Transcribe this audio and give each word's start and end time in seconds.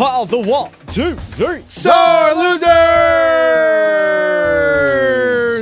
are 0.00 0.26
the 0.26 0.38
one, 0.38 0.70
two, 0.88 1.14
three. 1.14 1.62
Sore 1.66 1.92
losers! 2.34 2.68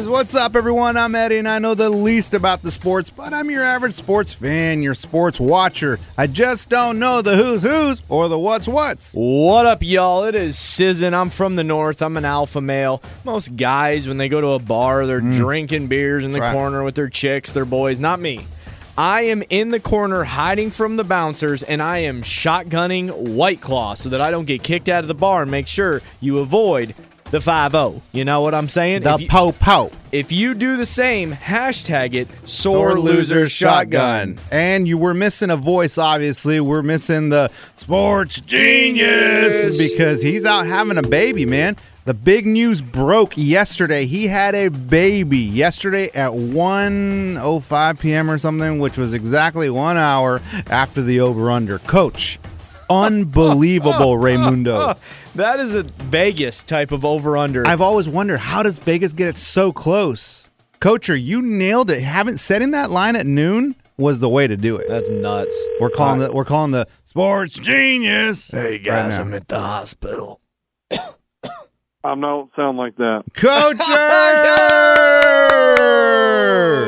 What's 0.08 0.34
up, 0.34 0.56
everyone? 0.56 0.96
I'm 0.96 1.14
Eddie, 1.14 1.38
and 1.38 1.48
I 1.48 1.58
know 1.58 1.74
the 1.74 1.88
least 1.90 2.34
about 2.34 2.62
the 2.62 2.70
sports, 2.70 3.08
but 3.10 3.32
I'm 3.32 3.50
your 3.50 3.62
average 3.62 3.94
sports 3.94 4.34
fan, 4.34 4.82
your 4.82 4.94
sports 4.94 5.40
watcher. 5.40 5.98
I 6.18 6.26
just 6.26 6.68
don't 6.68 6.98
know 6.98 7.22
the 7.22 7.36
who's 7.36 7.62
who's 7.62 8.02
or 8.08 8.28
the 8.28 8.38
what's 8.38 8.68
what's. 8.68 9.12
What 9.14 9.66
up, 9.66 9.82
y'all? 9.82 10.24
It 10.24 10.34
is 10.34 10.56
Sizzin. 10.56 11.14
I'm 11.14 11.30
from 11.30 11.56
the 11.56 11.64
north. 11.64 12.02
I'm 12.02 12.16
an 12.16 12.24
alpha 12.24 12.60
male. 12.60 13.02
Most 13.24 13.56
guys, 13.56 14.06
when 14.08 14.16
they 14.18 14.28
go 14.28 14.40
to 14.40 14.48
a 14.48 14.58
bar, 14.58 15.06
they're 15.06 15.20
mm. 15.20 15.34
drinking 15.34 15.86
beers 15.86 16.24
in 16.24 16.32
the 16.32 16.40
Right. 16.40 16.52
corner 16.52 16.84
with 16.84 16.94
their 16.94 17.08
chicks, 17.08 17.52
their 17.52 17.64
boys. 17.64 18.00
Not 18.00 18.20
me. 18.20 18.46
I 18.98 19.22
am 19.22 19.42
in 19.50 19.70
the 19.72 19.80
corner 19.80 20.24
hiding 20.24 20.70
from 20.70 20.96
the 20.96 21.04
bouncers, 21.04 21.62
and 21.62 21.82
I 21.82 21.98
am 21.98 22.22
shotgunning 22.22 23.34
White 23.34 23.60
Claw 23.60 23.92
so 23.92 24.08
that 24.08 24.22
I 24.22 24.30
don't 24.30 24.46
get 24.46 24.62
kicked 24.62 24.88
out 24.88 25.04
of 25.04 25.08
the 25.08 25.14
bar 25.14 25.42
and 25.42 25.50
make 25.50 25.68
sure 25.68 26.00
you 26.20 26.38
avoid 26.38 26.94
the 27.30 27.40
5 27.40 27.72
0. 27.72 28.02
You 28.12 28.24
know 28.24 28.40
what 28.40 28.54
I'm 28.54 28.68
saying? 28.68 29.02
The 29.02 29.14
if, 29.14 29.20
you, 29.20 29.28
po 29.28 29.52
po. 29.52 29.90
if 30.12 30.32
you 30.32 30.54
do 30.54 30.78
the 30.78 30.86
same, 30.86 31.32
hashtag 31.32 32.14
it 32.14 32.28
sore 32.48 32.98
loser 32.98 33.46
shotgun. 33.48 34.38
And 34.50 34.88
you 34.88 34.96
were 34.96 35.12
missing 35.12 35.50
a 35.50 35.56
voice, 35.58 35.98
obviously. 35.98 36.60
We're 36.60 36.82
missing 36.82 37.28
the 37.28 37.50
sports 37.74 38.40
genius 38.40 39.76
because 39.76 40.22
he's 40.22 40.46
out 40.46 40.64
having 40.64 40.96
a 40.96 41.02
baby, 41.02 41.44
man. 41.44 41.76
The 42.06 42.14
big 42.14 42.46
news 42.46 42.80
broke 42.82 43.32
yesterday. 43.36 44.06
He 44.06 44.28
had 44.28 44.54
a 44.54 44.68
baby 44.68 45.38
yesterday 45.38 46.08
at 46.14 46.30
1.05 46.30 47.98
p.m. 47.98 48.30
or 48.30 48.38
something, 48.38 48.78
which 48.78 48.96
was 48.96 49.12
exactly 49.12 49.68
one 49.70 49.96
hour 49.96 50.40
after 50.70 51.02
the 51.02 51.18
over-under. 51.18 51.80
Coach, 51.80 52.38
unbelievable, 52.88 54.16
Raymundo. 54.18 54.96
That 55.34 55.58
is 55.58 55.74
a 55.74 55.82
Vegas 55.82 56.62
type 56.62 56.92
of 56.92 57.04
over 57.04 57.36
under. 57.36 57.66
I've 57.66 57.80
always 57.80 58.08
wondered, 58.08 58.38
how 58.38 58.62
does 58.62 58.78
Vegas 58.78 59.12
get 59.12 59.26
it 59.26 59.36
so 59.36 59.72
close? 59.72 60.52
Coacher, 60.78 61.20
you 61.20 61.42
nailed 61.42 61.90
it. 61.90 62.04
Haven't 62.04 62.38
setting 62.38 62.70
that 62.70 62.88
line 62.88 63.16
at 63.16 63.26
noon 63.26 63.74
was 63.96 64.20
the 64.20 64.28
way 64.28 64.46
to 64.46 64.56
do 64.56 64.76
it. 64.76 64.86
That's 64.88 65.10
nuts. 65.10 65.60
We're 65.80 65.90
calling 65.90 66.20
the 66.20 66.30
we're 66.30 66.44
calling 66.44 66.70
the 66.70 66.86
sports 67.04 67.58
genius. 67.58 68.52
Hey 68.52 68.78
guys, 68.78 69.18
I'm 69.18 69.34
at 69.34 69.48
the 69.48 69.58
hospital. 69.58 70.40
I 72.06 72.14
don't 72.14 72.50
sound 72.54 72.78
like 72.78 72.96
that. 72.96 73.24
Coacher. 73.34 73.82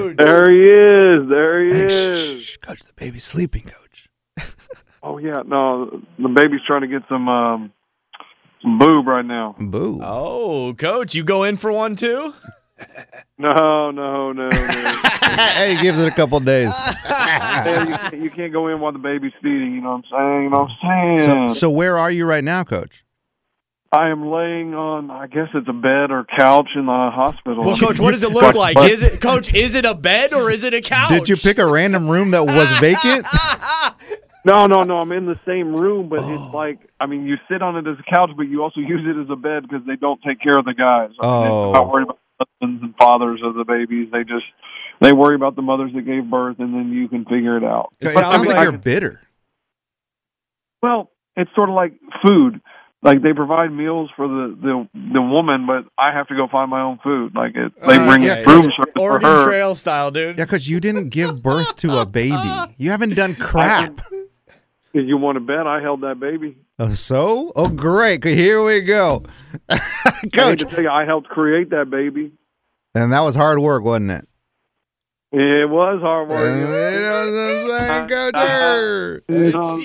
There 0.18 0.50
he 0.50 0.64
is. 0.64 1.28
There 1.28 1.62
he 1.64 1.70
Hey, 1.70 1.84
is. 1.86 2.42
shh, 2.42 2.46
shh, 2.52 2.56
coach, 2.58 2.80
the 2.80 2.92
baby's 2.94 3.24
sleeping, 3.24 3.62
coach. 3.64 4.08
Oh 5.02 5.18
yeah, 5.18 5.42
no, 5.46 6.02
the 6.18 6.28
baby's 6.28 6.60
trying 6.66 6.80
to 6.82 6.88
get 6.88 7.02
some 7.08 7.28
um, 7.28 7.72
some 8.62 8.78
boob 8.78 9.06
right 9.06 9.24
now. 9.24 9.54
Boo. 9.58 10.00
Oh, 10.02 10.74
coach, 10.76 11.14
you 11.14 11.22
go 11.24 11.44
in 11.44 11.56
for 11.56 11.72
one 11.72 11.94
too? 11.96 12.32
No, 13.40 13.90
no, 13.92 14.32
no, 14.32 14.48
no. 14.48 14.50
hey, 14.50 15.74
he 15.76 15.82
gives 15.82 16.00
it 16.00 16.06
a 16.08 16.14
couple 16.14 16.38
days. 16.40 16.72
Yeah, 17.08 17.84
you, 17.84 17.94
can't, 17.94 18.22
you 18.24 18.30
can't 18.30 18.52
go 18.52 18.66
in 18.68 18.80
while 18.80 18.92
the 18.92 18.98
baby's 18.98 19.32
feeding. 19.42 19.74
You 19.74 19.80
know 19.80 20.00
what 20.02 20.04
I'm 20.12 20.28
saying? 20.32 20.42
You 20.44 20.50
know 20.50 20.62
what 20.62 20.70
I'm 20.82 21.16
saying? 21.16 21.48
So, 21.50 21.54
so 21.54 21.70
where 21.70 21.96
are 21.98 22.10
you 22.10 22.24
right 22.26 22.42
now, 22.42 22.62
coach? 22.64 23.04
I 23.90 24.10
am 24.10 24.30
laying 24.30 24.74
on, 24.74 25.10
I 25.10 25.26
guess 25.28 25.48
it's 25.54 25.66
a 25.68 25.72
bed 25.72 26.10
or 26.10 26.26
couch 26.36 26.68
in 26.74 26.84
the 26.84 26.92
hospital. 26.92 27.64
Well, 27.64 27.76
coach, 27.76 27.98
what 27.98 28.12
does 28.12 28.22
it 28.22 28.32
look 28.32 28.54
like? 28.54 28.76
Is 28.84 29.02
it 29.02 29.20
coach, 29.22 29.54
is 29.54 29.74
it 29.74 29.86
a 29.86 29.94
bed 29.94 30.34
or 30.34 30.50
is 30.50 30.62
it 30.62 30.74
a 30.74 30.82
couch? 30.82 31.08
Did 31.08 31.28
you 31.30 31.36
pick 31.36 31.56
a 31.58 31.64
random 31.66 32.06
room 32.08 32.30
that 32.32 32.44
was 32.44 32.70
vacant? 32.80 33.26
No, 34.44 34.66
no, 34.66 34.82
no. 34.82 34.96
I'm 34.98 35.12
in 35.12 35.26
the 35.26 35.36
same 35.44 35.74
room, 35.74 36.08
but 36.08 36.20
Oh. 36.20 36.32
it's 36.32 36.54
like 36.54 36.78
I 37.00 37.06
mean, 37.06 37.26
you 37.26 37.36
sit 37.50 37.60
on 37.60 37.76
it 37.76 37.86
as 37.90 37.98
a 37.98 38.02
couch, 38.10 38.30
but 38.34 38.44
you 38.44 38.62
also 38.62 38.80
use 38.94 39.02
it 39.04 39.20
as 39.20 39.28
a 39.28 39.36
bed 39.36 39.62
because 39.68 39.84
they 39.86 39.96
don't 39.96 40.22
take 40.22 40.40
care 40.40 40.56
of 40.56 40.64
the 40.64 40.72
guys. 40.72 41.10
I 41.20 41.26
mean, 41.42 41.50
Oh. 41.50 41.64
They're 41.64 41.72
not 41.72 41.84
oh. 41.84 41.88
worried 41.92 42.02
about 42.04 42.18
husbands 42.40 42.82
and 42.82 42.94
fathers 42.96 43.40
of 43.44 43.56
the 43.56 43.64
babies. 43.64 44.08
They 44.10 44.20
just 44.20 44.46
they 45.02 45.12
worry 45.12 45.34
about 45.34 45.54
the 45.56 45.60
mothers 45.60 45.92
that 45.94 46.02
gave 46.02 46.30
birth, 46.30 46.60
and 46.60 46.72
then 46.72 46.92
you 46.92 47.08
can 47.08 47.24
figure 47.26 47.58
it 47.58 47.64
out. 47.64 47.92
It 48.00 48.06
It 48.06 48.10
sounds, 48.10 48.30
sounds 48.30 48.46
like, 48.46 48.56
like- 48.56 48.62
you're 48.62 48.72
bitter. 48.78 49.20
Well, 50.82 51.10
it's 51.36 51.50
sort 51.54 51.68
of 51.68 51.74
like 51.74 51.92
food. 52.24 52.60
Like 53.00 53.22
they 53.22 53.32
provide 53.32 53.70
meals 53.72 54.10
for 54.16 54.26
the 54.26 54.56
the 54.60 54.88
the 55.14 55.22
woman, 55.22 55.66
but 55.66 55.84
I 55.96 56.12
have 56.12 56.26
to 56.28 56.34
go 56.34 56.48
find 56.48 56.68
my 56.68 56.80
own 56.82 56.98
food. 57.02 57.32
Like 57.34 57.54
it, 57.54 57.72
they 57.86 57.96
Uh, 57.96 58.06
bring 58.08 58.22
yeah, 58.24 58.42
room 58.42 58.62
yeah. 58.64 58.70
service 58.70 58.74
for 58.96 59.00
Oregon 59.00 59.30
her. 59.30 59.44
Trail 59.46 59.74
style, 59.76 60.10
dude. 60.10 60.36
Yeah, 60.36 60.44
because 60.44 60.68
you 60.68 60.80
didn't 60.80 61.10
give 61.10 61.40
birth 61.42 61.76
to 61.76 62.00
a 62.00 62.06
baby. 62.06 62.36
You 62.76 62.90
haven't 62.90 63.14
done 63.14 63.34
crap. 63.34 64.00
If 64.94 65.06
you 65.06 65.18
want 65.18 65.36
to 65.36 65.40
bet, 65.40 65.66
I 65.66 65.80
held 65.82 66.00
that 66.00 66.18
baby. 66.18 66.56
Oh, 66.78 66.88
so? 66.90 67.52
Oh, 67.54 67.68
great. 67.68 68.24
Here 68.24 68.64
we 68.64 68.80
go. 68.80 69.22
I 69.68 69.78
need 70.24 70.32
Coach, 70.32 70.60
to 70.60 70.64
tell 70.64 70.82
you, 70.82 70.88
I 70.90 71.04
helped 71.04 71.28
create 71.28 71.70
that 71.70 71.90
baby. 71.90 72.32
and 72.94 73.12
that 73.12 73.20
was 73.20 73.34
hard 73.36 73.58
work, 73.58 73.84
wasn't 73.84 74.10
it? 74.12 74.28
It 75.30 75.68
was 75.68 76.00
hard 76.00 76.30
Uh, 76.30 76.34
work. 76.34 76.56
you 76.56 76.66
know 76.66 77.12
what 77.12 77.28
I'm 77.28 78.08
saying, 78.08 78.08
Coach? 78.08 79.22
You 79.28 79.52
know 79.52 79.78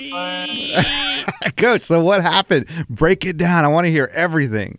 what 1.44 1.56
Coach, 1.56 1.82
so 1.84 2.02
what 2.02 2.22
happened? 2.22 2.66
Break 2.88 3.24
it 3.24 3.36
down. 3.36 3.64
I 3.64 3.68
want 3.68 3.86
to 3.86 3.90
hear 3.90 4.10
everything. 4.14 4.78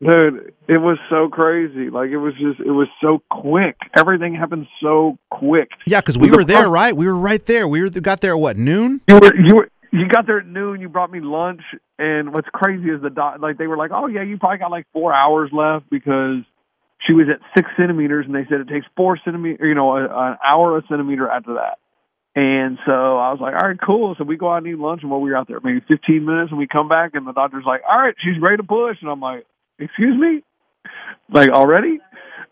Dude, 0.00 0.52
it 0.68 0.78
was 0.78 0.98
so 1.08 1.28
crazy. 1.28 1.88
Like 1.88 2.10
it 2.10 2.18
was 2.18 2.34
just, 2.34 2.60
it 2.60 2.72
was 2.72 2.88
so 3.00 3.22
quick. 3.30 3.76
Everything 3.96 4.34
happened 4.34 4.66
so 4.82 5.18
quick. 5.30 5.70
Yeah, 5.86 6.00
because 6.00 6.18
we 6.18 6.30
were 6.30 6.44
there, 6.44 6.68
right? 6.68 6.94
We 6.94 7.06
were 7.06 7.14
right 7.16 7.44
there. 7.46 7.66
We 7.66 7.80
were 7.80 7.88
got 7.88 8.20
there 8.20 8.32
at 8.32 8.38
what 8.40 8.56
noon? 8.58 9.00
You 9.08 9.14
were, 9.14 9.34
you 9.34 9.54
were, 9.56 9.68
you 9.92 10.08
got 10.08 10.26
there 10.26 10.40
at 10.40 10.46
noon. 10.46 10.80
You 10.80 10.88
brought 10.88 11.10
me 11.10 11.20
lunch, 11.20 11.62
and 11.98 12.34
what's 12.34 12.48
crazy 12.52 12.90
is 12.90 13.00
the 13.00 13.10
doc, 13.10 13.38
like 13.40 13.56
they 13.56 13.66
were 13.68 13.76
like, 13.76 13.92
"Oh 13.94 14.06
yeah, 14.08 14.22
you 14.22 14.36
probably 14.36 14.58
got 14.58 14.70
like 14.72 14.86
four 14.92 15.14
hours 15.14 15.50
left 15.52 15.88
because 15.88 16.42
she 17.06 17.12
was 17.12 17.26
at 17.28 17.40
six 17.56 17.68
centimeters, 17.76 18.26
and 18.26 18.34
they 18.34 18.44
said 18.48 18.60
it 18.60 18.68
takes 18.68 18.86
four 18.96 19.18
centimeter, 19.24 19.66
you 19.66 19.74
know, 19.74 19.96
a, 19.96 20.04
an 20.04 20.36
hour 20.44 20.78
a 20.78 20.82
centimeter 20.88 21.28
after 21.28 21.54
that." 21.54 21.78
And 22.36 22.78
so 22.84 22.92
I 22.92 23.30
was 23.30 23.38
like, 23.40 23.54
"All 23.54 23.68
right, 23.68 23.78
cool." 23.80 24.14
So 24.18 24.24
we 24.24 24.36
go 24.36 24.52
out 24.52 24.58
and 24.58 24.66
eat 24.66 24.78
lunch, 24.78 25.02
and 25.02 25.10
while 25.10 25.20
we 25.20 25.30
were 25.30 25.36
out 25.36 25.48
there, 25.48 25.60
maybe 25.62 25.80
fifteen 25.86 26.24
minutes, 26.24 26.50
and 26.50 26.58
we 26.58 26.66
come 26.66 26.88
back, 26.88 27.12
and 27.14 27.26
the 27.26 27.32
doctor's 27.32 27.64
like, 27.66 27.82
"All 27.88 27.98
right, 27.98 28.14
she's 28.18 28.40
ready 28.40 28.56
to 28.56 28.64
push," 28.64 28.98
and 29.00 29.10
I'm 29.10 29.20
like, 29.20 29.46
"Excuse 29.78 30.18
me." 30.18 30.42
Like 31.32 31.48
already, 31.48 32.00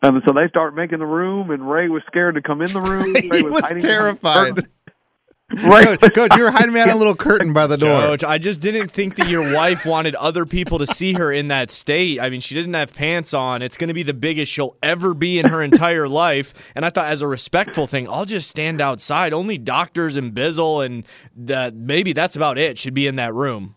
and 0.02 0.22
so 0.26 0.32
they 0.32 0.48
start 0.48 0.74
making 0.74 0.98
the 0.98 1.06
room, 1.06 1.50
and 1.50 1.68
Ray 1.70 1.88
was 1.88 2.02
scared 2.06 2.34
to 2.34 2.42
come 2.42 2.62
in 2.62 2.72
the 2.72 2.80
room. 2.80 3.12
Ray 3.30 3.38
he 3.38 3.42
was 3.42 3.60
behind 3.60 3.80
terrified. 3.80 4.66
Curtain. 5.50 5.70
Ray, 5.70 5.96
Coach, 5.96 6.14
Coach, 6.14 6.36
you 6.36 6.42
were 6.42 6.50
hiding 6.50 6.72
behind 6.72 6.90
a 6.90 6.96
little 6.96 7.14
curtain 7.14 7.52
by 7.52 7.66
the 7.66 7.76
door. 7.76 8.00
Coach, 8.00 8.24
I 8.24 8.38
just 8.38 8.60
didn't 8.60 8.90
think 8.90 9.16
that 9.16 9.28
your 9.28 9.54
wife 9.54 9.84
wanted 9.86 10.14
other 10.14 10.46
people 10.46 10.78
to 10.78 10.86
see 10.86 11.14
her 11.14 11.32
in 11.32 11.48
that 11.48 11.70
state. 11.70 12.20
I 12.20 12.30
mean, 12.30 12.40
she 12.40 12.54
didn't 12.54 12.74
have 12.74 12.94
pants 12.94 13.34
on. 13.34 13.62
It's 13.62 13.76
going 13.76 13.88
to 13.88 13.94
be 13.94 14.02
the 14.02 14.14
biggest 14.14 14.52
she'll 14.52 14.76
ever 14.82 15.14
be 15.14 15.38
in 15.38 15.46
her 15.46 15.62
entire 15.62 16.08
life. 16.08 16.72
And 16.74 16.84
I 16.84 16.90
thought, 16.90 17.06
as 17.06 17.22
a 17.22 17.28
respectful 17.28 17.86
thing, 17.86 18.08
I'll 18.08 18.24
just 18.24 18.48
stand 18.48 18.80
outside. 18.80 19.32
Only 19.32 19.58
doctors 19.58 20.16
and 20.16 20.32
Bizzle 20.32 20.84
and 20.84 21.06
the, 21.36 21.72
maybe 21.74 22.12
that's 22.12 22.36
about 22.36 22.58
it 22.58 22.78
should 22.78 22.94
be 22.94 23.06
in 23.06 23.16
that 23.16 23.34
room. 23.34 23.76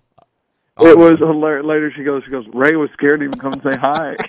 It 0.79 0.97
was 0.97 1.19
hilarious. 1.19 1.65
Later, 1.65 1.91
she 1.95 2.03
goes, 2.03 2.23
she 2.25 2.31
goes. 2.31 2.45
Ray 2.53 2.75
was 2.75 2.89
scared 2.94 3.21
to 3.21 3.25
even 3.25 3.39
come 3.39 3.53
and 3.53 3.63
say 3.63 3.79
hi. 3.79 4.15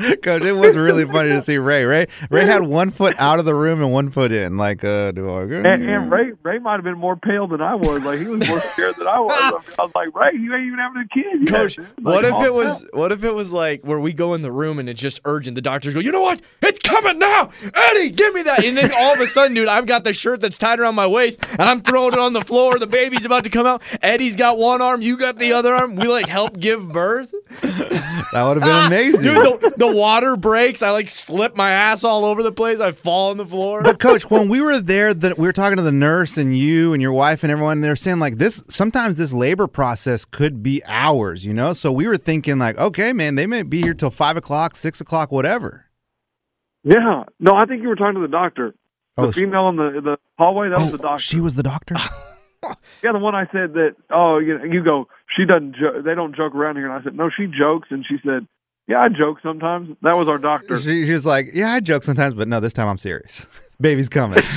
Coach, 0.22 0.44
it 0.44 0.52
was 0.52 0.76
really 0.76 1.04
funny 1.04 1.30
to 1.30 1.42
see 1.42 1.58
Ray. 1.58 1.84
Ray 1.84 2.06
Ray 2.30 2.44
had 2.44 2.62
one 2.62 2.90
foot 2.90 3.14
out 3.18 3.38
of 3.38 3.44
the 3.44 3.54
room 3.54 3.82
and 3.82 3.92
one 3.92 4.10
foot 4.10 4.32
in. 4.32 4.56
Like, 4.56 4.82
uh, 4.82 5.12
do 5.12 5.30
I 5.30 5.46
go? 5.46 5.56
and, 5.56 5.66
and 5.88 6.10
Ray, 6.10 6.32
Ray 6.42 6.58
might 6.58 6.74
have 6.74 6.84
been 6.84 6.98
more 6.98 7.16
pale 7.16 7.46
than 7.46 7.60
I 7.60 7.74
was. 7.74 8.04
Like 8.04 8.18
he 8.18 8.26
was 8.26 8.46
more 8.48 8.58
scared 8.58 8.96
than 8.96 9.06
I 9.06 9.20
was. 9.20 9.36
I, 9.38 9.50
mean, 9.50 9.60
I 9.78 9.82
was 9.82 9.92
like, 9.94 10.14
Ray, 10.14 10.38
you 10.38 10.54
ain't 10.54 10.66
even 10.66 10.78
having 10.78 11.02
a 11.02 11.08
kid. 11.08 11.40
yet, 11.40 11.48
Coach, 11.48 11.76
dude." 11.76 11.86
what 12.02 12.24
if 12.24 12.34
it 12.42 12.52
was 12.52 12.80
down. 12.80 12.90
what 12.94 13.12
if 13.12 13.24
it 13.24 13.34
was 13.34 13.52
like 13.52 13.82
where 13.84 14.00
we 14.00 14.12
go 14.12 14.34
in 14.34 14.42
the 14.42 14.52
room 14.52 14.78
and 14.78 14.88
it's 14.88 15.00
just 15.00 15.20
urgent? 15.24 15.54
The 15.54 15.62
doctors 15.62 15.94
go, 15.94 16.00
you 16.00 16.12
know 16.12 16.22
what? 16.22 16.40
It's 16.62 16.78
coming 16.90 17.18
now, 17.18 17.50
Eddie, 17.62 18.10
give 18.10 18.34
me 18.34 18.42
that. 18.42 18.64
And 18.64 18.76
then 18.76 18.90
all 18.96 19.14
of 19.14 19.20
a 19.20 19.26
sudden, 19.26 19.54
dude, 19.54 19.68
I've 19.68 19.86
got 19.86 20.04
the 20.04 20.12
shirt 20.12 20.40
that's 20.40 20.58
tied 20.58 20.80
around 20.80 20.94
my 20.94 21.06
waist 21.06 21.44
and 21.52 21.62
I'm 21.62 21.80
throwing 21.80 22.12
it 22.12 22.18
on 22.18 22.32
the 22.32 22.44
floor. 22.44 22.78
The 22.78 22.86
baby's 22.86 23.24
about 23.24 23.44
to 23.44 23.50
come 23.50 23.66
out. 23.66 23.82
Eddie's 24.02 24.36
got 24.36 24.58
one 24.58 24.82
arm, 24.82 25.02
you 25.02 25.16
got 25.16 25.38
the 25.38 25.52
other 25.52 25.74
arm. 25.74 25.96
We 25.96 26.08
like 26.08 26.26
help 26.26 26.58
give 26.58 26.88
birth. 26.92 27.32
That 28.32 28.44
would 28.46 28.62
have 28.62 28.64
been 28.64 28.86
amazing. 28.86 29.22
Dude, 29.22 29.42
the, 29.42 29.74
the 29.76 29.92
water 29.92 30.36
breaks. 30.36 30.82
I 30.82 30.90
like 30.90 31.10
slip 31.10 31.56
my 31.56 31.70
ass 31.70 32.04
all 32.04 32.24
over 32.24 32.42
the 32.42 32.52
place. 32.52 32.80
I 32.80 32.92
fall 32.92 33.30
on 33.30 33.36
the 33.36 33.46
floor. 33.46 33.82
But 33.82 33.98
coach, 33.98 34.30
when 34.30 34.48
we 34.48 34.60
were 34.60 34.80
there, 34.80 35.14
the, 35.14 35.34
we 35.36 35.46
were 35.46 35.52
talking 35.52 35.76
to 35.76 35.82
the 35.82 35.92
nurse 35.92 36.36
and 36.36 36.56
you 36.56 36.92
and 36.92 37.02
your 37.02 37.12
wife 37.12 37.42
and 37.42 37.50
everyone. 37.50 37.78
And 37.78 37.84
they're 37.84 37.96
saying 37.96 38.20
like 38.20 38.38
this. 38.38 38.64
Sometimes 38.68 39.18
this 39.18 39.32
labor 39.32 39.66
process 39.66 40.24
could 40.24 40.62
be 40.62 40.82
hours. 40.86 41.44
You 41.44 41.54
know, 41.54 41.72
so 41.72 41.90
we 41.90 42.06
were 42.06 42.16
thinking 42.16 42.58
like, 42.58 42.78
okay, 42.78 43.12
man, 43.12 43.34
they 43.34 43.46
may 43.46 43.62
be 43.62 43.82
here 43.82 43.94
till 43.94 44.10
five 44.10 44.36
o'clock, 44.36 44.76
six 44.76 45.00
o'clock, 45.00 45.32
whatever. 45.32 45.86
Yeah, 46.84 47.24
no, 47.38 47.54
I 47.54 47.66
think 47.66 47.82
you 47.82 47.88
were 47.88 47.96
talking 47.96 48.14
to 48.14 48.20
the 48.20 48.28
doctor. 48.28 48.74
The 49.16 49.22
Oh, 49.26 49.32
female 49.32 49.68
in 49.68 49.76
the 49.76 50.00
the 50.02 50.16
hallway. 50.38 50.68
That 50.70 50.78
was 50.78 50.88
Oh, 50.88 50.96
the 50.96 51.02
doctor. 51.02 51.22
she 51.22 51.40
was 51.40 51.54
the 51.54 51.62
doctor. 51.62 51.96
Yeah, 53.02 53.12
the 53.12 53.18
one 53.18 53.34
I 53.34 53.44
said 53.46 53.72
that. 53.72 53.96
Oh, 54.10 54.36
you 54.38 54.58
know, 54.58 54.64
you 54.64 54.84
go. 54.84 55.08
She 55.34 55.46
doesn't. 55.46 55.76
Jo- 55.76 56.02
they 56.02 56.14
don't 56.14 56.36
joke 56.36 56.54
around 56.54 56.76
here. 56.76 56.84
And 56.84 56.92
I 56.92 57.02
said, 57.02 57.14
no, 57.16 57.30
she 57.34 57.46
jokes. 57.46 57.88
And 57.90 58.04
she 58.06 58.16
said, 58.22 58.46
yeah, 58.86 59.00
I 59.00 59.08
joke 59.08 59.38
sometimes. 59.42 59.96
That 60.02 60.18
was 60.18 60.28
our 60.28 60.36
doctor. 60.36 60.76
She, 60.78 61.06
she 61.06 61.12
was 61.14 61.24
like, 61.24 61.48
yeah, 61.54 61.68
I 61.70 61.80
joke 61.80 62.02
sometimes, 62.02 62.34
but 62.34 62.48
no, 62.48 62.60
this 62.60 62.74
time 62.74 62.86
I'm 62.86 62.98
serious. 62.98 63.46
Baby's 63.80 64.10
coming. 64.10 64.42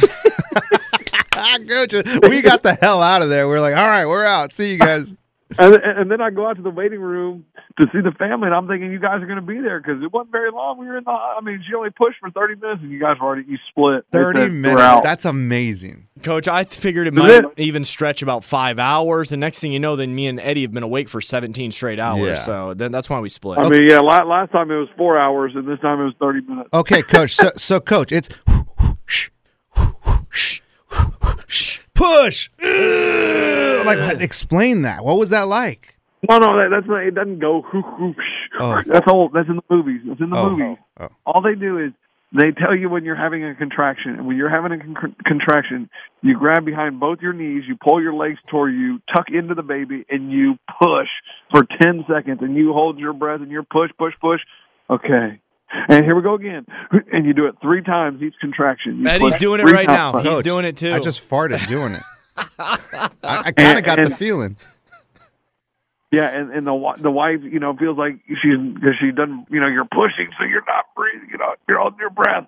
Coach, 1.69 1.93
we 2.23 2.41
got 2.41 2.61
the 2.63 2.77
hell 2.81 3.01
out 3.01 3.21
of 3.21 3.29
there. 3.29 3.47
We're 3.47 3.61
like, 3.61 3.75
all 3.75 3.87
right, 3.87 4.05
we're 4.05 4.25
out. 4.25 4.51
See 4.53 4.73
you 4.73 4.77
guys. 4.79 5.15
And, 5.57 5.75
and 5.75 6.11
then 6.11 6.21
I 6.21 6.29
go 6.29 6.47
out 6.47 6.57
to 6.57 6.61
the 6.61 6.69
waiting 6.69 6.99
room 6.99 7.45
to 7.79 7.87
see 7.91 8.01
the 8.01 8.11
family, 8.11 8.47
and 8.47 8.55
I'm 8.55 8.67
thinking 8.67 8.91
you 8.91 8.99
guys 8.99 9.21
are 9.21 9.25
going 9.25 9.37
to 9.37 9.41
be 9.41 9.59
there 9.59 9.79
because 9.79 10.01
it 10.03 10.11
wasn't 10.11 10.31
very 10.31 10.51
long. 10.51 10.77
We 10.77 10.87
were 10.87 10.97
in 10.97 11.03
the. 11.03 11.11
I 11.11 11.39
mean, 11.41 11.63
she 11.67 11.73
only 11.75 11.89
pushed 11.89 12.19
for 12.19 12.29
30 12.29 12.55
minutes, 12.55 12.81
and 12.81 12.91
you 12.91 12.99
guys 12.99 13.17
were 13.19 13.27
already 13.27 13.45
you 13.47 13.57
split. 13.69 14.05
Thirty 14.11 14.39
said, 14.39 14.51
minutes. 14.51 15.01
That's 15.03 15.25
amazing. 15.25 16.07
Coach, 16.21 16.47
I 16.47 16.63
figured 16.63 17.07
it 17.07 17.13
might 17.13 17.31
it? 17.31 17.45
even 17.57 17.83
stretch 17.83 18.21
about 18.21 18.43
five 18.43 18.79
hours. 18.79 19.29
The 19.29 19.37
next 19.37 19.59
thing 19.59 19.73
you 19.73 19.79
know, 19.79 19.95
then 19.95 20.13
me 20.13 20.27
and 20.27 20.39
Eddie 20.39 20.61
have 20.61 20.71
been 20.71 20.83
awake 20.83 21.09
for 21.09 21.21
17 21.21 21.71
straight 21.71 21.99
hours. 21.99 22.21
Yeah. 22.21 22.35
So 22.35 22.73
then 22.73 22.91
that's 22.91 23.09
why 23.09 23.19
we 23.19 23.29
split. 23.29 23.57
I 23.57 23.67
mean, 23.67 23.87
yeah. 23.87 23.99
Last 23.99 24.51
time 24.51 24.71
it 24.71 24.75
was 24.75 24.89
four 24.97 25.17
hours, 25.17 25.53
and 25.55 25.67
this 25.67 25.79
time 25.79 25.99
it 25.99 26.05
was 26.05 26.13
30 26.19 26.41
minutes. 26.41 26.69
Okay, 26.73 27.01
coach. 27.01 27.31
So, 27.31 27.49
so 27.55 27.79
coach, 27.79 28.11
it's 28.11 28.29
push. 31.93 32.49
Like, 33.85 34.21
explain 34.21 34.83
that. 34.83 35.03
What 35.03 35.17
was 35.17 35.29
that 35.31 35.47
like? 35.47 35.97
No, 36.29 36.37
no, 36.37 36.47
that, 36.57 36.69
that's 36.71 36.87
not. 36.87 37.03
It 37.03 37.15
doesn't 37.15 37.39
go. 37.39 37.61
whoosh, 37.73 37.83
whoosh. 37.99 38.15
Oh. 38.59 38.81
That's 38.85 39.07
all. 39.07 39.29
That's 39.33 39.49
in 39.49 39.57
the 39.57 39.63
movies. 39.69 40.01
That's 40.07 40.21
in 40.21 40.29
the 40.29 40.37
Oh. 40.37 40.49
movies. 40.51 40.77
Oh. 40.99 41.09
All 41.25 41.41
they 41.41 41.55
do 41.55 41.77
is 41.79 41.91
they 42.31 42.51
tell 42.51 42.75
you 42.75 42.89
when 42.89 43.03
you're 43.03 43.15
having 43.15 43.43
a 43.43 43.53
contraction, 43.55 44.15
and 44.15 44.25
when 44.25 44.37
you're 44.37 44.49
having 44.49 44.71
a 44.71 44.77
con- 44.79 45.15
contraction, 45.25 45.89
you 46.21 46.37
grab 46.39 46.65
behind 46.65 46.99
both 46.99 47.19
your 47.21 47.33
knees, 47.33 47.63
you 47.67 47.75
pull 47.75 48.01
your 48.01 48.13
legs 48.13 48.39
toward 48.49 48.73
you, 48.73 48.99
tuck 49.13 49.25
into 49.31 49.53
the 49.53 49.61
baby, 49.63 50.05
and 50.09 50.31
you 50.31 50.55
push 50.79 51.09
for 51.51 51.63
ten 51.81 52.05
seconds, 52.07 52.39
and 52.41 52.55
you 52.55 52.71
hold 52.73 52.97
your 52.99 53.13
breath, 53.13 53.41
and 53.41 53.51
you're 53.51 53.63
push, 53.63 53.91
push, 53.99 54.13
push. 54.21 54.39
Okay. 54.89 55.39
And 55.89 56.05
here 56.05 56.15
we 56.15 56.21
go 56.21 56.35
again. 56.35 56.65
And 57.11 57.25
you 57.25 57.33
do 57.33 57.47
it 57.47 57.55
three 57.61 57.81
times 57.81 58.21
each 58.21 58.35
contraction. 58.39 58.99
You 58.99 59.07
Eddie's 59.07 59.35
doing 59.37 59.59
it 59.59 59.63
right 59.65 59.87
now. 59.87 60.19
He's 60.19 60.39
doing 60.39 60.65
it 60.65 60.77
too. 60.77 60.93
I 60.93 60.99
just 60.99 61.27
farted 61.27 61.67
doing 61.67 61.93
it. 61.93 62.03
I, 62.37 63.09
I 63.23 63.51
kind 63.51 63.77
of 63.79 63.85
got 63.85 63.97
the 63.97 64.09
feeling. 64.15 64.57
Yeah, 66.11 66.29
and 66.29 66.51
and 66.51 66.67
the 66.67 66.93
the 66.99 67.09
wife, 67.11 67.39
you 67.41 67.59
know, 67.59 67.75
feels 67.75 67.97
like 67.97 68.19
she's 68.27 68.57
because 68.75 68.93
she 68.99 69.11
doesn't, 69.11 69.47
you 69.49 69.59
know, 69.59 69.67
you're 69.67 69.85
pushing, 69.85 70.29
so 70.37 70.45
you're 70.45 70.63
not 70.67 70.85
breathing, 70.95 71.27
you 71.31 71.37
know, 71.39 71.53
you're 71.67 71.79
holding 71.79 71.97
your 71.99 72.11
breath, 72.11 72.47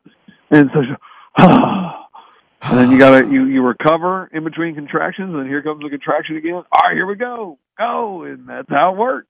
and 0.52 0.70
so, 0.72 0.82
she, 0.84 0.94
and 1.44 2.78
then 2.78 2.92
you 2.92 3.00
gotta 3.00 3.26
you 3.28 3.46
you 3.46 3.64
recover 3.64 4.30
in 4.32 4.44
between 4.44 4.76
contractions, 4.76 5.30
and 5.34 5.40
then 5.40 5.48
here 5.48 5.64
comes 5.64 5.82
the 5.82 5.90
contraction 5.90 6.38
again. 6.38 6.54
All 6.54 6.64
right, 6.84 6.94
here 6.94 7.08
we 7.08 7.16
go, 7.16 7.58
go, 7.78 8.22
and 8.24 8.48
that's 8.48 8.70
how 8.70 8.94
it 8.94 8.98
works. 8.98 9.28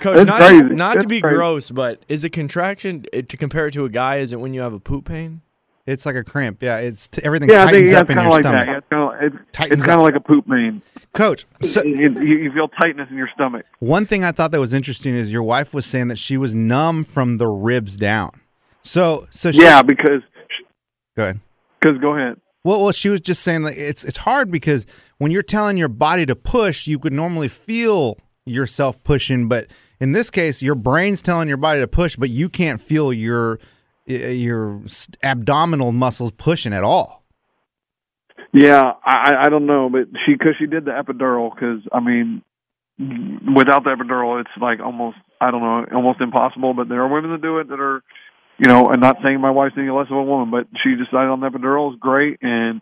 Coach, 0.00 0.18
It's 0.18 0.26
not, 0.26 0.40
crazy. 0.42 0.74
not 0.74 1.00
to 1.00 1.08
be 1.08 1.22
crazy. 1.22 1.34
gross, 1.36 1.70
but 1.70 2.02
is 2.06 2.22
a 2.22 2.28
contraction 2.28 3.06
eh, 3.14 3.22
to 3.22 3.36
compare 3.38 3.66
it 3.68 3.72
to 3.72 3.86
a 3.86 3.88
guy? 3.88 4.16
Is 4.16 4.30
it 4.30 4.38
when 4.40 4.52
you 4.52 4.60
have 4.60 4.74
a 4.74 4.78
poop 4.78 5.06
pain? 5.06 5.40
It's 5.86 6.04
like 6.04 6.16
a 6.16 6.24
cramp. 6.24 6.62
Yeah, 6.62 6.78
it's 6.78 7.08
t- 7.08 7.22
everything 7.24 7.48
Yeah, 7.48 7.64
I 7.64 7.70
think 7.70 7.88
tightens 7.88 7.90
yeah, 7.92 7.98
up 7.98 8.02
it's 8.02 8.10
in 8.10 8.18
your 8.18 8.30
like 8.30 8.42
stomach. 8.42 8.66
that. 8.66 8.84
Yeah, 8.92 9.03
it's 9.20 9.36
kind 9.52 9.72
of 9.72 9.78
it's, 9.78 9.86
kind 9.86 10.00
of 10.00 10.04
like 10.06 10.14
a 10.16 10.20
poop 10.20 10.46
vein. 10.46 10.82
Coach, 11.12 11.46
so 11.62 11.80
It- 11.80 11.86
it- 12.16 12.22
you, 12.22 12.38
you 12.38 12.52
feel 12.52 12.68
tightness 12.68 13.08
in 13.10 13.16
your 13.16 13.28
stomach. 13.34 13.64
one 13.80 14.06
thing 14.06 14.24
I 14.24 14.32
thought 14.32 14.50
that 14.52 14.60
was 14.60 14.72
interesting 14.72 15.14
is 15.14 15.32
your 15.32 15.42
wife 15.42 15.72
was 15.74 15.86
saying 15.86 16.08
that 16.08 16.18
she 16.18 16.36
was 16.36 16.54
numb 16.54 17.04
from 17.04 17.36
the 17.38 17.46
ribs 17.46 17.96
down. 17.96 18.30
So, 18.82 19.26
so 19.30 19.50
she, 19.52 19.62
Yeah, 19.62 19.82
because 19.82 20.22
go 21.16 21.22
ahead. 21.24 21.40
because 21.80 21.98
go 22.00 22.16
ahead. 22.16 22.36
Well, 22.64 22.82
well, 22.82 22.92
she 22.92 23.08
was 23.10 23.20
just 23.20 23.42
saying 23.42 23.62
like 23.62 23.76
it's 23.76 24.04
it's 24.04 24.18
hard 24.18 24.50
because 24.50 24.86
when 25.18 25.30
you're 25.30 25.42
telling 25.42 25.76
your 25.76 25.88
body 25.88 26.24
to 26.26 26.34
push, 26.36 26.86
you 26.86 26.98
could 26.98 27.12
normally 27.12 27.48
feel 27.48 28.16
yourself 28.46 29.02
pushing, 29.04 29.48
but 29.48 29.66
in 30.00 30.12
this 30.12 30.28
case, 30.30 30.60
your 30.62 30.74
brain's 30.74 31.22
telling 31.22 31.46
your 31.48 31.56
body 31.56 31.80
to 31.80 31.86
push, 31.88 32.16
but 32.16 32.28
you 32.30 32.48
can't 32.48 32.80
feel 32.80 33.12
your 33.12 33.58
your 34.06 34.80
abdominal 35.22 35.92
muscles 35.92 36.30
pushing 36.32 36.72
at 36.72 36.84
all. 36.84 37.23
Yeah, 38.54 38.92
I 39.04 39.46
I 39.46 39.48
don't 39.50 39.66
know, 39.66 39.90
but 39.90 40.06
she 40.24 40.32
because 40.34 40.54
she 40.58 40.66
did 40.66 40.84
the 40.84 40.92
epidural 40.92 41.52
because 41.52 41.80
I 41.92 41.98
mean, 41.98 42.40
without 42.98 43.82
the 43.82 43.90
epidural, 43.90 44.40
it's 44.40 44.50
like 44.60 44.78
almost 44.78 45.16
I 45.40 45.50
don't 45.50 45.60
know, 45.60 45.84
almost 45.92 46.20
impossible. 46.20 46.72
But 46.72 46.88
there 46.88 47.02
are 47.02 47.08
women 47.08 47.32
that 47.32 47.42
do 47.42 47.58
it 47.58 47.68
that 47.68 47.80
are, 47.80 48.02
you 48.58 48.68
know, 48.68 48.90
and 48.90 49.00
not 49.00 49.16
saying 49.24 49.40
my 49.40 49.50
wife's 49.50 49.74
any 49.76 49.90
less 49.90 50.06
of 50.08 50.16
a 50.16 50.22
woman, 50.22 50.52
but 50.52 50.68
she 50.84 50.90
decided 50.94 51.30
on 51.30 51.40
the 51.40 51.48
epidural 51.50 51.92
is 51.92 51.98
great 52.00 52.38
and. 52.40 52.80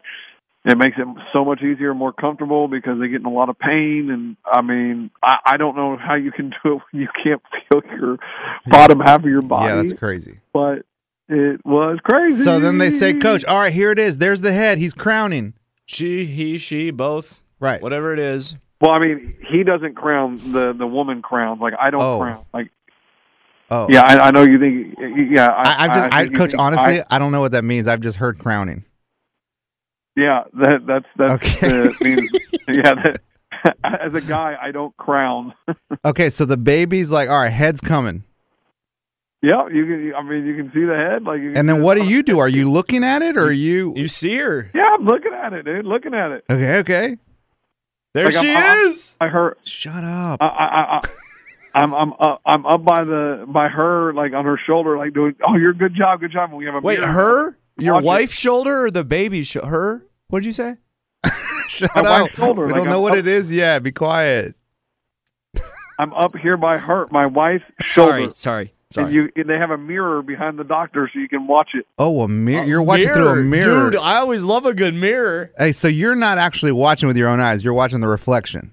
It 0.64 0.78
makes 0.78 0.96
it 0.96 1.08
so 1.32 1.44
much 1.44 1.60
easier, 1.60 1.90
and 1.90 1.98
more 1.98 2.12
comfortable 2.12 2.68
because 2.68 3.00
they 3.00 3.08
get 3.08 3.18
in 3.18 3.26
a 3.26 3.32
lot 3.32 3.48
of 3.48 3.58
pain. 3.58 4.10
And 4.12 4.36
I 4.46 4.62
mean, 4.62 5.10
I, 5.20 5.38
I 5.44 5.56
don't 5.56 5.74
know 5.74 5.96
how 5.96 6.14
you 6.14 6.30
can 6.30 6.50
do 6.62 6.74
it 6.74 6.82
when 6.92 7.02
you 7.02 7.08
can't 7.24 7.42
feel 7.68 7.82
your 7.98 8.18
bottom 8.68 9.00
half 9.00 9.24
of 9.24 9.28
your 9.28 9.42
body. 9.42 9.70
Yeah, 9.70 9.74
that's 9.74 9.92
crazy. 9.92 10.38
but 10.52 10.86
it 11.28 11.60
was 11.64 11.98
crazy. 12.04 12.44
So 12.44 12.60
then 12.60 12.78
they 12.78 12.90
say, 12.90 13.12
Coach, 13.14 13.44
all 13.44 13.58
right, 13.58 13.72
here 13.72 13.90
it 13.90 13.98
is. 13.98 14.18
There's 14.18 14.40
the 14.40 14.52
head. 14.52 14.78
He's 14.78 14.94
crowning. 14.94 15.54
She, 15.92 16.24
he, 16.24 16.56
she, 16.58 16.90
both, 16.90 17.42
Right. 17.60 17.80
whatever 17.82 18.12
it 18.12 18.18
is. 18.18 18.56
Well, 18.80 18.92
I 18.92 18.98
mean, 18.98 19.36
he 19.48 19.62
doesn't 19.62 19.94
crown 19.94 20.38
the 20.52 20.72
the 20.72 20.86
woman 20.86 21.22
crown. 21.22 21.60
Like 21.60 21.74
I 21.80 21.90
don't 21.90 22.00
Oh. 22.00 22.18
crown. 22.18 22.44
Like 22.52 22.70
Oh, 23.70 23.86
yeah, 23.88 24.02
I, 24.02 24.28
I 24.28 24.30
know 24.32 24.42
you 24.42 24.58
think. 24.58 24.94
Yeah, 25.30 25.46
I, 25.46 25.62
I, 25.62 25.84
I've 25.84 25.92
just, 25.94 26.12
I, 26.14 26.18
think 26.24 26.30
you 26.32 26.36
Coach. 26.38 26.50
think- 26.50 26.60
Honestly, 26.60 27.00
I- 27.00 27.04
I, 27.10 27.18
don't 27.18 27.32
know 27.32 27.40
what 27.40 27.52
that 27.52 27.64
means. 27.64 27.86
I've 27.88 28.00
just 28.00 28.16
heard 28.18 28.38
crowning. 28.38 28.84
yeah, 30.16 30.42
that 30.54 30.86
that's 30.86 31.06
that's 31.16 31.32
Okay. 31.62 31.88
uh, 31.88 31.92
means 32.02 32.30
yeah. 32.68 32.92
That, 32.94 33.20
as 33.84 34.12
a 34.14 34.20
guy, 34.20 34.56
I 34.60 34.72
don't 34.72 34.94
crown. 34.96 35.54
Okay, 36.04 36.30
so 36.30 36.44
the 36.44 36.56
baby's 36.56 37.10
like, 37.12 37.28
all 37.28 37.40
right, 37.40 37.48
head's 37.52 37.80
coming. 37.80 38.24
Yeah, 39.42 39.68
you 39.68 39.84
can. 39.86 40.12
I 40.16 40.22
mean, 40.22 40.46
you 40.46 40.56
can 40.56 40.70
see 40.72 40.84
the 40.84 40.94
head. 40.94 41.24
Like, 41.24 41.40
you 41.40 41.52
And 41.54 41.68
then 41.68 41.82
what 41.82 41.96
do 41.96 42.04
you 42.04 42.22
do? 42.22 42.38
Are 42.38 42.48
you 42.48 42.70
looking 42.70 43.04
at 43.04 43.22
it 43.22 43.36
or 43.36 43.46
are 43.46 43.52
you? 43.52 43.92
You 43.96 44.08
see 44.08 44.36
her? 44.38 44.70
Yeah, 44.74 44.94
I'm 44.98 45.04
looking 45.04 45.32
at 45.34 45.52
it, 45.52 45.64
dude. 45.64 45.84
Looking 45.84 46.14
at 46.14 46.30
it. 46.30 46.44
Okay, 46.48 46.78
okay. 46.78 47.18
There 48.14 48.24
Like, 48.26 48.34
she 48.34 48.50
I'm- 48.50 48.62
I'm- 48.62 48.88
is. 48.88 49.16
I 49.20 49.28
heard. 49.28 49.56
Shut 49.64 50.04
up. 50.04 50.40
I, 50.42 50.46
I, 50.46 50.96
I, 50.96 51.00
I'm 51.74 51.94
I'm 51.94 52.12
uh, 52.20 52.36
I'm 52.44 52.66
up 52.66 52.84
by 52.84 53.04
the 53.04 53.44
by 53.48 53.68
her 53.68 54.12
like 54.12 54.34
on 54.34 54.44
her 54.44 54.60
shoulder 54.66 54.98
like 54.98 55.14
doing 55.14 55.34
oh 55.48 55.56
you're 55.56 55.72
good 55.72 55.94
job 55.94 56.20
good 56.20 56.30
job 56.30 56.50
and 56.50 56.58
we 56.58 56.66
have 56.66 56.74
a 56.74 56.80
Wait, 56.80 57.00
mirror. 57.00 57.10
her? 57.10 57.58
Your 57.78 57.94
Watch 57.94 58.02
it. 58.02 58.06
wife's 58.06 58.38
shoulder 58.38 58.84
or 58.84 58.90
the 58.90 59.04
baby's 59.04 59.46
sho- 59.46 59.64
her? 59.64 60.04
What'd 60.28 60.44
you 60.44 60.52
say? 60.52 60.76
Shut 61.68 61.90
my 61.96 62.02
up. 62.02 62.22
wife's 62.24 62.36
shoulder, 62.36 62.66
We 62.66 62.72
like, 62.72 62.82
don't 62.82 62.90
know 62.90 62.96
I'm 62.96 63.02
what 63.02 63.12
up- 63.14 63.20
it 63.20 63.26
is 63.26 63.50
yet. 63.50 63.82
Be 63.82 63.90
quiet. 63.92 64.54
I'm 65.98 66.12
up 66.12 66.36
here 66.36 66.58
by 66.58 66.76
her 66.76 67.06
my 67.10 67.24
wife's 67.24 67.64
shoulder. 67.80 68.30
Sorry, 68.32 68.66
shoulder 68.66 68.71
sorry, 68.92 69.06
and 69.06 69.14
you 69.14 69.30
and 69.36 69.48
they 69.48 69.58
have 69.58 69.70
a 69.70 69.78
mirror 69.78 70.22
behind 70.22 70.58
the 70.58 70.64
doctor 70.64 71.10
so 71.12 71.18
you 71.18 71.28
can 71.28 71.46
watch 71.46 71.70
it. 71.74 71.86
Oh, 71.98 72.22
a 72.22 72.28
mirror. 72.28 72.64
You're 72.64 72.82
watching 72.82 73.08
through 73.08 73.28
a 73.28 73.36
mirror. 73.36 73.90
Dude, 73.90 74.00
I 74.00 74.16
always 74.16 74.42
love 74.42 74.66
a 74.66 74.74
good 74.74 74.94
mirror. 74.94 75.50
Hey, 75.58 75.72
so 75.72 75.88
you're 75.88 76.16
not 76.16 76.38
actually 76.38 76.72
watching 76.72 77.06
with 77.06 77.16
your 77.16 77.28
own 77.28 77.40
eyes. 77.40 77.64
You're 77.64 77.74
watching 77.74 78.00
the 78.00 78.08
reflection. 78.08 78.72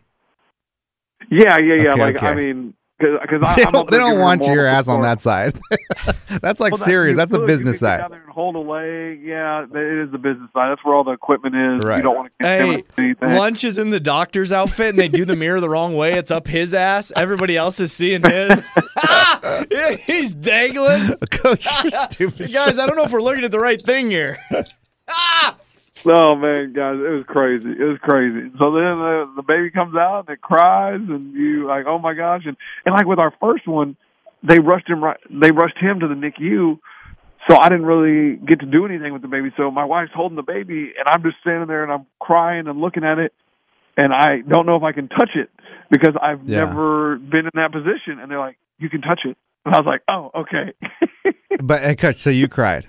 Yeah, 1.31 1.57
yeah, 1.59 1.75
yeah. 1.75 1.91
Okay, 1.91 1.99
like 1.99 2.15
okay. 2.17 2.27
I 2.27 2.35
mean 2.35 2.73
because 3.00 3.41
I 3.44 3.56
They 3.56 3.63
don't, 3.65 3.89
they 3.89 3.98
don't 3.98 4.20
want 4.20 4.41
your 4.44 4.65
multiple 4.65 4.68
ass 4.68 4.88
on 4.88 5.01
that 5.03 5.22
side. 5.22 5.53
That's 6.41 6.60
like 6.60 6.72
Well, 6.74 6.77
that- 6.79 6.86
serious. 6.86 7.13
you 7.13 7.18
That's 7.18 7.32
the 7.32 7.39
business 7.39 7.75
you 7.82 7.88
side. 7.88 7.98
down 8.00 8.12
there 8.12 8.22
and 8.22 8.29
hold 8.29 8.56
a 8.56 8.60
leg. 8.60 9.22
Yeah, 9.24 9.63
it 9.63 9.75
is 10.06 10.12
the 10.12 10.18
business 10.18 10.50
side. 10.53 10.70
That's 10.70 10.84
where 10.86 10.94
all 10.96 11.03
the 11.03 11.12
equipment 11.12 11.56
is. 11.56 11.86
Right. 11.88 11.98
You 11.98 12.03
don't 12.03 12.15
want 12.15 12.32
to 12.41 12.48
Hey, 12.48 12.84
anything. 12.98 13.36
Lunch 13.36 13.63
is 13.63 13.79
in 13.79 13.89
the 13.89 14.00
doctor's 14.00 14.51
outfit 14.51 14.89
and 14.89 15.00
they 15.00 15.08
do 15.08 15.25
the 15.25 15.36
mirror 15.36 15.60
the 15.60 15.70
wrong 15.70 15.96
way. 15.96 16.13
It's 16.13 16.32
up 16.32 16.46
his 16.48 16.74
ass. 16.74 17.12
Everybody 17.15 17.56
else 17.58 17.79
is 17.79 17.91
seeing 17.91 18.22
his. 18.22 18.50
Yeah, 19.72 19.96
He's 19.96 20.36
dangling. 20.36 21.15
Coach, 21.32 21.65
you're 21.84 21.91
stupid. 21.91 22.51
Guys, 22.53 22.77
I 22.79 22.86
don't 22.88 22.96
know 22.96 23.03
if 23.03 23.12
we're 23.12 23.22
looking 23.22 23.44
at 23.44 23.51
the 23.51 23.60
right 23.60 23.84
thing 23.86 24.10
here. 24.12 24.38
Oh 26.06 26.36
man, 26.36 26.74
guys, 26.74 26.96
it 26.96 27.10
was 27.12 27.24
crazy. 27.27 27.70
It 27.70 27.84
was 27.84 27.98
crazy. 28.01 28.50
So 28.58 28.72
then 28.72 28.98
the, 29.00 29.34
the 29.38 29.44
baby 29.44 29.70
comes 29.70 29.96
out 29.96 30.25
and 30.27 30.29
it 30.36 30.41
cries, 30.41 31.01
and 31.01 31.34
you 31.34 31.68
like, 31.68 31.86
oh 31.88 32.00
my 32.00 32.13
gosh, 32.13 32.44
and 32.46 32.56
and 32.86 32.96
like 32.96 33.06
with 33.06 33.20
our 33.20 33.34
first 33.41 33.68
one, 33.68 33.98
they 34.44 34.60
rushed 34.60 34.88
him 34.89 35.03
right. 35.03 35.18
They 35.29 35.51
rushed 35.51 35.77
him 35.77 36.00
to 36.00 36.08
the 36.08 36.13
NICU, 36.15 36.79
so 37.50 37.58
I 37.60 37.68
didn't 37.70 37.86
really 37.86 38.38
get 38.38 38.62
to 38.62 38.65
do 38.65 38.86
anything 38.86 39.12
with 39.12 39.22
the 39.22 39.27
baby. 39.27 39.51
So 39.58 39.70
my 39.72 39.84
wife's 39.86 40.12
holding 40.15 40.38
the 40.38 40.41
baby, 40.44 40.94
and 40.98 41.08
I'm 41.08 41.22
just 41.22 41.36
standing 41.41 41.68
there 41.68 41.84
and 41.84 41.91
I'm 41.91 42.06
crying 42.20 42.68
and 42.68 42.79
looking 42.79 43.03
at 43.03 43.20
it, 43.20 43.34
and 43.98 44.13
I 44.13 44.39
don't 44.48 44.65
know 44.65 44.77
if 44.77 44.84
I 44.84 44.94
can 44.94 45.10
touch 45.10 45.32
it 45.36 45.50
because 45.91 46.15
I've 46.22 46.48
Yeah. 46.48 46.65
never 46.65 47.18
been 47.18 47.46
in 47.46 47.51
that 47.56 47.72
position. 47.74 48.20
And 48.22 48.32
they're 48.32 48.39
like, 48.39 48.58
you 48.77 48.89
can 48.89 49.01
touch 49.01 49.22
it, 49.25 49.36
and 49.65 49.75
I 49.75 49.79
was 49.79 49.86
like, 49.86 50.01
oh 50.08 50.32
okay. 50.34 50.74
But 51.62 51.82
hey, 51.82 51.96
coach, 51.98 52.15
so 52.15 52.29
you 52.29 52.48
cried, 52.48 52.86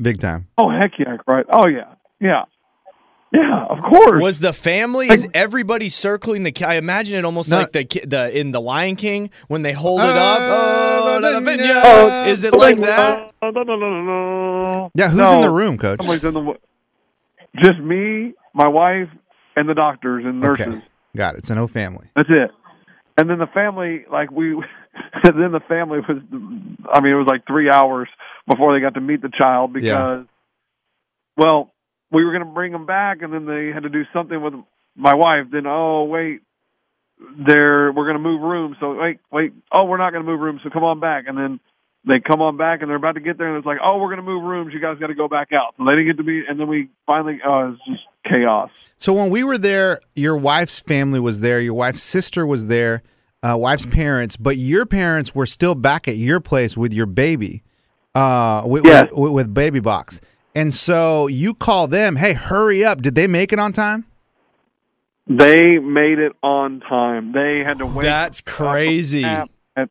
big 0.00 0.20
time. 0.20 0.46
oh 0.58 0.70
heck 0.70 0.92
yeah, 1.00 1.14
I 1.14 1.16
cried. 1.16 1.46
Oh 1.50 1.66
yeah, 1.66 1.94
yeah, 2.20 2.44
yeah, 3.32 3.64
of 3.68 3.80
course. 3.82 4.22
Was 4.22 4.40
the 4.40 4.52
family? 4.52 5.08
Is 5.08 5.26
everybody 5.34 5.88
circling 5.88 6.42
the? 6.42 6.52
ki- 6.52 6.64
I 6.64 6.74
imagine 6.74 7.18
it 7.18 7.24
almost 7.24 7.50
No. 7.50 7.58
like 7.58 7.72
the 7.72 7.84
ki- 7.84 8.04
the 8.06 8.36
in 8.38 8.50
the 8.52 8.60
Lion 8.60 8.96
King 8.96 9.30
when 9.48 9.62
they 9.62 9.72
hold 9.72 10.00
it 10.00 10.04
Uh, 10.04 10.08
up. 10.08 10.38
Oh, 10.40 11.20
but 11.20 11.20
da- 11.20 11.40
da- 11.40 11.62
yeah. 11.64 11.82
Oh, 11.84 12.24
is 12.26 12.44
it 12.44 12.52
like 12.54 12.76
that? 12.78 13.32
No, 13.42 13.50
no, 13.50 13.62
no, 13.62 13.76
no, 13.76 14.02
no. 14.02 14.90
Yeah, 14.94 15.08
who's 15.08 15.18
No. 15.18 15.34
in 15.34 15.40
the 15.42 15.50
room, 15.50 15.78
coach? 15.78 16.00
Somebody's 16.00 16.24
in 16.24 16.34
the 16.34 16.54
just 17.62 17.78
me, 17.80 18.32
my 18.54 18.68
wife, 18.68 19.08
and 19.56 19.68
the 19.68 19.74
doctors 19.74 20.24
and 20.24 20.40
nurses. 20.40 20.66
Okay, 20.68 20.82
got 21.16 21.34
it. 21.36 21.46
So 21.46 21.54
no 21.54 21.66
family. 21.66 22.08
That's 22.16 22.28
it. 22.30 22.50
And 23.16 23.28
then 23.28 23.38
the 23.38 23.48
family, 23.48 24.04
like 24.10 24.30
we, 24.30 24.52
then 25.24 25.52
the 25.52 25.60
family 25.68 26.00
was. 26.00 26.18
I 26.92 27.00
mean, 27.00 27.12
it 27.12 27.16
was 27.16 27.26
like 27.28 27.46
three 27.46 27.70
hours 27.70 28.08
before 28.48 28.74
they 28.74 28.80
got 28.80 28.94
to 28.94 29.00
meet 29.00 29.20
the 29.22 29.30
child 29.36 29.72
because, 29.72 29.86
Yeah. 29.86 30.22
well, 31.36 31.72
we 32.10 32.24
were 32.24 32.32
going 32.32 32.44
to 32.46 32.52
bring 32.52 32.72
them 32.72 32.86
back, 32.86 33.22
and 33.22 33.32
then 33.32 33.46
they 33.46 33.70
had 33.72 33.84
to 33.84 33.88
do 33.88 34.02
something 34.12 34.40
with 34.42 34.54
my 34.96 35.14
wife. 35.14 35.46
Then, 35.52 35.66
oh 35.66 36.04
wait, 36.04 36.40
they're 37.18 37.92
we're 37.92 38.04
going 38.04 38.16
to 38.16 38.22
move 38.22 38.40
rooms. 38.40 38.76
So 38.80 38.94
wait, 39.00 39.18
wait, 39.30 39.52
oh 39.72 39.84
we're 39.84 39.98
not 39.98 40.12
going 40.12 40.24
to 40.24 40.30
move 40.30 40.40
rooms. 40.40 40.60
So 40.64 40.70
come 40.70 40.84
on 40.84 41.00
back, 41.00 41.24
and 41.26 41.36
then. 41.36 41.60
They 42.02 42.14
come 42.18 42.40
on 42.40 42.56
back 42.56 42.80
and 42.80 42.88
they're 42.88 42.96
about 42.96 43.16
to 43.16 43.20
get 43.20 43.36
there, 43.36 43.48
and 43.48 43.58
it's 43.58 43.66
like, 43.66 43.76
oh, 43.84 43.98
we're 43.98 44.06
going 44.06 44.16
to 44.16 44.22
move 44.22 44.42
rooms. 44.42 44.72
You 44.72 44.80
guys 44.80 44.98
got 44.98 45.08
to 45.08 45.14
go 45.14 45.28
back 45.28 45.48
out. 45.52 45.74
So 45.76 45.84
they 45.84 45.90
didn't 45.90 46.06
get 46.06 46.16
to 46.16 46.22
be, 46.22 46.42
and 46.48 46.58
then 46.58 46.66
we 46.66 46.88
finally, 47.04 47.40
oh, 47.46 47.72
it's 47.74 47.84
just 47.86 48.00
chaos. 48.26 48.70
So 48.96 49.12
when 49.12 49.28
we 49.28 49.44
were 49.44 49.58
there, 49.58 50.00
your 50.14 50.34
wife's 50.34 50.80
family 50.80 51.20
was 51.20 51.40
there. 51.42 51.60
Your 51.60 51.74
wife's 51.74 52.02
sister 52.02 52.46
was 52.46 52.68
there. 52.68 53.02
Uh, 53.42 53.54
wife's 53.58 53.84
parents, 53.84 54.38
but 54.38 54.56
your 54.56 54.86
parents 54.86 55.34
were 55.34 55.44
still 55.44 55.74
back 55.74 56.08
at 56.08 56.16
your 56.16 56.40
place 56.40 56.74
with 56.74 56.94
your 56.94 57.04
baby, 57.04 57.64
uh, 58.14 58.62
with, 58.64 58.86
Yeah. 58.86 59.08
with, 59.12 59.32
with 59.32 59.52
baby 59.52 59.80
box. 59.80 60.22
And 60.54 60.74
so 60.74 61.26
you 61.28 61.54
call 61.54 61.86
them, 61.86 62.16
hey, 62.16 62.32
hurry 62.32 62.84
up! 62.84 63.02
Did 63.02 63.14
they 63.14 63.26
make 63.26 63.52
it 63.52 63.58
on 63.58 63.72
time? 63.72 64.06
They 65.26 65.78
made 65.78 66.18
it 66.18 66.32
on 66.42 66.80
time. 66.80 67.32
They 67.32 67.60
had 67.60 67.78
to 67.78 67.84
oh, 67.84 67.92
wait. 67.94 68.02
That's 68.02 68.40
crazy. 68.40 69.22
At- 69.22 69.48
at- 69.76 69.90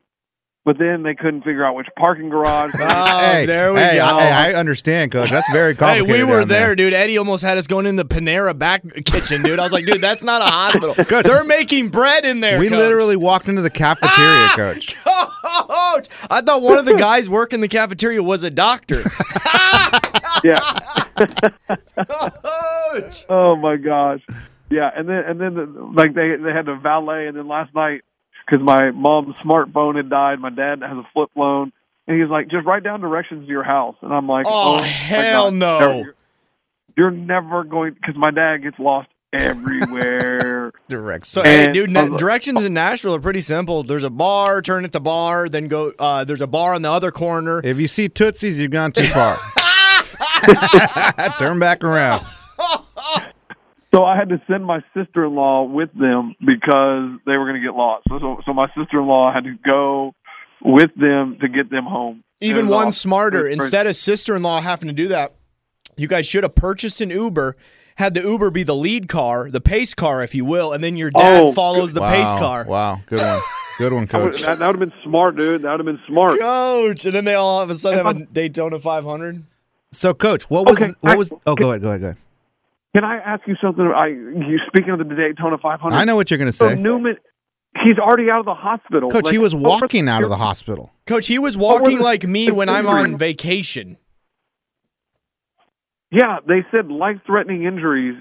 but 0.66 0.78
then 0.78 1.02
they 1.04 1.16
couldn't 1.16 1.44
figure 1.44 1.64
out 1.64 1.76
which 1.76 1.88
parking 1.98 2.30
garage. 2.30 2.74
Oh, 2.82 3.20
hey, 3.20 3.46
there 3.46 3.74
we 3.74 3.80
hey, 3.80 3.98
go. 3.98 4.04
I, 4.04 4.50
I 4.50 4.54
understand, 4.54 5.12
coach. 5.14 5.30
That's 5.30 5.50
very 5.54 5.74
Hey, 5.76 6.00
complicated. 6.00 6.14
we 6.14 6.24
were 6.26 6.40
down 6.40 6.48
there, 6.50 6.76
dude. 6.76 6.94
Eddie 6.94 7.18
almost 7.18 7.44
had 7.44 7.58
us 7.58 7.66
going 7.66 7.86
in 7.86 7.96
the 7.96 8.04
Panera 8.04 8.58
back 8.58 8.84
kitchen, 9.06 9.42
dude. 9.42 9.60
I 9.60 9.64
was 9.64 9.72
like, 9.72 9.86
dude, 9.86 10.02
that's 10.02 10.24
not 10.24 10.42
a 10.42 10.46
hospital. 10.46 10.94
Good. 11.08 11.26
They're 11.26 11.46
making 11.46 11.88
bread 11.90 12.26
in 12.26 12.42
there. 12.42 12.60
We 12.60 12.68
coach. 12.68 12.78
literally 12.78 13.16
walked 13.16 13.48
into 13.48 13.62
the 13.62 13.70
cafeteria, 13.70 14.12
ah, 14.20 14.54
coach. 14.58 14.96
Coach, 15.04 16.08
I 16.30 16.42
thought 16.42 16.62
one 16.62 16.78
of 16.78 16.86
the 16.86 16.96
guys 16.96 17.30
working 17.30 17.62
the 17.62 17.68
cafeteria 17.70 18.22
was 18.22 18.44
a 18.44 18.50
doctor. 18.52 19.02
Yeah. 20.44 20.60
Oh 23.30 23.56
my 23.56 23.76
gosh. 23.78 24.22
Yeah, 24.70 24.90
and 24.96 25.08
then 25.08 25.24
and 25.26 25.40
then 25.40 25.56
the, 25.56 25.66
like 25.94 26.14
they 26.14 26.36
they 26.36 26.52
had 26.52 26.66
the 26.66 26.76
valet, 26.76 27.28
and 27.28 27.38
then 27.38 27.48
last 27.48 27.74
night 27.74 28.02
because 28.46 28.64
my 28.64 28.92
mom's 28.92 29.36
smartphone 29.38 29.96
had 29.96 30.10
died, 30.10 30.40
my 30.40 30.50
dad 30.50 30.82
has 30.82 30.98
a 30.98 31.08
flip 31.14 31.30
phone, 31.36 31.72
and 32.08 32.16
he 32.16 32.22
was 32.22 32.32
like, 32.32 32.50
just 32.50 32.66
write 32.66 32.84
down 32.84 33.00
directions 33.02 33.46
to 33.46 33.50
your 33.50 33.64
house, 33.64 33.96
and 34.02 34.14
I'm 34.14 34.28
like, 34.28 34.46
Oh, 34.48 34.78
my 34.78 34.88
hell 34.88 35.52
God, 35.52 35.54
no. 35.54 35.80
You're, 36.04 36.16
you're 36.98 37.12
never 37.12 37.64
going 37.64 37.94
because 37.94 38.16
my 38.16 38.32
dad 38.32 38.58
gets 38.64 38.78
lost 38.80 39.10
everywhere. 39.34 40.72
Direct. 40.88 41.28
So, 41.28 41.44
hey, 41.44 41.72
dude, 41.72 41.92
na- 41.92 42.16
directions 42.18 42.64
in 42.64 42.74
Nashville 42.74 43.16
are 43.16 43.20
pretty 43.22 43.42
simple. 43.42 43.84
There's 43.84 44.04
a 44.04 44.10
bar, 44.10 44.62
turn 44.62 44.84
at 44.86 44.92
the 44.92 45.00
bar, 45.00 45.50
then 45.50 45.68
go. 45.68 45.94
Uh, 45.98 46.24
there's 46.24 46.42
a 46.42 46.48
bar 46.48 46.74
on 46.74 46.82
the 46.82 46.92
other 46.92 47.12
corner. 47.12 47.62
If 47.64 47.80
you 47.80 47.88
see 47.88 48.10
Tootsies, 48.10 48.60
you've 48.60 48.72
gone 48.72 48.92
too 48.92 49.04
far. 49.04 49.38
Turn 51.38 51.60
back 51.60 51.84
around. 51.84 52.26
So 53.92 54.04
I 54.06 54.16
had 54.18 54.30
to 54.30 54.40
send 54.48 54.64
my 54.64 54.82
sister 54.96 55.26
in 55.26 55.34
law 55.34 55.64
with 55.64 55.90
them 55.96 56.36
because 56.40 57.20
they 57.26 57.36
were 57.38 57.46
going 57.50 57.60
to 57.60 57.68
get 57.68 57.74
lost. 57.76 58.06
So, 58.08 58.20
so, 58.20 58.38
so 58.46 58.54
my 58.54 58.68
sister 58.68 59.00
in 59.00 59.08
law 59.08 59.34
had 59.34 59.46
to 59.46 59.56
go 59.66 60.14
with 60.64 60.92
them 60.96 61.40
to 61.42 61.48
get 61.48 61.72
them 61.72 61.86
home. 61.86 62.24
Even 62.40 62.68
one 62.68 62.90
awesome. 62.90 62.92
smarter. 62.92 63.48
Instead 63.48 63.88
of 63.88 63.96
sister-in-law 63.96 64.62
having 64.62 64.90
to 64.90 64.94
do 64.94 65.08
that, 65.08 65.34
you 65.98 66.08
guys 66.08 66.28
should 66.28 66.44
have 66.44 66.54
purchased 66.54 67.02
an 67.02 67.10
Uber, 67.10 67.56
had 67.96 68.14
the 68.14 68.22
Uber 68.22 68.52
be 68.52 68.62
the 68.62 68.76
lead 68.76 69.08
car, 69.10 69.50
the 69.50 69.60
pace 69.60 69.96
car, 69.96 70.24
if 70.24 70.36
you 70.36 70.46
will, 70.46 70.72
and 70.72 70.84
then 70.84 70.96
your 70.96 71.10
dad 71.10 71.42
Oh, 71.42 71.52
follows 71.54 71.94
the 71.96 72.02
wow. 72.02 72.10
pace 72.12 72.32
car. 72.34 72.66
Wow, 72.68 72.98
good 73.08 73.20
one. 73.22 73.40
Good 73.80 73.94
one, 73.94 74.06
That 74.12 74.22
would, 74.22 74.32
coach. 74.34 74.42
that, 74.44 74.60
that 74.60 74.68
would 74.68 74.80
have 74.80 74.90
been 74.92 75.00
smart, 75.04 75.36
dude. 75.36 75.64
That 75.64 75.72
would 75.72 75.80
have 75.80 75.86
been 75.98 76.02
smart. 76.08 76.40
Coach, 76.40 77.06
and 77.06 77.14
then 77.16 77.26
they 77.26 77.34
all 77.34 77.60
of 77.60 77.72
a 77.72 77.76
sudden 77.76 77.98
If 78.02 78.06
have 78.06 78.16
a 78.16 78.20
I'm- 78.20 78.28
Daytona 78.32 78.80
500. 78.80 79.44
So, 79.92 80.14
coach, 80.14 80.50
what 80.50 80.66
was 80.68 80.80
Okay, 80.82 80.94
what 81.02 81.14
I- 81.14 81.16
was? 81.16 81.34
Oh, 81.46 81.56
go 81.56 81.70
ahead, 81.72 81.82
go 81.82 81.90
ahead, 81.90 82.02
go 82.02 82.06
ahead. 82.08 82.18
Can 82.96 83.04
I 83.04 83.18
ask 83.18 83.48
you 83.48 83.56
something? 83.62 83.86
I 83.86 84.08
you 84.08 84.60
speaking 84.68 84.92
of 84.92 85.00
the 85.00 85.04
Daytona 85.06 85.58
500? 85.58 85.96
I 85.96 86.06
know 86.06 86.16
what 86.16 86.30
you're 86.32 86.38
going 86.38 86.48
to 86.48 86.54
So 86.54 86.70
say, 86.70 86.76
Newman, 86.76 87.18
he's 87.84 87.98
already 88.00 88.30
out 88.32 88.40
of 88.40 88.46
the 88.46 88.54
hospital. 88.56 89.10
coach. 89.12 89.26
Like, 89.26 89.32
He 89.32 89.38
was 89.38 89.54
walking 89.54 90.08
out 90.08 90.24
of 90.24 90.30
the 90.30 90.38
hospital. 90.38 90.92
Coach, 91.06 91.28
he 91.28 91.38
was 91.40 91.58
walking 91.58 91.98
was- 91.98 92.04
like 92.06 92.24
me 92.28 92.52
when 92.52 92.68
I'm 92.70 92.88
on 92.88 93.18
vacation. 93.18 93.98
Yeah, 96.12 96.40
they 96.48 96.66
said 96.72 96.90
life-threatening 96.92 97.64
injuries, 97.66 98.16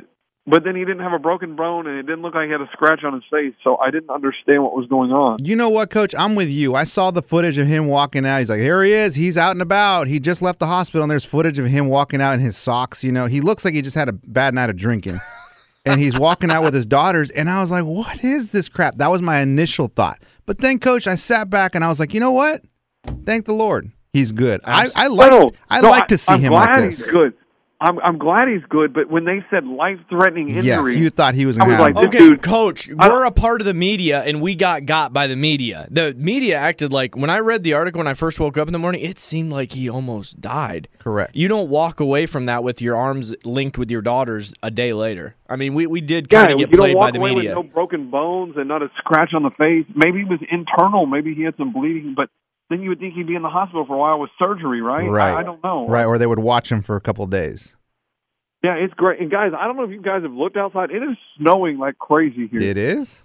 but 0.48 0.64
then 0.64 0.74
he 0.74 0.84
didn't 0.84 1.00
have 1.00 1.12
a 1.12 1.18
broken 1.18 1.56
bone, 1.56 1.86
and 1.86 1.98
it 1.98 2.02
didn't 2.02 2.22
look 2.22 2.34
like 2.34 2.46
he 2.46 2.52
had 2.52 2.60
a 2.60 2.68
scratch 2.72 3.04
on 3.04 3.12
his 3.12 3.22
face. 3.30 3.54
So 3.62 3.76
I 3.76 3.90
didn't 3.90 4.10
understand 4.10 4.62
what 4.62 4.74
was 4.74 4.86
going 4.86 5.12
on. 5.12 5.38
You 5.42 5.56
know 5.56 5.68
what, 5.68 5.90
coach? 5.90 6.14
I'm 6.16 6.34
with 6.34 6.48
you. 6.48 6.74
I 6.74 6.84
saw 6.84 7.10
the 7.10 7.22
footage 7.22 7.58
of 7.58 7.66
him 7.66 7.86
walking 7.86 8.26
out. 8.26 8.38
He's 8.38 8.50
like, 8.50 8.60
here 8.60 8.82
he 8.82 8.92
is. 8.92 9.14
He's 9.14 9.36
out 9.36 9.52
and 9.52 9.62
about. 9.62 10.06
He 10.06 10.18
just 10.18 10.40
left 10.42 10.58
the 10.58 10.66
hospital, 10.66 11.02
and 11.02 11.10
there's 11.10 11.24
footage 11.24 11.58
of 11.58 11.66
him 11.66 11.88
walking 11.88 12.20
out 12.20 12.32
in 12.32 12.40
his 12.40 12.56
socks. 12.56 13.04
You 13.04 13.12
know, 13.12 13.26
he 13.26 13.40
looks 13.40 13.64
like 13.64 13.74
he 13.74 13.82
just 13.82 13.96
had 13.96 14.08
a 14.08 14.12
bad 14.12 14.54
night 14.54 14.70
of 14.70 14.76
drinking. 14.76 15.18
and 15.84 16.00
he's 16.00 16.18
walking 16.18 16.50
out 16.50 16.62
with 16.62 16.74
his 16.74 16.86
daughters. 16.86 17.30
And 17.30 17.48
I 17.48 17.60
was 17.60 17.70
like, 17.70 17.84
what 17.84 18.22
is 18.24 18.52
this 18.52 18.68
crap? 18.68 18.96
That 18.96 19.10
was 19.10 19.22
my 19.22 19.40
initial 19.40 19.88
thought. 19.88 20.20
But 20.46 20.58
then, 20.58 20.78
coach, 20.78 21.06
I 21.06 21.14
sat 21.14 21.50
back 21.50 21.74
and 21.74 21.84
I 21.84 21.88
was 21.88 22.00
like, 22.00 22.14
you 22.14 22.20
know 22.20 22.32
what? 22.32 22.62
Thank 23.24 23.46
the 23.46 23.54
Lord. 23.54 23.90
He's 24.12 24.32
good. 24.32 24.60
I, 24.64 24.88
I 24.96 25.06
like 25.08 25.30
no, 25.30 25.50
I 25.68 25.80
no, 25.80 25.90
like 25.90 26.08
to 26.08 26.18
see 26.18 26.34
I'm 26.34 26.40
him 26.40 26.52
like 26.52 26.80
He's 26.80 26.98
this. 26.98 27.10
good. 27.10 27.34
I'm 27.80 28.00
I'm 28.00 28.18
glad 28.18 28.48
he's 28.48 28.64
good, 28.68 28.92
but 28.92 29.08
when 29.08 29.24
they 29.24 29.44
said 29.50 29.64
life 29.64 29.98
threatening 30.08 30.48
injury, 30.48 30.64
Yes, 30.66 30.96
you 30.96 31.10
thought 31.10 31.34
he 31.34 31.46
was 31.46 31.56
I 31.58 31.64
going 31.64 31.76
to 31.76 31.82
was 31.84 31.86
have. 31.86 31.96
like, 31.96 32.10
this 32.12 32.20
Okay, 32.20 32.28
dude- 32.30 32.42
coach, 32.42 32.88
I- 32.98 33.08
we're 33.08 33.24
a 33.24 33.30
part 33.30 33.60
of 33.60 33.66
the 33.66 33.74
media 33.74 34.20
and 34.24 34.42
we 34.42 34.56
got 34.56 34.84
got 34.84 35.12
by 35.12 35.28
the 35.28 35.36
media. 35.36 35.86
The 35.88 36.12
media 36.18 36.56
acted 36.58 36.92
like 36.92 37.16
when 37.16 37.30
I 37.30 37.38
read 37.38 37.62
the 37.62 37.74
article 37.74 38.00
when 38.00 38.08
I 38.08 38.14
first 38.14 38.40
woke 38.40 38.58
up 38.58 38.66
in 38.66 38.72
the 38.72 38.80
morning, 38.80 39.00
it 39.02 39.20
seemed 39.20 39.50
like 39.52 39.72
he 39.74 39.88
almost 39.88 40.40
died. 40.40 40.88
Correct. 40.98 41.36
You 41.36 41.46
don't 41.46 41.68
walk 41.70 42.00
away 42.00 42.26
from 42.26 42.46
that 42.46 42.64
with 42.64 42.82
your 42.82 42.96
arms 42.96 43.36
linked 43.44 43.78
with 43.78 43.92
your 43.92 44.02
daughters 44.02 44.52
a 44.60 44.72
day 44.72 44.92
later. 44.92 45.36
I 45.48 45.54
mean, 45.54 45.74
we, 45.74 45.86
we 45.86 46.00
did 46.00 46.28
kind 46.28 46.52
of 46.52 46.58
you 46.58 46.66
get 46.66 46.74
played 46.76 46.98
by 46.98 47.12
the 47.12 47.18
away 47.20 47.32
media. 47.34 47.50
with 47.56 47.64
no 47.66 47.72
broken 47.72 48.10
bones 48.10 48.54
and 48.56 48.66
not 48.66 48.82
a 48.82 48.90
scratch 48.98 49.34
on 49.34 49.44
the 49.44 49.50
face. 49.50 49.86
Maybe 49.94 50.22
it 50.22 50.28
was 50.28 50.40
internal. 50.50 51.06
Maybe 51.06 51.32
he 51.32 51.42
had 51.44 51.54
some 51.56 51.72
bleeding, 51.72 52.14
but 52.16 52.28
then 52.70 52.82
you 52.82 52.90
would 52.90 52.98
think 53.00 53.14
he'd 53.14 53.26
be 53.26 53.34
in 53.34 53.42
the 53.42 53.48
hospital 53.48 53.84
for 53.86 53.94
a 53.94 53.98
while 53.98 54.18
with 54.20 54.30
surgery, 54.38 54.80
right? 54.82 55.08
Right. 55.08 55.32
I, 55.34 55.40
I 55.40 55.42
don't 55.42 55.62
know. 55.64 55.88
Right, 55.88 56.04
or 56.04 56.18
they 56.18 56.26
would 56.26 56.38
watch 56.38 56.70
him 56.70 56.82
for 56.82 56.96
a 56.96 57.00
couple 57.00 57.24
of 57.24 57.30
days. 57.30 57.76
Yeah, 58.62 58.74
it's 58.74 58.92
great. 58.94 59.20
And 59.20 59.30
guys, 59.30 59.52
I 59.56 59.66
don't 59.66 59.76
know 59.76 59.84
if 59.84 59.90
you 59.90 60.02
guys 60.02 60.22
have 60.22 60.32
looked 60.32 60.56
outside. 60.56 60.90
It 60.90 61.02
is 61.02 61.16
snowing 61.38 61.78
like 61.78 61.98
crazy 61.98 62.48
here. 62.48 62.60
It 62.60 62.76
is. 62.76 63.24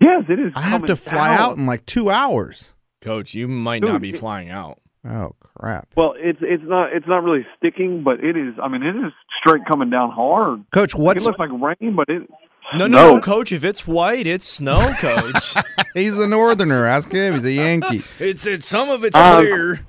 Yes, 0.00 0.24
it 0.28 0.38
is. 0.38 0.52
I 0.54 0.62
have 0.62 0.84
to 0.86 0.96
fly 0.96 1.36
down. 1.36 1.50
out 1.52 1.56
in 1.56 1.66
like 1.66 1.84
two 1.86 2.10
hours. 2.10 2.74
Coach, 3.00 3.34
you 3.34 3.46
might 3.48 3.80
Dude, 3.80 3.90
not 3.90 4.00
be 4.00 4.10
it- 4.10 4.16
flying 4.18 4.50
out. 4.50 4.80
Oh 5.08 5.36
crap, 5.56 5.88
Well, 5.96 6.14
it's 6.18 6.40
it's 6.42 6.62
not 6.66 6.92
it's 6.92 7.06
not 7.06 7.22
really 7.22 7.46
sticking, 7.56 8.02
but 8.02 8.18
it 8.22 8.36
is. 8.36 8.54
I 8.60 8.66
mean, 8.66 8.82
it 8.82 8.96
is 8.96 9.12
straight 9.40 9.62
coming 9.66 9.90
down 9.90 10.10
hard. 10.10 10.64
Coach. 10.72 10.94
What's 10.96 11.24
it 11.24 11.28
looks 11.28 11.38
like 11.38 11.50
rain, 11.80 11.94
but 11.94 12.08
it. 12.08 12.28
No, 12.74 12.86
no, 12.86 12.86
snow. 12.88 13.14
no, 13.14 13.20
coach. 13.20 13.52
If 13.52 13.64
it's 13.64 13.86
white, 13.86 14.26
it's 14.26 14.44
snow, 14.44 14.78
coach. 15.00 15.54
he's 15.94 16.18
a 16.18 16.26
northerner? 16.26 16.86
Ask 16.86 17.10
him. 17.10 17.34
He's 17.34 17.44
a 17.44 17.52
Yankee. 17.52 18.02
it's 18.18 18.46
it's 18.46 18.66
some 18.68 18.90
of 18.90 19.04
it's 19.04 19.16
Um, 19.16 19.36
clear. 19.42 19.80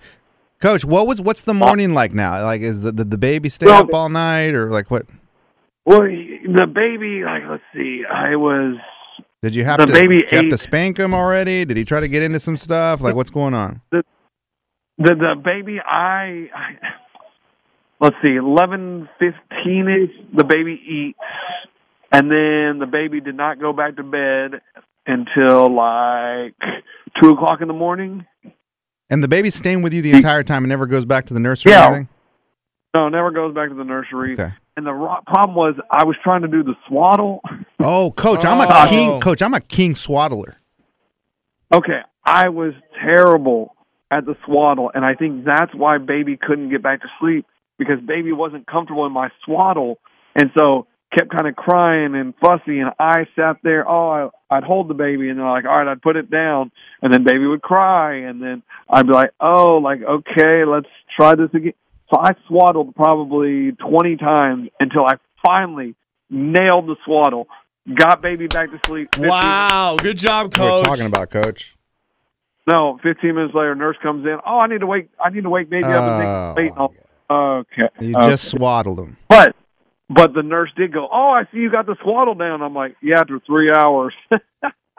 Coach, 0.62 0.84
what 0.86 1.08
was 1.08 1.22
what's 1.22 1.42
the 1.44 1.54
morning 1.54 1.94
like 1.94 2.14
now? 2.14 2.44
Like, 2.44 2.62
is 2.62 2.82
the 2.82 2.92
the, 2.92 3.04
the 3.04 3.18
baby 3.18 3.50
stay 3.50 3.66
Well- 3.66 3.82
up 3.84 3.94
all 3.94 4.10
night, 4.10 4.54
or 4.54 4.70
like 4.72 4.90
what? 4.92 5.06
Well, 5.86 6.02
the 6.02 6.68
baby, 6.68 7.24
like, 7.24 7.44
let's 7.50 7.64
see, 7.74 8.04
I 8.06 8.36
was. 8.36 8.78
Did 9.42 9.56
you 9.56 9.64
have 9.66 9.78
The 9.80 9.86
to 9.88 9.94
baby 9.94 10.20
did 10.20 10.32
you 10.32 10.38
have 10.38 10.50
to 10.50 10.58
spank 10.58 10.98
him 11.00 11.14
already? 11.14 11.66
Did 11.66 11.78
he 11.78 11.86
try 11.86 12.00
to 12.02 12.08
get 12.08 12.22
into 12.22 12.40
some 12.40 12.58
stuff? 12.58 13.02
Like, 13.02 13.16
what's 13.16 13.30
going 13.32 13.54
on? 13.54 13.82
The 13.92 14.04
the 14.98 15.36
baby, 15.44 15.80
I, 15.80 16.50
I 16.54 16.76
let's 18.02 18.18
see, 18.22 18.36
eleven 18.36 19.08
fifteen 19.18 19.88
ish. 19.88 20.26
The 20.36 20.44
baby 20.44 20.80
eats, 20.86 21.18
and 22.12 22.30
then 22.30 22.80
the 22.80 22.88
baby 22.92 23.22
did 23.22 23.36
not 23.36 23.60
go 23.60 23.74
back 23.74 23.96
to 23.98 24.04
bed 24.04 24.62
until 25.06 25.74
like 25.74 26.56
two 27.22 27.30
o'clock 27.32 27.62
in 27.62 27.68
the 27.68 27.74
morning. 27.74 28.26
And 29.10 29.24
the 29.24 29.28
baby's 29.28 29.56
staying 29.56 29.82
with 29.82 29.94
you 29.94 30.02
the 30.02 30.12
entire 30.12 30.44
time 30.44 30.64
and 30.64 30.70
never 30.70 30.86
goes 30.86 31.06
back 31.06 31.26
to 31.28 31.34
the 31.34 31.40
nursery. 31.40 31.72
Yeah. 31.72 32.04
No, 32.96 33.10
never 33.10 33.32
goes 33.32 33.54
back 33.56 33.70
to 33.70 33.76
the 33.76 33.84
nursery. 33.84 34.34
Okay. 34.34 34.52
And 34.78 34.86
the 34.86 34.92
problem 35.28 35.56
was, 35.56 35.76
I 35.92 36.06
was 36.06 36.16
trying 36.24 36.42
to 36.44 36.48
do 36.48 36.64
the 36.64 36.74
swaddle. 36.88 37.42
Oh, 37.80 38.12
coach, 38.12 38.46
I'm 38.46 38.60
a 38.62 38.66
Oh. 38.70 38.88
king. 38.88 39.20
Coach, 39.20 39.42
I'm 39.42 39.54
a 39.54 39.60
king 39.60 39.94
swaddler. 39.94 40.58
Okay, 41.74 42.00
I 42.26 42.50
was 42.50 42.74
terrible 43.04 43.76
at 44.10 44.26
the 44.26 44.36
swaddle, 44.46 44.90
and 44.94 45.06
I 45.06 45.14
think 45.16 45.44
that's 45.46 45.74
why 45.76 45.98
baby 46.00 46.38
couldn't 46.42 46.70
get 46.70 46.82
back 46.82 47.02
to 47.02 47.08
sleep 47.20 47.46
because 47.78 48.00
baby 48.00 48.32
wasn't 48.32 48.66
comfortable 48.68 49.06
in 49.06 49.12
my 49.12 49.30
swaddle, 49.46 50.00
and 50.36 50.50
so 50.58 50.88
kept 51.18 51.30
kind 51.32 51.48
of 51.48 51.56
crying 51.56 52.16
and 52.16 52.34
fussy. 52.42 52.80
And 52.80 52.92
I 53.00 53.26
sat 53.36 53.58
there. 53.64 53.88
Oh, 53.90 54.32
I, 54.50 54.58
I'd 54.58 54.64
hold 54.64 54.88
the 54.90 54.94
baby, 54.94 55.30
and 55.30 55.40
then 55.40 55.46
like, 55.46 55.66
all 55.66 55.78
right, 55.78 55.88
I'd 55.88 56.02
put 56.02 56.16
it 56.16 56.30
down, 56.32 56.72
and 57.02 57.14
then 57.14 57.24
baby 57.24 57.46
would 57.48 57.62
cry, 57.62 58.16
and 58.18 58.42
then 58.42 58.64
I'd 58.90 59.08
be 59.08 59.14
like, 59.14 59.32
oh, 59.40 59.78
like 59.78 60.02
okay, 60.02 60.66
let's 60.66 60.88
try 61.16 61.36
this 61.36 61.50
again. 61.54 61.74
So 62.14 62.20
I 62.20 62.32
swaddled 62.48 62.96
probably 62.96 63.72
twenty 63.74 64.16
times 64.18 64.70
until 64.80 65.06
I 65.06 65.16
finally 65.46 65.96
nailed 66.30 66.88
the 66.88 66.96
swaddle. 67.06 67.48
Got 67.96 68.22
baby 68.22 68.48
back 68.48 68.70
to 68.72 68.80
sleep. 68.86 69.10
15 69.16 69.30
Wow, 69.30 69.96
good 70.00 70.18
job, 70.18 70.48
What 70.48 70.60
are 70.60 70.70
coach. 70.70 70.80
we 70.82 70.86
talking 70.86 71.06
about, 71.08 71.30
coach? 71.32 71.76
No, 72.68 73.00
15 73.02 73.34
minutes 73.34 73.56
later, 73.56 73.74
nurse 73.74 73.98
comes 74.04 74.26
in. 74.26 74.38
Oh, 74.46 74.60
I 74.60 74.68
need 74.68 74.82
to 74.82 74.86
wake. 74.86 75.10
I 75.24 75.30
need 75.32 75.42
to 75.44 75.50
wake 75.50 75.70
baby 75.72 75.86
up 75.86 76.04
and 76.04 76.56
make 76.56 76.72
Oh. 76.78 76.88
wait. 76.88 76.94
Oh, 77.32 77.58
okay. 77.62 77.90
You 78.00 78.16
okay. 78.18 78.30
just 78.30 78.50
swaddled 78.50 79.00
him. 79.00 79.18
But 79.28 79.56
but 80.10 80.34
the 80.34 80.44
nurse 80.44 80.72
did 80.76 80.94
go. 80.94 81.08
Oh, 81.12 81.30
I 81.30 81.44
see 81.52 81.60
you 81.60 81.72
got 81.72 81.86
the 81.86 81.96
swaddle 82.02 82.36
down. 82.36 82.62
I'm 82.62 82.74
like, 82.74 82.96
yeah, 83.02 83.20
after 83.20 83.40
three 83.46 83.70
hours. 83.72 84.14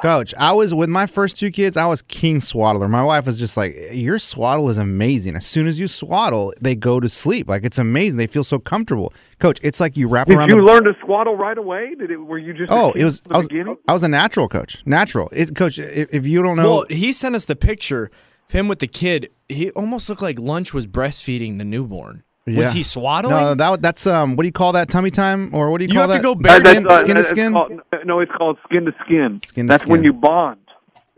Coach, 0.03 0.33
I 0.38 0.55
was 0.55 0.73
with 0.73 0.88
my 0.88 1.07
first 1.07 1.38
two 1.38 1.51
kids. 1.51 1.77
I 1.77 1.85
was 1.85 2.01
king 2.01 2.40
swaddler. 2.40 2.88
My 2.88 3.05
wife 3.05 3.27
was 3.27 3.38
just 3.38 3.59
like, 3.59 3.77
"Your 3.92 4.18
swaddle 4.18 4.70
is 4.70 4.79
amazing. 4.79 5.37
As 5.37 5.44
soon 5.44 5.66
as 5.66 5.79
you 5.79 5.88
swaddle, 5.88 6.55
they 6.62 6.75
go 6.75 7.01
to 7.01 7.09
sleep. 7.09 7.51
Like 7.51 7.64
it's 7.64 7.77
amazing. 7.77 8.16
They 8.16 8.27
feel 8.27 8.44
so 8.44 8.59
comfortable." 8.59 9.12
Coach, 9.40 9.61
it's 9.62 9.79
like 9.79 9.99
you 9.99 10.09
wrap 10.09 10.29
did 10.29 10.38
around. 10.38 10.49
Did 10.49 10.57
you 10.57 10.62
the, 10.62 10.73
learn 10.73 10.85
to 10.85 10.94
swaddle 11.05 11.37
right 11.37 11.59
away? 11.59 11.94
Did 11.94 12.11
it? 12.11 12.16
Were 12.16 12.38
you 12.38 12.55
just? 12.55 12.73
oh, 12.73 12.92
it 12.92 13.05
was. 13.05 13.20
I 13.31 13.37
was. 13.37 13.49
beginning? 13.49 13.77
I 13.88 13.92
was 13.92 14.03
a 14.03 14.09
natural 14.09 14.49
coach. 14.49 14.83
Natural. 14.87 15.29
It, 15.33 15.55
coach, 15.55 15.79
if, 15.79 16.09
if 16.14 16.27
you 16.27 16.42
don't 16.42 16.57
know, 16.57 16.70
Well, 16.70 16.87
he 16.88 17.12
sent 17.12 17.35
us 17.35 17.44
the 17.44 17.57
picture 17.57 18.05
of 18.49 18.53
him 18.53 18.68
with 18.68 18.79
the 18.79 18.88
kid. 18.88 19.29
He 19.51 19.70
almost 19.73 20.09
looked 20.09 20.23
like 20.23 20.38
Lunch 20.38 20.73
was 20.73 20.87
breastfeeding 20.87 21.59
the 21.59 21.64
newborn. 21.64 22.25
Was 22.46 22.72
he 22.72 22.83
swaddling? 22.83 23.37
no, 23.37 23.55
that 23.55 23.83
that's 23.83 24.07
um. 24.07 24.35
What 24.37 24.42
do 24.44 24.48
you 24.48 24.53
call 24.53 24.72
that? 24.72 24.88
Tummy 24.90 25.11
time, 25.11 25.55
or 25.55 25.70
what 25.70 25.79
do 25.79 25.85
you, 25.85 25.88
You 25.88 25.98
call 25.98 26.09
have 26.09 26.16
to 26.16 26.22
go 26.22 26.35
back- 26.35 26.59
skin, 26.59 26.87
uh, 26.87 26.92
skin 26.94 27.16
to 27.16 27.24
skin. 27.24 27.53
called- 27.53 27.72
no, 28.05 28.20
it's 28.20 28.33
called 28.37 28.59
skin 28.64 28.85
to 28.87 28.92
skin. 29.05 29.38
Skin 29.40 29.66
to 29.66 29.70
That's 29.72 29.87
when 29.87 30.03
you 30.03 30.12
bond. 30.12 30.59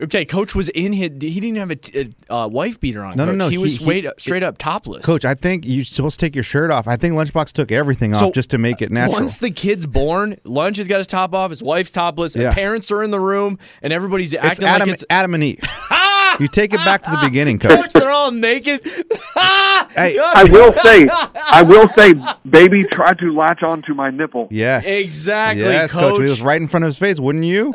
okay, 0.03 0.25
coach 0.25 0.53
was 0.53 0.67
in 0.69 0.91
his. 0.93 1.09
He 1.21 1.39
didn't 1.39 1.55
have 1.57 1.71
a 1.71 2.33
uh, 2.33 2.47
wife 2.49 2.79
beater 2.79 3.03
on. 3.03 3.15
No, 3.15 3.25
no, 3.25 3.31
coach. 3.31 3.37
no, 3.39 3.45
He, 3.47 3.55
he- 3.55 3.57
was 3.61 3.77
he- 3.77 3.83
straight 3.85 4.05
up, 4.05 4.19
straight 4.19 4.43
up 4.43 4.57
topless. 4.57 5.05
Coach, 5.05 5.23
I 5.25 5.33
think 5.33 5.63
you're 5.65 5.85
supposed 5.85 6.19
to 6.19 6.25
take 6.25 6.35
your 6.35 6.43
shirt 6.43 6.69
off. 6.71 6.87
I 6.87 6.97
think 6.97 7.15
Lunchbox 7.15 7.53
took 7.53 7.71
everything 7.71 8.13
So, 8.13 8.27
off 8.27 8.33
just 8.33 8.51
to 8.51 8.57
make 8.57 8.81
it 8.81 8.91
natural. 8.91 9.13
Once 9.21 9.37
the 9.39 9.49
kid's 9.51 9.87
born, 9.87 10.35
Lunch 10.43 10.77
has 10.77 10.87
got 10.87 10.97
his 10.97 11.07
top 11.07 11.33
off. 11.33 11.49
His 11.51 11.63
wife's 11.63 11.91
topless. 11.91 12.35
Yeah. 12.35 12.47
And 12.47 12.53
parents 12.55 12.91
are 12.91 13.01
in 13.01 13.11
the 13.11 13.19
room, 13.19 13.57
and 13.81 13.93
everybody's 13.93 14.33
it's 14.33 14.43
acting 14.43 14.67
Adam, 14.67 14.87
like 14.89 14.93
it's. 14.95 15.05
Adam 15.09 15.33
and 15.33 15.43
Eve. 15.43 15.59
you 16.39 16.47
take 16.47 16.73
it 16.73 16.77
back 16.77 17.03
to 17.03 17.11
the 17.11 17.19
beginning, 17.23 17.59
Coach, 17.59 17.81
coach. 17.81 17.93
they're 17.93 18.11
all 18.11 18.31
naked. 18.31 18.81
Hey, 19.95 20.17
I 20.17 20.45
will 20.45 20.73
say, 20.79 21.07
I 21.51 21.61
will 21.61 21.87
say, 21.89 22.15
baby 22.49 22.83
tried 22.83 23.19
to 23.19 23.31
latch 23.31 23.61
onto 23.61 23.93
my 23.93 24.09
nipple. 24.09 24.47
Yes. 24.49 24.87
Exactly, 24.87 25.63
Yes, 25.65 25.91
coach. 25.93 26.19
It 26.19 26.23
was 26.23 26.41
right 26.41 26.59
in 26.59 26.67
front 26.67 26.83
of 26.85 26.87
his 26.87 26.97
face, 26.97 27.19
wouldn't 27.19 27.43
you? 27.45 27.71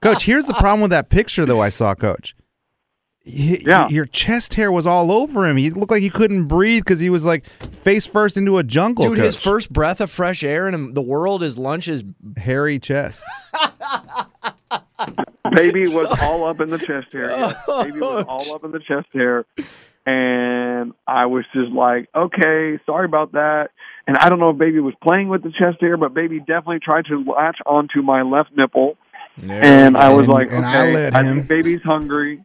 coach, 0.00 0.24
here's 0.24 0.46
the 0.46 0.54
problem 0.54 0.80
with 0.80 0.90
that 0.92 1.10
picture, 1.10 1.44
though, 1.44 1.60
I 1.60 1.68
saw, 1.68 1.94
Coach. 1.94 2.34
He- 3.24 3.62
Yeah. 3.66 3.88
Your 3.88 4.06
chest 4.06 4.54
hair 4.54 4.72
was 4.72 4.86
all 4.86 5.12
over 5.12 5.46
him. 5.46 5.58
He 5.58 5.68
looked 5.70 5.90
like 5.90 6.00
he 6.00 6.08
couldn't 6.08 6.44
breathe 6.44 6.82
because 6.84 7.00
he 7.00 7.10
was 7.10 7.26
like 7.26 7.46
face 7.46 8.06
first 8.06 8.38
into 8.38 8.56
a 8.56 8.62
jungle. 8.62 9.04
Dude, 9.08 9.18
his 9.18 9.38
first 9.38 9.70
breath 9.70 10.00
of 10.00 10.10
fresh 10.10 10.42
air 10.42 10.66
in 10.66 10.94
the 10.94 11.02
world 11.02 11.42
is 11.42 11.58
Lunch's. 11.58 12.04
hairy 12.38 12.78
chest. 12.78 13.22
baby 15.54 15.88
was 15.88 16.06
all 16.22 16.44
up 16.44 16.60
in 16.60 16.70
the 16.70 16.78
chest 16.78 17.12
hair. 17.12 17.30
Yes, 17.30 17.64
baby 17.84 18.00
was 18.00 18.24
all 18.28 18.54
up 18.56 18.64
in 18.64 18.70
the 18.72 18.80
chest 18.80 19.08
hair. 19.12 19.44
And 20.06 20.94
I 21.06 21.26
was 21.26 21.44
just 21.52 21.70
like, 21.72 22.08
okay, 22.14 22.78
sorry 22.86 23.04
about 23.04 23.32
that. 23.32 23.68
And 24.06 24.16
I 24.16 24.28
don't 24.30 24.38
know 24.38 24.50
if 24.50 24.58
baby 24.58 24.80
was 24.80 24.94
playing 25.02 25.28
with 25.28 25.42
the 25.42 25.50
chest 25.50 25.80
hair, 25.80 25.96
but 25.98 26.14
baby 26.14 26.38
definitely 26.38 26.78
tried 26.80 27.04
to 27.06 27.22
latch 27.24 27.58
onto 27.66 28.00
my 28.00 28.22
left 28.22 28.50
nipple. 28.56 28.96
And 29.48 29.96
I 29.96 30.12
was 30.14 30.24
And- 30.24 30.32
like, 30.32 30.50
and 30.50 30.64
I 30.64 30.80
okay, 30.86 30.94
let 30.94 31.14
I 31.14 31.22
him. 31.24 31.36
think 31.36 31.48
baby's 31.48 31.82
hungry. 31.82 32.42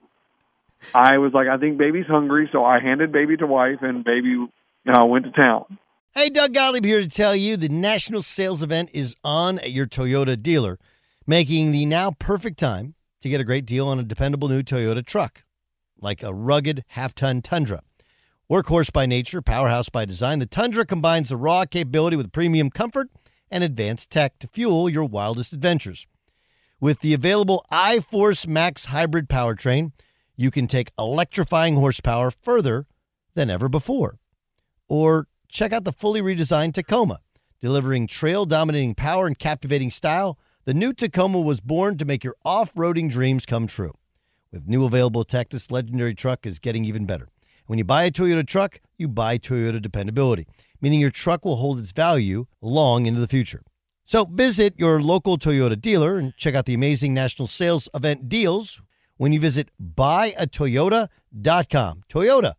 I 0.94 1.18
was 1.20 1.32
like, 1.34 1.48
I 1.48 1.58
think 1.58 1.78
baby's 1.78 2.06
hungry, 2.06 2.50
so 2.52 2.66
I 2.66 2.80
handed 2.82 3.13
baby 3.13 3.38
to 3.38 3.48
wife, 3.48 3.78
and 3.82 4.04
baby 4.04 4.46
uh, 4.94 5.06
went 5.06 5.24
to 5.24 5.32
town. 5.32 5.78
Hey, 6.13 6.28
Doug 6.30 6.54
Gottlieb 6.54 6.84
here 6.84 7.00
to 7.00 7.08
tell 7.08 7.34
you 7.36 7.56
the 7.56 7.70
national 7.70 8.22
sales 8.22 8.62
event 8.62 8.89
is 8.94 9.16
on 9.24 9.58
at 9.60 9.72
your 9.72 9.88
Toyota 9.88 10.39
dealer, 10.42 10.78
making 11.26 11.72
the 11.72 11.86
now 11.86 12.12
perfect 12.12 12.60
time 12.60 12.96
to 13.22 13.30
get 13.30 13.42
a 13.42 13.46
great 13.46 13.66
deal 13.66 13.88
on 13.88 14.00
a 14.00 14.04
dependable 14.04 14.50
new 14.50 14.62
Toyota 14.62 15.06
truck, 15.06 15.44
like 16.00 16.22
a 16.24 16.34
rugged 16.34 16.84
half 16.90 17.16
ton 17.16 17.42
Tundra. 17.42 17.82
Workhorse 18.52 18.92
by 18.92 19.06
nature, 19.06 19.42
powerhouse 19.42 19.90
by 19.90 20.06
design, 20.06 20.40
the 20.40 20.46
Tundra 20.46 20.86
combines 20.86 21.30
the 21.30 21.38
raw 21.38 21.66
capability 21.66 22.18
with 22.18 22.32
premium 22.32 22.70
comfort 22.70 23.10
and 23.50 23.64
advanced 23.64 24.12
tech 24.12 24.38
to 24.40 24.48
fuel 24.48 24.90
your 24.90 25.06
wildest 25.06 25.54
adventures. 25.54 26.06
With 26.80 27.00
the 27.00 27.14
available 27.14 27.66
iForce 27.72 28.46
Max 28.46 28.88
hybrid 28.88 29.30
powertrain, 29.30 29.94
you 30.36 30.52
can 30.52 30.68
take 30.68 30.92
electrifying 31.00 31.76
horsepower 31.76 32.32
further 32.32 32.88
than 33.36 33.50
ever 33.50 33.70
before. 33.70 34.20
Or 34.90 35.28
check 35.48 35.72
out 35.72 35.86
the 35.86 35.94
fully 35.94 36.22
redesigned 36.22 36.74
Tacoma, 36.74 37.22
delivering 37.62 38.08
trail 38.08 38.46
dominating 38.46 38.96
power 38.96 39.28
and 39.28 39.40
captivating 39.40 39.90
style. 39.90 40.38
The 40.65 40.73
new 40.73 40.93
Tacoma 40.93 41.41
was 41.41 41.60
born 41.60 41.97
to 41.97 42.06
make 42.06 42.23
your 42.23 42.38
off 42.45 42.73
roading 42.73 43.10
dreams 43.10 43.45
come 43.45 43.67
true. 43.67 43.91
With 44.49 44.65
new 44.65 44.86
available 44.86 45.26
tech, 45.26 45.49
this 45.49 45.69
legendary 45.69 46.15
truck 46.15 46.45
is 46.45 46.58
getting 46.58 46.86
even 46.86 47.06
better. 47.06 47.28
When 47.65 47.80
you 47.80 47.84
buy 47.84 48.06
a 48.06 48.12
Toyota 48.12 48.47
truck, 48.47 48.80
you 48.97 49.10
buy 49.10 49.38
Toyota 49.38 49.82
dependability, 49.82 50.47
meaning 50.80 51.02
your 51.02 51.10
truck 51.10 51.43
will 51.43 51.58
hold 51.58 51.80
its 51.80 51.91
value 51.91 52.45
long 52.62 53.06
into 53.06 53.19
the 53.19 53.28
future. 53.28 53.62
So 54.06 54.23
visit 54.23 54.73
your 54.78 55.02
local 55.02 55.38
Toyota 55.38 55.82
dealer 55.82 56.17
and 56.17 56.34
check 56.38 56.56
out 56.56 56.65
the 56.65 56.76
amazing 56.76 57.13
national 57.13 57.49
sales 57.49 57.89
event 57.93 58.30
deals 58.30 58.82
when 59.17 59.34
you 59.34 59.41
visit 59.41 59.69
buyatoyota.com. 59.82 62.04
Toyota, 62.10 62.54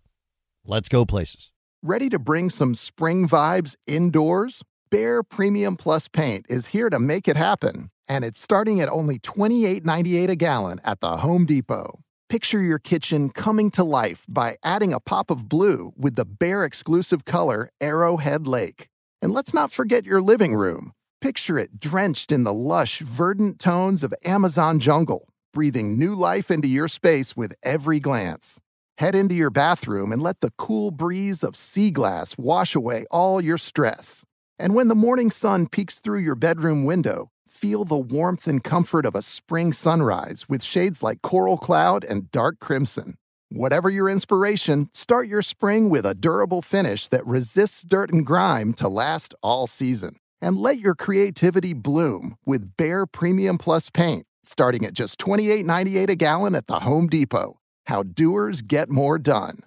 let's 0.66 0.90
go 0.90 1.06
places. 1.06 1.52
Ready 1.82 2.10
to 2.10 2.18
bring 2.18 2.50
some 2.50 2.74
spring 2.74 3.26
vibes 3.26 3.76
indoors? 3.86 4.62
Behr 4.94 5.28
Premium 5.28 5.76
Plus 5.76 6.06
paint 6.06 6.46
is 6.48 6.66
here 6.66 6.88
to 6.88 7.00
make 7.00 7.26
it 7.26 7.36
happen, 7.36 7.90
and 8.08 8.24
it's 8.24 8.40
starting 8.40 8.80
at 8.80 8.88
only 8.88 9.18
$28.98 9.18 10.28
a 10.28 10.36
gallon 10.36 10.80
at 10.84 11.00
the 11.00 11.18
Home 11.18 11.46
Depot. 11.46 12.00
Picture 12.28 12.60
your 12.60 12.78
kitchen 12.78 13.30
coming 13.30 13.70
to 13.70 13.84
life 13.84 14.24
by 14.28 14.56
adding 14.64 14.92
a 14.92 15.00
pop 15.00 15.30
of 15.30 15.48
blue 15.48 15.92
with 15.96 16.16
the 16.16 16.26
Behr 16.26 16.66
exclusive 16.66 17.24
color 17.24 17.70
Arrowhead 17.80 18.46
Lake. 18.46 18.88
And 19.22 19.32
let's 19.32 19.54
not 19.54 19.72
forget 19.72 20.04
your 20.04 20.20
living 20.20 20.54
room. 20.54 20.92
Picture 21.20 21.58
it 21.58 21.78
drenched 21.78 22.32
in 22.32 22.44
the 22.44 22.52
lush, 22.52 22.98
verdant 22.98 23.58
tones 23.58 24.02
of 24.02 24.12
Amazon 24.24 24.78
jungle, 24.80 25.28
breathing 25.52 25.98
new 25.98 26.14
life 26.14 26.50
into 26.50 26.68
your 26.68 26.88
space 26.88 27.36
with 27.36 27.54
every 27.62 28.00
glance. 28.00 28.60
Head 28.98 29.14
into 29.14 29.34
your 29.34 29.50
bathroom 29.50 30.12
and 30.12 30.22
let 30.22 30.40
the 30.40 30.52
cool 30.58 30.90
breeze 30.90 31.42
of 31.42 31.56
sea 31.56 31.90
glass 31.90 32.36
wash 32.36 32.74
away 32.74 33.06
all 33.10 33.40
your 33.40 33.58
stress. 33.58 34.24
And 34.58 34.74
when 34.74 34.88
the 34.88 34.94
morning 34.94 35.30
sun 35.30 35.66
peeks 35.66 35.98
through 35.98 36.20
your 36.20 36.36
bedroom 36.36 36.84
window, 36.84 37.30
feel 37.64 37.86
the 37.86 37.96
warmth 37.96 38.46
and 38.46 38.62
comfort 38.62 39.06
of 39.06 39.14
a 39.14 39.22
spring 39.22 39.72
sunrise 39.72 40.44
with 40.50 40.62
shades 40.62 41.02
like 41.02 41.22
coral 41.22 41.56
cloud 41.56 42.04
and 42.04 42.30
dark 42.30 42.58
crimson. 42.58 43.14
Whatever 43.50 43.88
your 43.88 44.06
inspiration, 44.06 44.90
start 44.92 45.28
your 45.28 45.40
spring 45.40 45.88
with 45.88 46.04
a 46.04 46.14
durable 46.14 46.60
finish 46.60 47.08
that 47.08 47.26
resists 47.26 47.82
dirt 47.82 48.12
and 48.12 48.26
grime 48.26 48.74
to 48.74 48.86
last 48.86 49.34
all 49.42 49.66
season. 49.66 50.16
And 50.42 50.58
let 50.58 50.76
your 50.76 50.94
creativity 50.94 51.72
bloom 51.72 52.36
with 52.44 52.76
Behr 52.76 53.10
Premium 53.10 53.56
Plus 53.56 53.88
paint, 53.88 54.24
starting 54.42 54.84
at 54.84 54.92
just 54.92 55.18
$28.98 55.18 56.10
a 56.10 56.16
gallon 56.16 56.54
at 56.54 56.66
the 56.66 56.80
Home 56.80 57.06
Depot. 57.06 57.60
How 57.86 58.02
doers 58.02 58.60
get 58.60 58.90
more 58.90 59.18
done. 59.18 59.60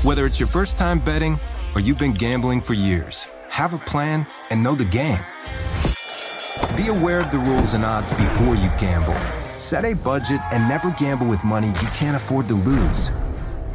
Whether 0.00 0.24
it's 0.24 0.40
your 0.40 0.46
first 0.46 0.78
time 0.78 0.98
betting 0.98 1.38
or 1.74 1.82
you've 1.82 1.98
been 1.98 2.14
gambling 2.14 2.62
for 2.62 2.72
years, 2.72 3.28
have 3.50 3.74
a 3.74 3.78
plan 3.80 4.26
and 4.48 4.62
know 4.62 4.74
the 4.74 4.86
game. 4.86 5.26
Be 6.76 6.88
aware 6.88 7.20
of 7.20 7.30
the 7.30 7.38
rules 7.38 7.74
and 7.74 7.84
odds 7.84 8.10
before 8.10 8.54
you 8.54 8.70
gamble. 8.78 9.14
Set 9.58 9.84
a 9.84 9.94
budget 9.94 10.40
and 10.52 10.66
never 10.68 10.90
gamble 10.92 11.26
with 11.28 11.44
money 11.44 11.68
you 11.68 11.88
can't 11.94 12.16
afford 12.16 12.48
to 12.48 12.54
lose. 12.54 13.10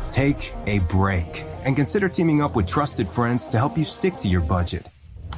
Take 0.09 0.53
a 0.65 0.79
break 0.79 1.43
and 1.65 1.75
consider 1.75 2.09
teaming 2.09 2.41
up 2.41 2.55
with 2.55 2.67
trusted 2.67 3.07
friends 3.07 3.47
to 3.47 3.57
help 3.57 3.77
you 3.77 3.83
stick 3.83 4.15
to 4.19 4.27
your 4.27 4.41
budget. 4.41 4.87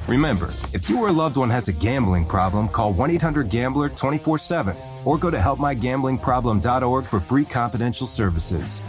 Remember, 0.06 0.46
if 0.72 0.88
you 0.88 0.98
or 1.00 1.08
a 1.08 1.12
loved 1.12 1.36
one 1.36 1.50
has 1.50 1.68
a 1.68 1.72
gambling 1.72 2.24
problem, 2.24 2.68
call 2.68 2.92
1 2.94 3.10
800 3.10 3.50
Gambler 3.50 3.88
24 3.90 4.38
7 4.38 4.76
or 5.04 5.18
go 5.18 5.30
to 5.30 5.36
helpmygamblingproblem.org 5.36 7.04
for 7.04 7.20
free 7.20 7.44
confidential 7.44 8.06
services. 8.06 8.80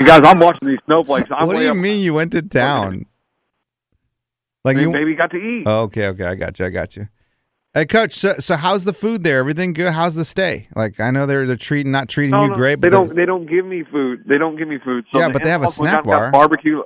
guys, 0.00 0.24
I'm 0.24 0.40
watching 0.40 0.66
these 0.68 0.78
snowflakes. 0.86 1.28
I'm 1.30 1.46
what 1.46 1.56
do 1.56 1.62
you 1.62 1.70
up- 1.70 1.76
mean 1.76 2.00
you 2.00 2.14
went 2.14 2.32
to 2.32 2.42
town? 2.42 3.06
Like 4.64 4.76
Maybe, 4.76 4.86
you? 4.86 4.90
maybe 4.92 5.14
got 5.14 5.30
to 5.30 5.36
eat. 5.38 5.62
Oh, 5.66 5.82
okay, 5.84 6.08
okay, 6.08 6.24
I 6.24 6.34
got 6.34 6.58
you, 6.58 6.66
I 6.66 6.70
got 6.70 6.96
you. 6.96 7.08
Hey, 7.72 7.86
coach. 7.86 8.12
So, 8.14 8.32
so 8.34 8.56
how's 8.56 8.84
the 8.84 8.92
food 8.92 9.22
there? 9.24 9.38
Everything 9.38 9.72
good? 9.72 9.92
How's 9.92 10.16
the 10.16 10.24
stay? 10.24 10.66
Like, 10.74 10.98
I 11.00 11.10
know 11.12 11.24
they're 11.24 11.46
they're 11.46 11.56
treating 11.56 11.92
not 11.92 12.08
treating 12.08 12.32
No, 12.32 12.42
you 12.42 12.48
no, 12.50 12.54
great, 12.56 12.80
they 12.80 12.88
but 12.88 12.90
don't. 12.90 13.08
the- 13.08 13.14
They 13.14 13.26
don't 13.26 13.46
give 13.46 13.64
me 13.64 13.84
food. 13.84 14.24
They 14.26 14.38
don't 14.38 14.56
give 14.56 14.66
me 14.68 14.78
food. 14.84 15.04
So 15.12 15.18
Yeah, 15.20 15.28
the 15.28 15.34
but 15.34 15.44
they 15.44 15.50
have 15.50 15.62
a 15.62 15.68
snack 15.68 15.92
out 15.92 15.98
and 16.00 16.06
got 16.06 16.20
bar. 16.20 16.30
Barbecue. 16.32 16.82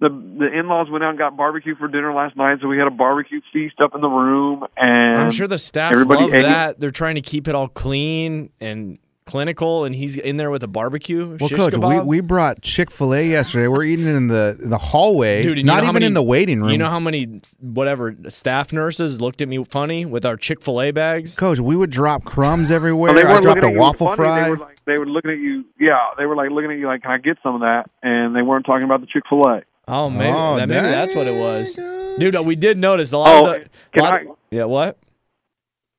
The 0.00 0.08
the 0.08 0.58
in-laws 0.58 0.90
went 0.90 1.04
out 1.04 1.10
and 1.10 1.18
got 1.18 1.36
barbecue 1.36 1.76
for 1.76 1.86
dinner 1.86 2.12
last 2.12 2.36
night, 2.36 2.58
so 2.60 2.66
we 2.66 2.76
had 2.76 2.88
a 2.88 2.90
barbecue 2.90 3.40
feast 3.52 3.80
up 3.80 3.94
in 3.94 4.00
the 4.00 4.08
room, 4.08 4.66
and 4.76 5.16
I'm 5.16 5.30
sure 5.30 5.46
the 5.46 5.58
staff 5.58 5.92
everybody 5.92 6.22
love 6.22 6.34
ate. 6.34 6.42
that. 6.42 6.80
They're 6.80 6.90
trying 6.90 7.14
to 7.14 7.20
keep 7.20 7.46
it 7.46 7.54
all 7.54 7.68
clean 7.68 8.50
and 8.60 8.98
clinical, 9.24 9.84
and 9.84 9.94
he's 9.94 10.16
in 10.16 10.36
there 10.36 10.50
with 10.50 10.62
a 10.62 10.68
barbecue. 10.68 11.36
well, 11.38 11.48
shish 11.48 11.58
coach, 11.58 11.72
we, 11.74 11.78
kebab. 11.80 12.06
we 12.06 12.20
brought 12.20 12.62
Chick 12.62 12.90
Fil 12.90 13.14
A 13.14 13.22
yesterday. 13.28 13.68
We're 13.68 13.84
eating 13.84 14.06
in 14.06 14.28
the 14.28 14.58
in 14.62 14.70
the 14.70 14.78
hallway, 14.78 15.42
Dude, 15.42 15.64
not 15.64 15.82
even 15.82 15.94
many- 15.94 16.06
in 16.06 16.14
the 16.14 16.22
waiting 16.22 16.60
room. 16.60 16.70
You 16.70 16.78
know 16.78 16.88
how 16.88 17.00
many 17.00 17.40
whatever 17.60 18.14
staff 18.28 18.72
nurses 18.72 19.20
looked 19.20 19.40
at 19.42 19.48
me 19.48 19.62
funny 19.64 20.04
with 20.04 20.26
our 20.26 20.36
Chick 20.36 20.62
Fil 20.62 20.80
A 20.82 20.90
bags? 20.90 21.36
coach, 21.36 21.58
we 21.60 21.76
would 21.76 21.90
drop 21.90 22.24
crumbs 22.24 22.70
everywhere. 22.70 23.12
Well, 23.12 23.22
they 23.22 23.28
I 23.28 23.32
weren't 23.32 23.42
dropped 23.44 23.62
a 23.64 23.66
at 23.68 23.72
you 23.74 23.78
waffle 23.78 24.14
fry. 24.14 24.44
They 24.44 24.50
were 24.50 24.56
like 24.58 24.84
they 24.84 24.98
were 24.98 25.06
looking 25.06 25.30
at 25.30 25.38
you. 25.38 25.64
Yeah, 25.78 25.98
they 26.18 26.26
were 26.26 26.36
like 26.36 26.50
looking 26.50 26.70
at 26.72 26.78
you 26.78 26.86
like, 26.86 27.02
"Can 27.02 27.10
I 27.12 27.18
get 27.18 27.38
some 27.42 27.54
of 27.54 27.60
that?" 27.60 27.88
And 28.02 28.34
they 28.34 28.42
weren't 28.42 28.66
talking 28.66 28.84
about 28.84 29.00
the 29.00 29.06
Chick 29.06 29.22
Fil 29.28 29.42
A. 29.46 29.62
Oh, 29.88 30.08
maybe 30.10 30.32
Oh, 30.34 30.56
that, 30.56 30.68
maybe 30.68 30.80
that's 30.82 31.14
what 31.14 31.26
it 31.26 31.34
was, 31.38 31.74
dude. 32.18 32.36
uh, 32.36 32.42
We 32.42 32.54
did 32.54 32.78
notice 32.78 33.12
a 33.12 33.18
lot 33.18 33.28
Oh, 33.34 33.46
of 33.54 33.62
the. 33.64 33.68
can 33.92 34.02
lot- 34.02 34.14
I- 34.14 34.26
yeah, 34.52 34.64
what? 34.64 34.96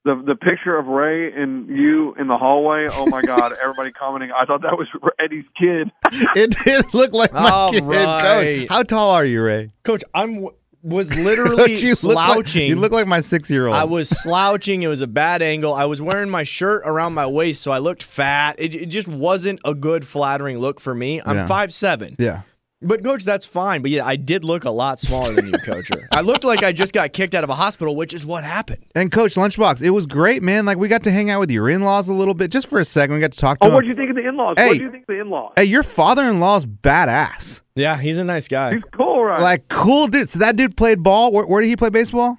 The 0.05 0.15
the 0.25 0.35
picture 0.35 0.77
of 0.77 0.87
Ray 0.87 1.31
and 1.33 1.69
you 1.69 2.13
in 2.19 2.27
the 2.27 2.37
hallway. 2.37 2.87
Oh 2.91 3.05
my 3.07 3.21
God! 3.21 3.53
Everybody 3.61 3.91
commenting. 3.91 4.31
I 4.37 4.45
thought 4.45 4.61
that 4.63 4.77
was 4.77 4.87
Eddie's 5.17 5.45
kid. 5.57 5.89
it 6.35 6.55
did 6.65 6.93
look 6.93 7.13
like 7.13 7.31
my 7.31 7.49
All 7.49 7.71
kid. 7.71 7.83
right. 7.85 8.59
Coach, 8.59 8.67
how 8.69 8.83
tall 8.83 9.11
are 9.11 9.23
you, 9.23 9.41
Ray? 9.41 9.71
Coach, 9.83 10.03
I'm 10.13 10.47
was 10.81 11.15
literally 11.23 11.55
Coach, 11.55 11.81
you 11.83 11.93
look 12.03 12.15
like- 12.17 12.25
slouching. 12.35 12.67
you 12.67 12.75
look 12.75 12.91
like 12.91 13.07
my 13.07 13.21
six 13.21 13.49
year 13.49 13.67
old. 13.67 13.77
I 13.77 13.85
was 13.85 14.09
slouching. 14.09 14.83
It 14.83 14.87
was 14.87 14.99
a 14.99 15.07
bad 15.07 15.41
angle. 15.41 15.73
I 15.73 15.85
was 15.85 16.01
wearing 16.01 16.29
my 16.29 16.43
shirt 16.43 16.81
around 16.85 17.13
my 17.13 17.25
waist, 17.25 17.61
so 17.61 17.71
I 17.71 17.77
looked 17.77 18.03
fat. 18.03 18.57
It, 18.59 18.75
it 18.75 18.85
just 18.87 19.07
wasn't 19.07 19.61
a 19.63 19.73
good, 19.73 20.05
flattering 20.05 20.57
look 20.57 20.81
for 20.81 20.93
me. 20.93 21.21
I'm 21.25 21.37
Yeah. 21.37 21.47
five 21.47 21.71
seven. 21.73 22.17
Yeah. 22.19 22.41
But 22.83 23.03
coach, 23.03 23.23
that's 23.23 23.45
fine. 23.45 23.81
But 23.81 23.91
yeah, 23.91 24.05
I 24.05 24.15
did 24.15 24.43
look 24.43 24.63
a 24.65 24.69
lot 24.69 24.99
smaller 24.99 25.33
than 25.33 25.47
you, 25.47 25.53
coacher. 25.53 26.07
I 26.11 26.21
looked 26.21 26.43
like 26.43 26.63
I 26.63 26.71
just 26.71 26.93
got 26.93 27.13
kicked 27.13 27.33
out 27.33 27.43
of 27.43 27.49
a 27.49 27.55
hospital, 27.55 27.95
which 27.95 28.13
is 28.13 28.25
what 28.25 28.43
happened. 28.43 28.85
And 28.95 29.11
Coach 29.11 29.35
Lunchbox, 29.35 29.81
it 29.81 29.91
was 29.91 30.05
great, 30.05 30.43
man. 30.43 30.65
Like 30.65 30.77
we 30.77 30.87
got 30.87 31.03
to 31.03 31.11
hang 31.11 31.29
out 31.29 31.39
with 31.39 31.51
your 31.51 31.69
in 31.69 31.83
laws 31.83 32.09
a 32.09 32.13
little 32.13 32.33
bit, 32.33 32.51
just 32.51 32.67
for 32.67 32.79
a 32.79 32.85
second. 32.85 33.15
We 33.15 33.21
got 33.21 33.31
to 33.31 33.39
talk 33.39 33.59
to 33.59 33.67
Oh, 33.67 33.73
what 33.73 33.81
do 33.83 33.87
you 33.89 33.95
think 33.95 34.09
of 34.09 34.15
the 34.15 34.27
in-laws? 34.27 34.55
Hey. 34.57 34.67
What 34.67 34.77
do 34.77 34.83
you 34.83 34.91
think 34.91 35.03
of 35.03 35.07
the 35.15 35.21
in-laws? 35.21 35.53
Hey, 35.55 35.65
your 35.65 35.83
father-in-law's 35.83 36.65
badass. 36.65 37.61
Yeah, 37.75 37.97
he's 37.97 38.17
a 38.17 38.23
nice 38.23 38.47
guy. 38.47 38.75
He's 38.75 38.83
cool, 38.91 39.23
right? 39.23 39.41
Like 39.41 39.67
cool 39.69 40.07
dude. 40.07 40.29
So 40.29 40.39
that 40.39 40.55
dude 40.55 40.77
played 40.77 41.01
ball. 41.01 41.31
Where, 41.31 41.45
where 41.45 41.61
did 41.61 41.67
he 41.67 41.75
play 41.75 41.89
baseball? 41.89 42.37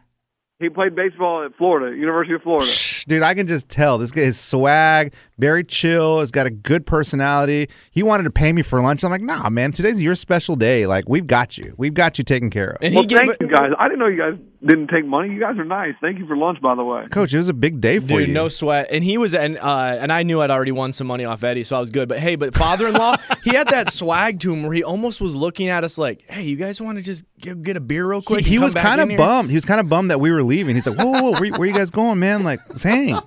he 0.60 0.68
played 0.70 0.94
baseball 0.94 1.44
at 1.44 1.54
Florida, 1.56 1.96
University 1.96 2.34
of 2.34 2.42
Florida. 2.42 2.66
Dude, 3.06 3.22
I 3.22 3.34
can 3.34 3.46
just 3.46 3.68
tell 3.68 3.98
this 3.98 4.12
guy 4.12 4.22
is 4.22 4.38
swag, 4.38 5.12
very 5.38 5.64
chill, 5.64 6.20
has 6.20 6.30
got 6.30 6.46
a 6.46 6.50
good 6.50 6.86
personality. 6.86 7.68
He 7.90 8.02
wanted 8.02 8.24
to 8.24 8.30
pay 8.30 8.52
me 8.52 8.62
for 8.62 8.80
lunch. 8.80 9.04
I'm 9.04 9.10
like, 9.10 9.22
nah, 9.22 9.48
man, 9.50 9.72
today's 9.72 10.02
your 10.02 10.14
special 10.14 10.56
day. 10.56 10.86
Like, 10.86 11.08
we've 11.08 11.26
got 11.26 11.58
you. 11.58 11.74
We've 11.76 11.94
got 11.94 12.18
you 12.18 12.24
taken 12.24 12.50
care 12.50 12.70
of. 12.70 12.78
And 12.82 12.94
well, 12.94 13.02
he 13.02 13.08
gave 13.08 13.18
thank 13.18 13.30
it, 13.32 13.40
you 13.40 13.48
guys. 13.48 13.72
I 13.78 13.88
didn't 13.88 13.98
know 14.00 14.06
you 14.06 14.18
guys 14.18 14.38
didn't 14.64 14.88
take 14.88 15.04
money. 15.04 15.32
You 15.32 15.40
guys 15.40 15.58
are 15.58 15.64
nice. 15.64 15.94
Thank 16.00 16.18
you 16.18 16.26
for 16.26 16.36
lunch, 16.36 16.60
by 16.60 16.74
the 16.74 16.84
way. 16.84 17.06
Coach, 17.10 17.34
it 17.34 17.38
was 17.38 17.48
a 17.48 17.54
big 17.54 17.80
day 17.80 17.98
for 17.98 18.08
dude, 18.08 18.28
you. 18.28 18.34
no 18.34 18.48
sweat. 18.48 18.88
And 18.90 19.04
he 19.04 19.18
was, 19.18 19.34
and 19.34 19.58
uh, 19.58 19.96
and 20.00 20.12
I 20.12 20.22
knew 20.22 20.40
I'd 20.40 20.50
already 20.50 20.72
won 20.72 20.92
some 20.92 21.06
money 21.06 21.24
off 21.24 21.44
Eddie, 21.44 21.64
so 21.64 21.76
I 21.76 21.80
was 21.80 21.90
good. 21.90 22.08
But 22.08 22.18
hey, 22.18 22.36
but 22.36 22.56
father-in-law, 22.56 23.16
he 23.44 23.54
had 23.54 23.68
that 23.68 23.90
swag 23.90 24.40
to 24.40 24.52
him 24.52 24.62
where 24.62 24.72
he 24.72 24.82
almost 24.82 25.20
was 25.20 25.34
looking 25.34 25.68
at 25.68 25.84
us 25.84 25.98
like, 25.98 26.24
"Hey, 26.30 26.44
you 26.44 26.56
guys 26.56 26.80
want 26.80 26.98
to 26.98 27.04
just 27.04 27.24
get, 27.38 27.60
get 27.62 27.76
a 27.76 27.80
beer 27.80 28.08
real 28.08 28.22
quick?" 28.22 28.44
he 28.44 28.56
and 28.56 28.60
come 28.60 28.64
was 28.64 28.74
kind 28.74 29.00
of 29.00 29.16
bummed. 29.18 29.50
He 29.50 29.56
was 29.56 29.64
kind 29.64 29.80
of 29.80 29.88
bummed 29.88 30.10
that 30.10 30.20
we 30.20 30.30
were 30.30 30.42
leaving. 30.42 30.74
He's 30.74 30.86
like, 30.86 30.98
whoa, 30.98 31.12
whoa, 31.12 31.22
whoa 31.22 31.40
where, 31.40 31.50
where 31.52 31.66
you 31.66 31.74
guys 31.74 31.90
going, 31.90 32.18
man? 32.18 32.42
Like, 32.42 32.60
hang. 32.80 33.18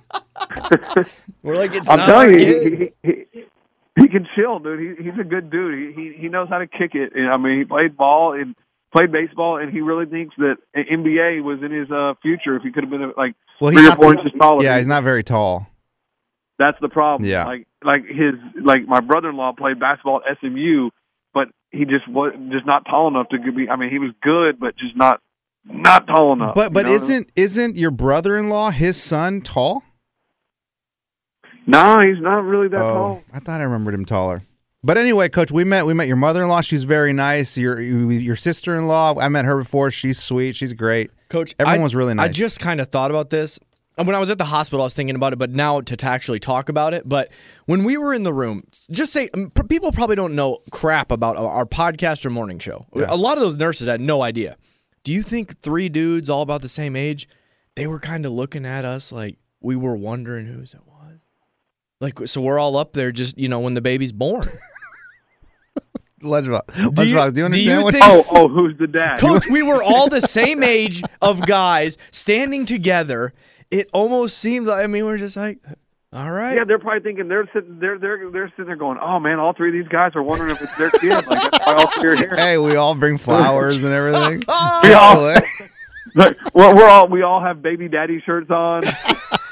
We're 1.42 1.56
like, 1.56 1.74
"It's 1.74 1.88
I'm 1.98 2.08
telling 2.08 2.38
you, 2.38 2.46
he, 3.02 3.08
he, 3.08 3.12
he, 3.32 3.44
he 4.00 4.08
can 4.08 4.26
chill, 4.36 4.58
dude. 4.58 4.98
He, 4.98 5.04
he's 5.04 5.18
a 5.20 5.24
good 5.24 5.50
dude. 5.50 5.96
He, 5.96 6.02
he 6.02 6.22
he 6.22 6.28
knows 6.28 6.48
how 6.48 6.58
to 6.58 6.66
kick 6.66 6.94
it. 6.94 7.12
And, 7.14 7.28
I 7.28 7.36
mean, 7.36 7.58
he 7.58 7.64
played 7.64 7.96
ball 7.96 8.32
and 8.32 8.54
played 8.92 9.12
baseball, 9.12 9.58
and 9.58 9.72
he 9.72 9.80
really 9.80 10.06
thinks 10.06 10.34
that 10.38 10.56
NBA 10.76 11.42
was 11.42 11.58
in 11.62 11.72
his 11.72 11.90
uh, 11.90 12.14
future. 12.22 12.56
If 12.56 12.62
he 12.62 12.72
could 12.72 12.84
have 12.84 12.90
been 12.90 13.12
like 13.16 13.34
Well, 13.60 13.72
three 13.72 13.82
he's 13.82 13.88
or 13.88 13.96
not, 13.96 13.98
four 13.98 14.12
inches 14.14 14.32
taller. 14.40 14.62
yeah, 14.64 14.78
he's 14.78 14.86
not 14.86 15.04
very 15.04 15.22
tall. 15.22 15.66
That's 16.58 16.78
the 16.80 16.88
problem. 16.88 17.28
Yeah. 17.28 17.44
Like 17.44 17.66
like 17.84 18.04
his 18.06 18.34
like 18.62 18.86
my 18.86 19.00
brother-in-law 19.00 19.52
played 19.58 19.78
basketball 19.78 20.20
at 20.28 20.38
SMU, 20.40 20.90
but 21.32 21.48
he 21.70 21.84
just 21.84 22.08
was 22.08 22.34
just 22.50 22.66
not 22.66 22.84
tall 22.86 23.08
enough 23.08 23.28
to 23.30 23.38
be. 23.38 23.68
I 23.68 23.76
mean, 23.76 23.90
he 23.90 23.98
was 23.98 24.10
good, 24.22 24.58
but 24.58 24.76
just 24.76 24.96
not 24.96 25.20
not 25.64 26.06
tall 26.06 26.32
enough. 26.32 26.54
But 26.54 26.72
but 26.72 26.86
you 26.86 26.92
know? 26.92 26.96
isn't 26.96 27.30
isn't 27.36 27.76
your 27.76 27.90
brother-in-law 27.90 28.70
his 28.70 29.00
son 29.00 29.40
tall? 29.40 29.84
No, 31.68 32.00
he's 32.00 32.20
not 32.20 32.44
really 32.44 32.68
that 32.68 32.80
oh, 32.80 32.94
tall. 32.94 33.22
I 33.32 33.40
thought 33.40 33.60
I 33.60 33.64
remembered 33.64 33.94
him 33.94 34.06
taller. 34.06 34.42
But 34.82 34.96
anyway, 34.96 35.28
coach, 35.28 35.52
we 35.52 35.64
met 35.64 35.84
we 35.86 35.92
met 35.92 36.06
your 36.08 36.16
mother-in-law. 36.16 36.62
She's 36.62 36.84
very 36.84 37.12
nice. 37.12 37.58
Your 37.58 37.78
your 37.80 38.36
sister-in-law, 38.36 39.18
I 39.20 39.28
met 39.28 39.44
her 39.44 39.58
before. 39.58 39.90
She's 39.90 40.18
sweet. 40.18 40.56
She's 40.56 40.72
great. 40.72 41.10
Coach, 41.28 41.54
Everyone 41.58 41.80
I- 41.80 41.82
was 41.82 41.94
really 41.94 42.14
nice. 42.14 42.30
I 42.30 42.32
just 42.32 42.60
kind 42.60 42.80
of 42.80 42.88
thought 42.88 43.10
about 43.10 43.30
this. 43.30 43.58
And 43.98 44.06
When 44.06 44.14
I 44.14 44.20
was 44.20 44.30
at 44.30 44.38
the 44.38 44.44
hospital, 44.44 44.82
I 44.82 44.84
was 44.84 44.94
thinking 44.94 45.16
about 45.16 45.32
it, 45.32 45.40
but 45.40 45.50
now 45.50 45.80
to, 45.80 45.96
to 45.96 46.06
actually 46.06 46.38
talk 46.38 46.68
about 46.68 46.94
it. 46.94 47.06
But 47.06 47.32
when 47.66 47.82
we 47.82 47.96
were 47.98 48.14
in 48.14 48.22
the 48.22 48.32
room, 48.32 48.62
just 48.92 49.12
say 49.12 49.28
um, 49.34 49.50
people 49.68 49.90
probably 49.90 50.14
don't 50.14 50.36
know 50.36 50.60
crap 50.70 51.10
about 51.10 51.36
our- 51.36 51.50
our 51.50 51.66
podcast 51.66 52.24
or 52.24 52.30
morning 52.30 52.60
show. 52.60 52.86
A 52.94 53.16
lot 53.16 53.36
of 53.36 53.40
those 53.42 53.56
nurses 53.56 53.88
had 53.88 54.00
no 54.00 54.22
idea. 54.22 54.56
Do 55.02 55.12
you 55.12 55.22
think 55.22 55.60
three 55.60 55.88
dudes 55.88 56.30
all 56.30 56.42
about 56.42 56.62
the 56.62 56.68
same 56.68 56.94
age, 56.94 57.28
they 57.74 57.88
were 57.88 57.98
kind 57.98 58.24
of 58.24 58.30
looking 58.32 58.64
at 58.64 58.84
us 58.84 59.10
like 59.10 59.36
we 59.60 59.74
were 59.74 59.96
wondering 59.96 60.46
who's 60.46 60.74
it 60.74 60.80
was? 60.86 60.97
Like, 62.00 62.18
so 62.28 62.40
we're 62.40 62.58
all 62.58 62.76
up 62.76 62.92
there 62.92 63.10
just, 63.10 63.38
you 63.38 63.48
know, 63.48 63.60
when 63.60 63.74
the 63.74 63.80
baby's 63.80 64.12
born. 64.12 64.44
Lunchbox, 66.22 66.94
Do 66.96 67.04
you- 67.06 67.30
do 67.30 67.40
you 67.42 67.48
do 67.48 67.60
you 67.60 67.82
what? 67.84 67.92
think- 67.94 68.04
Oh 68.04 68.22
oh, 68.32 68.48
who's 68.48 68.76
the 68.76 68.88
dad? 68.88 69.20
Coach, 69.20 69.46
we 69.48 69.62
were 69.62 69.80
all 69.82 70.08
the 70.08 70.20
same 70.38 70.64
age 70.64 71.00
of 71.22 71.46
guys 71.46 71.96
standing 72.10 72.64
together. 72.66 73.32
It 73.70 73.88
almost 73.92 74.38
seemed 74.38 74.66
like 74.66 74.82
I 74.82 74.88
mean, 74.88 75.04
we're 75.04 75.18
just 75.18 75.36
like, 75.36 75.60
All 76.12 76.28
right. 76.28 76.56
Yeah, 76.56 76.64
they're 76.64 76.80
probably 76.80 77.02
thinking 77.02 77.28
they're 77.28 77.48
sitting 77.54 77.78
they're 77.78 77.98
they're 78.00 78.30
they're 78.32 78.48
sitting 78.50 78.64
there 78.66 78.74
going, 78.74 78.98
"Oh 79.00 79.20
man, 79.20 79.38
all 79.38 79.52
three 79.52 79.68
of 79.68 79.74
these 79.74 79.92
guys 79.92 80.10
are 80.16 80.22
wondering 80.24 80.50
if 80.50 80.60
it's 80.60 80.76
their 80.76 80.90
kid." 80.90 81.10
Like 81.28 81.40
that's 81.52 81.64
why 81.64 81.74
all 81.74 81.86
three 81.90 82.10
are 82.10 82.16
here. 82.16 82.34
Hey, 82.34 82.58
we 82.58 82.74
all 82.74 82.96
bring 82.96 83.16
flowers 83.18 83.76
and 83.84 83.92
everything. 83.94 84.38
We 84.82 84.92
all, 84.94 85.24
eh? 85.28 85.40
like, 86.16 86.36
we're, 86.52 86.74
we're 86.74 86.88
all 86.88 87.06
we 87.06 87.22
all 87.22 87.40
have 87.40 87.62
baby 87.62 87.86
daddy 87.88 88.20
shirts 88.26 88.50
on. 88.50 88.82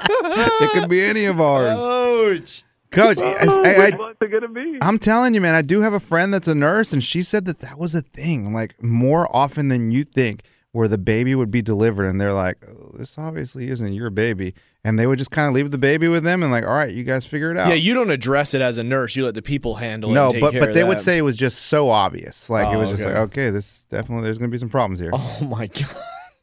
it 0.10 0.80
could 0.80 0.88
be 0.90 1.02
any 1.02 1.24
of 1.26 1.40
ours. 1.40 1.74
Coach. 1.76 2.62
Coach, 2.92 3.18
oh, 3.20 3.24
I, 3.64 3.74
I, 3.74 3.84
Which 3.90 3.98
one's 3.98 4.16
it 4.20 4.30
gonna 4.30 4.48
be? 4.48 4.78
I'm 4.80 4.98
telling 4.98 5.34
you, 5.34 5.40
man, 5.40 5.54
I 5.54 5.62
do 5.62 5.80
have 5.82 5.92
a 5.92 6.00
friend 6.00 6.32
that's 6.32 6.48
a 6.48 6.54
nurse, 6.54 6.92
and 6.92 7.02
she 7.04 7.22
said 7.22 7.44
that 7.46 7.58
that 7.58 7.78
was 7.78 7.94
a 7.94 8.00
thing, 8.02 8.52
like 8.54 8.80
more 8.82 9.28
often 9.34 9.68
than 9.68 9.90
you 9.90 10.04
think, 10.04 10.42
where 10.72 10.88
the 10.88 10.96
baby 10.96 11.34
would 11.34 11.50
be 11.50 11.60
delivered, 11.62 12.06
and 12.06 12.20
they're 12.20 12.32
like, 12.32 12.56
oh, 12.66 12.92
"This 12.96 13.18
obviously 13.18 13.68
isn't 13.70 13.92
your 13.92 14.08
baby," 14.10 14.54
and 14.84 14.98
they 14.98 15.06
would 15.06 15.18
just 15.18 15.30
kind 15.32 15.48
of 15.48 15.54
leave 15.54 15.72
the 15.72 15.78
baby 15.78 16.06
with 16.08 16.22
them, 16.22 16.42
and 16.42 16.52
like, 16.52 16.64
"All 16.64 16.72
right, 16.74 16.94
you 16.94 17.02
guys 17.02 17.26
figure 17.26 17.50
it 17.50 17.58
out." 17.58 17.68
Yeah, 17.68 17.74
you 17.74 17.92
don't 17.92 18.10
address 18.10 18.54
it 18.54 18.62
as 18.62 18.78
a 18.78 18.84
nurse. 18.84 19.16
You 19.16 19.24
let 19.26 19.34
the 19.34 19.42
people 19.42 19.74
handle 19.74 20.10
it. 20.10 20.14
no, 20.14 20.24
and 20.26 20.32
take 20.34 20.40
but 20.40 20.52
care 20.52 20.60
but 20.60 20.68
of 20.70 20.74
they 20.74 20.84
would 20.84 21.00
say 21.00 21.18
it 21.18 21.22
was 21.22 21.36
just 21.36 21.62
so 21.66 21.90
obvious, 21.90 22.48
like 22.48 22.68
it 22.72 22.76
Oh, 22.76 22.78
was 22.78 22.90
just 22.90 23.04
like, 23.04 23.16
okay, 23.16 23.50
this 23.50 23.82
definitely 23.90 24.24
there's 24.24 24.38
gonna 24.38 24.48
be 24.48 24.58
some 24.58 24.70
problems 24.70 25.00
here. 25.00 25.10
Oh 25.12 25.38
my 25.50 25.66
god. 25.74 25.86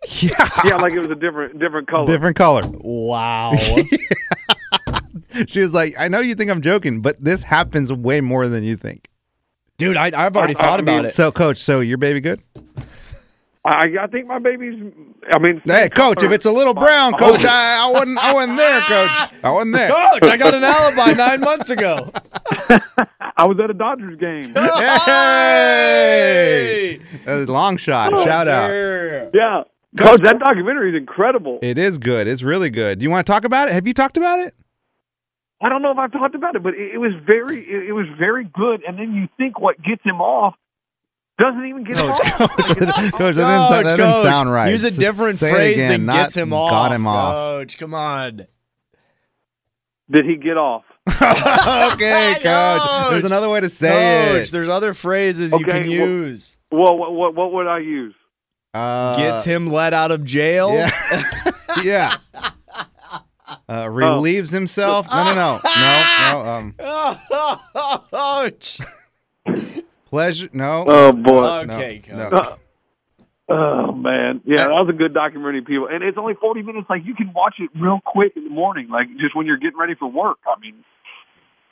Yeah, 0.10 0.50
yeah, 0.66 0.76
like 0.78 0.94
it 0.94 1.00
was 1.00 1.10
a 1.10 1.16
different 1.16 1.60
different 1.60 1.88
color. 1.88 2.06
different 2.08 2.36
color. 2.38 2.62
Wow. 2.66 3.54
she 5.48 5.60
was 5.60 5.74
like, 5.74 5.96
"I 6.00 6.08
know 6.08 6.20
you 6.20 6.36
think 6.36 6.52
I'm 6.52 6.62
joking, 6.62 7.02
but 7.02 7.24
this 7.24 7.44
happens 7.44 7.92
way 7.92 8.22
more 8.22 8.48
than 8.48 8.64
you 8.64 8.76
think." 8.76 9.10
Dude, 9.78 9.98
I, 9.98 10.12
I've 10.14 10.36
already 10.38 10.56
I- 10.56 10.60
thought 10.62 10.80
I 10.80 10.84
about 10.84 10.98
mean- 10.98 11.06
it. 11.06 11.12
So, 11.14 11.32
coach, 11.32 11.58
so 11.58 11.80
your 11.80 11.98
baby 11.98 12.20
good? 12.22 12.42
I 13.66 13.96
I 14.00 14.08
think 14.08 14.28
my 14.28 14.40
baby's. 14.40 14.92
I 15.32 15.40
mean, 15.40 15.62
Hey, 15.64 15.88
coach, 15.88 16.22
if 16.22 16.32
it's 16.34 16.46
a 16.46 16.52
little 16.52 16.74
brown, 16.74 17.14
coach, 17.14 17.46
I, 17.46 17.88
I 17.88 17.92
wasn't 17.94 18.18
I 18.18 18.34
wasn't 18.34 18.58
there, 18.58 18.82
coach. 18.88 19.18
I 19.44 19.52
wasn't 19.52 19.76
there. 19.76 19.90
Coach, 19.90 20.24
I 20.24 20.36
got 20.38 20.54
an 20.54 20.64
alibi 20.66 21.14
nine 21.14 21.40
months 21.40 21.70
ago. 21.70 22.12
I 23.38 23.46
was 23.46 23.58
at 23.64 23.70
a 23.70 23.74
Dodgers 23.74 24.20
game. 24.20 24.54
Hey, 25.64 27.00
a 27.26 27.38
long 27.46 27.78
shot. 27.78 28.14
Oh, 28.14 28.24
Shout 28.26 28.48
out. 28.50 28.70
yeah, 29.34 29.64
coach, 29.98 30.22
that 30.22 30.40
documentary 30.40 30.90
is 30.92 30.96
incredible. 30.98 31.60
It 31.62 31.78
is 31.78 31.98
good. 31.98 32.28
It's 32.28 32.44
really 32.44 32.70
good. 32.70 33.00
Do 33.00 33.04
you 33.04 33.10
want 33.10 33.26
to 33.26 33.32
talk 33.32 33.44
about 33.46 33.70
it? 33.70 33.74
Have 33.74 33.88
you 33.88 33.94
talked 33.94 34.18
about 34.18 34.40
it? 34.40 34.56
I 35.62 35.70
don't 35.70 35.82
know 35.82 35.92
if 35.92 35.98
I've 35.98 36.12
talked 36.12 36.36
about 36.36 36.56
it, 36.56 36.64
but 36.64 36.74
it, 36.74 36.96
it 36.96 36.98
was 36.98 37.14
very, 37.26 37.60
it, 37.60 37.90
it 37.90 37.92
was 37.94 38.06
very 38.20 38.44
good. 38.46 38.84
And 38.88 38.98
then 39.00 39.14
you 39.14 39.30
think 39.38 39.60
what 39.60 39.82
gets 39.82 40.04
him 40.04 40.20
off 40.20 40.56
doesn't 41.40 41.66
even 41.66 41.84
get 41.84 41.98
him 42.00 42.10
off. 42.10 42.20
coach, 42.20 42.68
that 42.80 43.12
Coach, 43.14 43.36
doesn't, 43.36 43.86
that 43.86 43.98
doesn't 43.98 44.22
sound 44.24 44.52
right. 44.52 44.70
Use 44.72 44.84
a 44.84 44.88
S- 44.88 44.98
different 44.98 45.38
say 45.38 45.52
phrase 45.54 45.76
again, 45.76 45.90
that 45.92 46.00
not 46.06 46.14
gets 46.16 46.38
him 46.38 46.52
off. 46.54 46.70
Got 46.70 46.92
him 46.94 47.08
off. 47.08 47.34
Coach, 47.34 47.78
come 47.78 47.94
on. 47.94 48.46
Did 50.12 50.26
he 50.26 50.36
get 50.36 50.58
off? 50.58 50.84
okay, 51.10 52.36
coach. 52.44 53.10
There's 53.12 53.26
another 53.26 53.50
way 53.50 53.62
to 53.62 53.70
say 53.70 54.28
Coach, 54.34 54.48
it. 54.50 54.52
there's 54.52 54.70
other 54.70 54.94
phrases 54.94 55.52
you 55.54 55.66
can 55.66 55.84
well- 55.84 55.86
use. 55.86 56.60
Well, 56.72 56.98
what, 56.98 57.14
what, 57.14 57.36
what 57.36 57.54
would 57.54 57.68
I 57.68 57.80
use? 57.80 58.16
Uh, 58.74 59.16
Gets 59.18 59.46
him 59.46 59.68
let 59.68 59.94
out 59.94 60.12
of 60.12 60.24
jail. 60.24 60.74
Yeah. 60.74 60.92
yeah. 61.84 62.14
Uh, 63.70 63.88
relieves 63.90 64.50
himself. 64.52 65.08
No, 65.12 65.24
no, 65.36 65.36
no, 65.36 65.60
no, 65.76 67.18
no. 67.32 67.40
Um, 67.40 68.04
Coach. 68.12 68.80
pleasure. 70.06 70.50
No. 70.54 70.86
Oh 70.88 71.12
boy. 71.14 71.62
Okay, 71.66 72.02
no. 72.10 72.30
coach. 72.30 72.60
Oh 73.50 73.92
man, 73.92 74.42
yeah, 74.46 74.68
that 74.68 74.72
was 74.72 74.88
a 74.90 74.94
good 74.94 75.14
documentary, 75.14 75.62
people. 75.62 75.88
And 75.92 76.04
it's 76.04 76.18
only 76.18 76.34
forty 76.36 76.62
minutes. 76.64 76.88
Like 76.90 77.06
you 77.06 77.14
can 77.14 77.32
watch 77.34 77.56
it 77.60 77.70
real 77.80 78.00
quick 78.06 78.34
in 78.36 78.46
the 78.46 78.50
morning, 78.50 78.90
like 78.90 79.08
just 79.20 79.36
when 79.36 79.46
you're 79.46 79.58
getting 79.58 79.78
ready 79.78 79.96
for 79.96 80.10
work. 80.10 80.38
I 80.48 80.60
mean, 80.60 80.76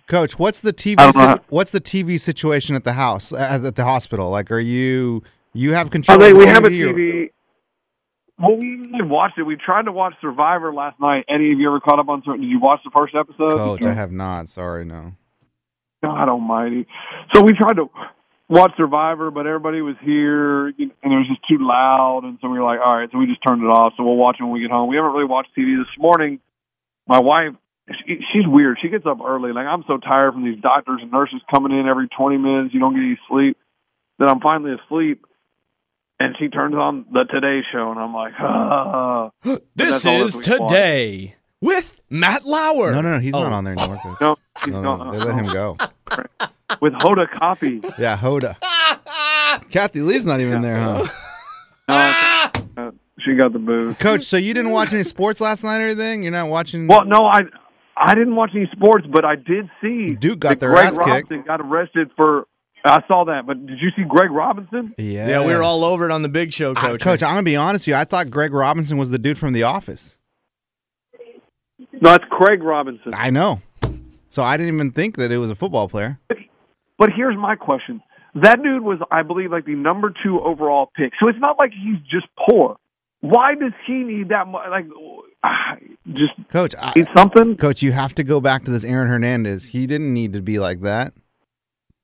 Coach, 0.08 0.38
what's 0.38 0.62
the 0.62 0.74
TV? 0.74 0.98
don't 0.98 1.16
know 1.16 1.22
how- 1.22 1.36
si- 1.38 1.44
what's 1.50 1.72
the 1.72 1.82
TV 1.82 2.20
situation 2.20 2.76
at 2.76 2.84
the 2.84 2.94
house 2.94 3.32
at 3.34 3.64
at 3.66 3.76
the 3.76 3.86
hospital? 3.86 4.30
Like, 4.30 4.52
are 4.52 4.60
you 4.60 5.24
you 5.54 5.74
have 5.74 5.88
oh, 5.88 5.90
control? 5.90 6.20
they, 6.20 6.32
of 6.32 6.38
the 6.38 6.40
we 6.40 6.46
TV 6.46 6.54
have 6.54 6.64
a 6.64 6.68
or- 6.68 6.70
TV. 6.94 7.30
Well, 8.40 8.58
we 8.58 8.74
even 8.74 9.08
watched 9.08 9.38
it. 9.38 9.44
We 9.44 9.56
tried 9.56 9.86
to 9.86 9.92
watch 9.92 10.16
Survivor 10.20 10.74
last 10.74 11.00
night. 11.00 11.26
Any 11.30 11.52
of 11.52 11.60
you 11.60 11.68
ever 11.68 11.80
caught 11.80 12.00
up 12.00 12.10
on? 12.10 12.24
Sur- 12.26 12.38
Did 12.38 12.48
you 12.48 12.60
watch 12.60 12.80
the 12.84 12.90
first 12.90 13.14
episode? 13.14 13.58
Coach, 13.58 13.84
I 13.84 13.94
have 13.94 14.12
not. 14.12 14.50
Sorry, 14.50 14.84
no. 14.84 15.14
God 16.04 16.28
Almighty! 16.28 16.88
So 17.36 17.44
we 17.44 17.54
tried 17.54 17.76
to 17.76 17.88
watch 18.50 18.72
Survivor, 18.76 19.30
but 19.30 19.46
everybody 19.46 19.82
was 19.82 19.96
here, 20.02 20.68
and 20.68 20.80
it 20.80 20.92
was 21.04 21.28
just 21.28 21.42
too 21.48 21.58
loud, 21.62 22.22
and 22.24 22.40
so 22.42 22.50
we 22.50 22.58
were 22.58 22.66
like, 22.66 22.80
all 22.84 22.98
right, 22.98 23.10
so 23.12 23.20
we 23.20 23.28
just 23.28 23.40
turned 23.48 23.62
it 23.62 23.68
off. 23.68 23.94
So 23.96 24.04
we'll 24.04 24.18
watch 24.18 24.38
it 24.40 24.44
when 24.44 24.52
we 24.52 24.62
get 24.62 24.72
home. 24.72 24.90
We 24.90 24.96
haven't 24.96 25.12
really 25.12 25.26
watched 25.26 25.50
TV 25.58 25.78
this 25.78 25.88
morning. 25.98 26.40
My 27.08 27.20
wife, 27.20 27.54
she, 28.06 28.20
she's 28.34 28.48
weird. 28.48 28.78
She 28.82 28.90
gets 28.90 29.06
up 29.06 29.20
early. 29.26 29.54
Like 29.54 29.68
I'm 29.68 29.84
so 29.88 29.98
tired 29.98 30.34
from 30.34 30.44
these 30.44 30.60
doctors 30.60 31.00
and 31.02 31.12
nurses 31.12 31.42
coming 31.54 31.78
in 31.78 31.88
every 31.88 32.08
20 32.10 32.38
minutes. 32.38 32.74
You 32.74 32.80
don't 32.80 32.94
get 32.94 33.04
any 33.04 33.20
sleep. 33.30 33.58
Then 34.20 34.30
I'm 34.30 34.40
finally 34.40 34.74
asleep, 34.74 35.26
and 36.22 36.36
she 36.40 36.48
turns 36.50 36.76
on 36.76 37.06
the 37.12 37.24
Today 37.24 37.62
Show, 37.72 37.92
and 37.92 38.00
I'm 38.00 38.14
like, 38.14 38.34
ah. 38.40 39.30
This 39.76 39.96
is 39.98 40.04
this 40.04 40.36
week 40.36 40.44
today 40.60 41.36
with 41.62 42.00
Matt 42.10 42.46
Lauer. 42.46 42.92
No, 42.92 43.02
no, 43.02 43.14
no. 43.14 43.20
He's 43.20 43.34
Oh. 43.36 43.44
not 43.44 43.54
on 43.54 43.64
there 43.64 43.74
anymore. 43.78 43.98
No, 44.22 44.38
he's 44.64 44.74
No, 44.74 44.96
no, 44.98 45.12
they 45.12 45.18
let 45.18 45.36
him 45.36 45.48
go. 45.48 45.78
with 46.82 46.94
Hoda 46.94 47.28
Kotb. 47.34 47.98
Yeah, 47.98 48.18
Hoda. 48.18 48.56
Kathie 49.72 50.02
Lee's 50.02 50.26
not 50.26 50.40
even 50.40 50.62
there, 50.62 50.78
huh? 50.78 51.06
Uh, 51.88 52.92
she 53.20 53.36
got 53.36 53.54
the 53.54 53.60
booze. 53.60 53.98
Coach, 53.98 54.24
so 54.24 54.38
you 54.38 54.54
didn't 54.54 54.72
watch 54.72 54.94
any 54.94 55.04
sports 55.04 55.42
last 55.42 55.64
night 55.64 55.82
or 55.82 55.86
anything? 55.86 56.24
You're 56.24 56.32
not 56.32 56.48
watching? 56.50 56.88
Well, 56.88 57.06
no, 57.06 57.26
I 57.26 57.42
I 57.98 58.16
didn't 58.16 58.36
watch 58.36 58.52
any 58.56 58.68
sports, 58.72 59.06
but 59.12 59.26
I 59.26 59.36
did 59.36 59.70
see 59.82 60.16
Duke 60.16 60.40
got 60.40 60.60
their 60.60 60.70
Greg 60.70 60.86
ass 60.88 60.98
kicked. 60.98 61.10
Robinson 61.10 61.44
got 61.46 61.62
arrested 61.62 62.10
for. 62.16 62.48
I 62.84 63.04
saw 63.08 63.26
that, 63.26 63.46
but 63.46 63.66
did 63.66 63.80
you 63.80 63.90
see 63.96 64.04
Greg 64.04 64.32
Robinson? 64.32 64.94
Yeah, 64.98 65.28
Yeah, 65.28 65.46
we 65.46 65.54
were 65.54 65.64
all 65.64 65.84
over 65.84 66.06
it 66.06 66.12
on 66.12 66.22
the 66.22 66.30
big 66.30 66.52
show, 66.52 66.72
I- 66.76 66.82
coach. 66.82 67.02
Coach, 67.02 67.24
I'm 67.24 67.32
gonna 67.34 67.44
be 67.44 67.56
honest 67.56 67.84
with 67.84 67.94
you. 67.94 67.96
I 67.96 68.06
thought 68.06 68.32
Greg 68.32 68.54
Robinson 68.54 68.98
was 68.98 69.12
the 69.12 69.20
dude 69.20 69.38
from 69.38 69.54
The 69.54 69.64
Office. 69.64 70.18
No, 72.02 72.14
it's 72.16 72.26
Craig 72.30 72.64
Robinson. 72.64 73.14
I 73.14 73.30
know. 73.30 73.62
So 74.30 74.44
I 74.44 74.58
didn't 74.58 74.74
even 74.74 74.92
think 74.92 75.18
that 75.18 75.32
it 75.32 75.38
was 75.38 75.50
a 75.50 75.56
football 75.56 75.88
player. 75.88 76.20
But 76.98 77.10
here's 77.16 77.38
my 77.38 77.56
question: 77.56 78.02
That 78.36 78.64
dude 78.64 78.82
was, 78.82 79.00
I 79.12 79.24
believe, 79.24 79.52
like 79.52 79.66
the 79.66 79.76
number 79.76 80.14
two 80.24 80.40
overall 80.40 80.90
pick. 80.96 81.14
So 81.20 81.28
it's 81.28 81.40
not 81.40 81.58
like 81.60 81.72
he's 81.72 82.00
just 82.10 82.28
poor. 82.50 82.78
Why 83.20 83.54
does 83.54 83.74
he 83.86 83.94
need 83.94 84.30
that 84.30 84.48
much? 84.48 84.68
Like, 84.70 84.86
ah, 85.44 85.76
just 86.14 86.32
Coach, 86.50 86.74
I, 86.82 86.94
need 86.96 87.08
something. 87.16 87.58
Coach, 87.58 87.84
you 87.84 87.92
have 87.92 88.16
to 88.16 88.24
go 88.24 88.40
back 88.40 88.64
to 88.66 88.72
this 88.72 88.84
Aaron 88.84 89.08
Hernandez. 89.10 89.66
He 89.66 89.86
didn't 89.86 90.14
need 90.14 90.34
to 90.34 90.42
be 90.42 90.58
like 90.58 90.82
that. 90.82 91.14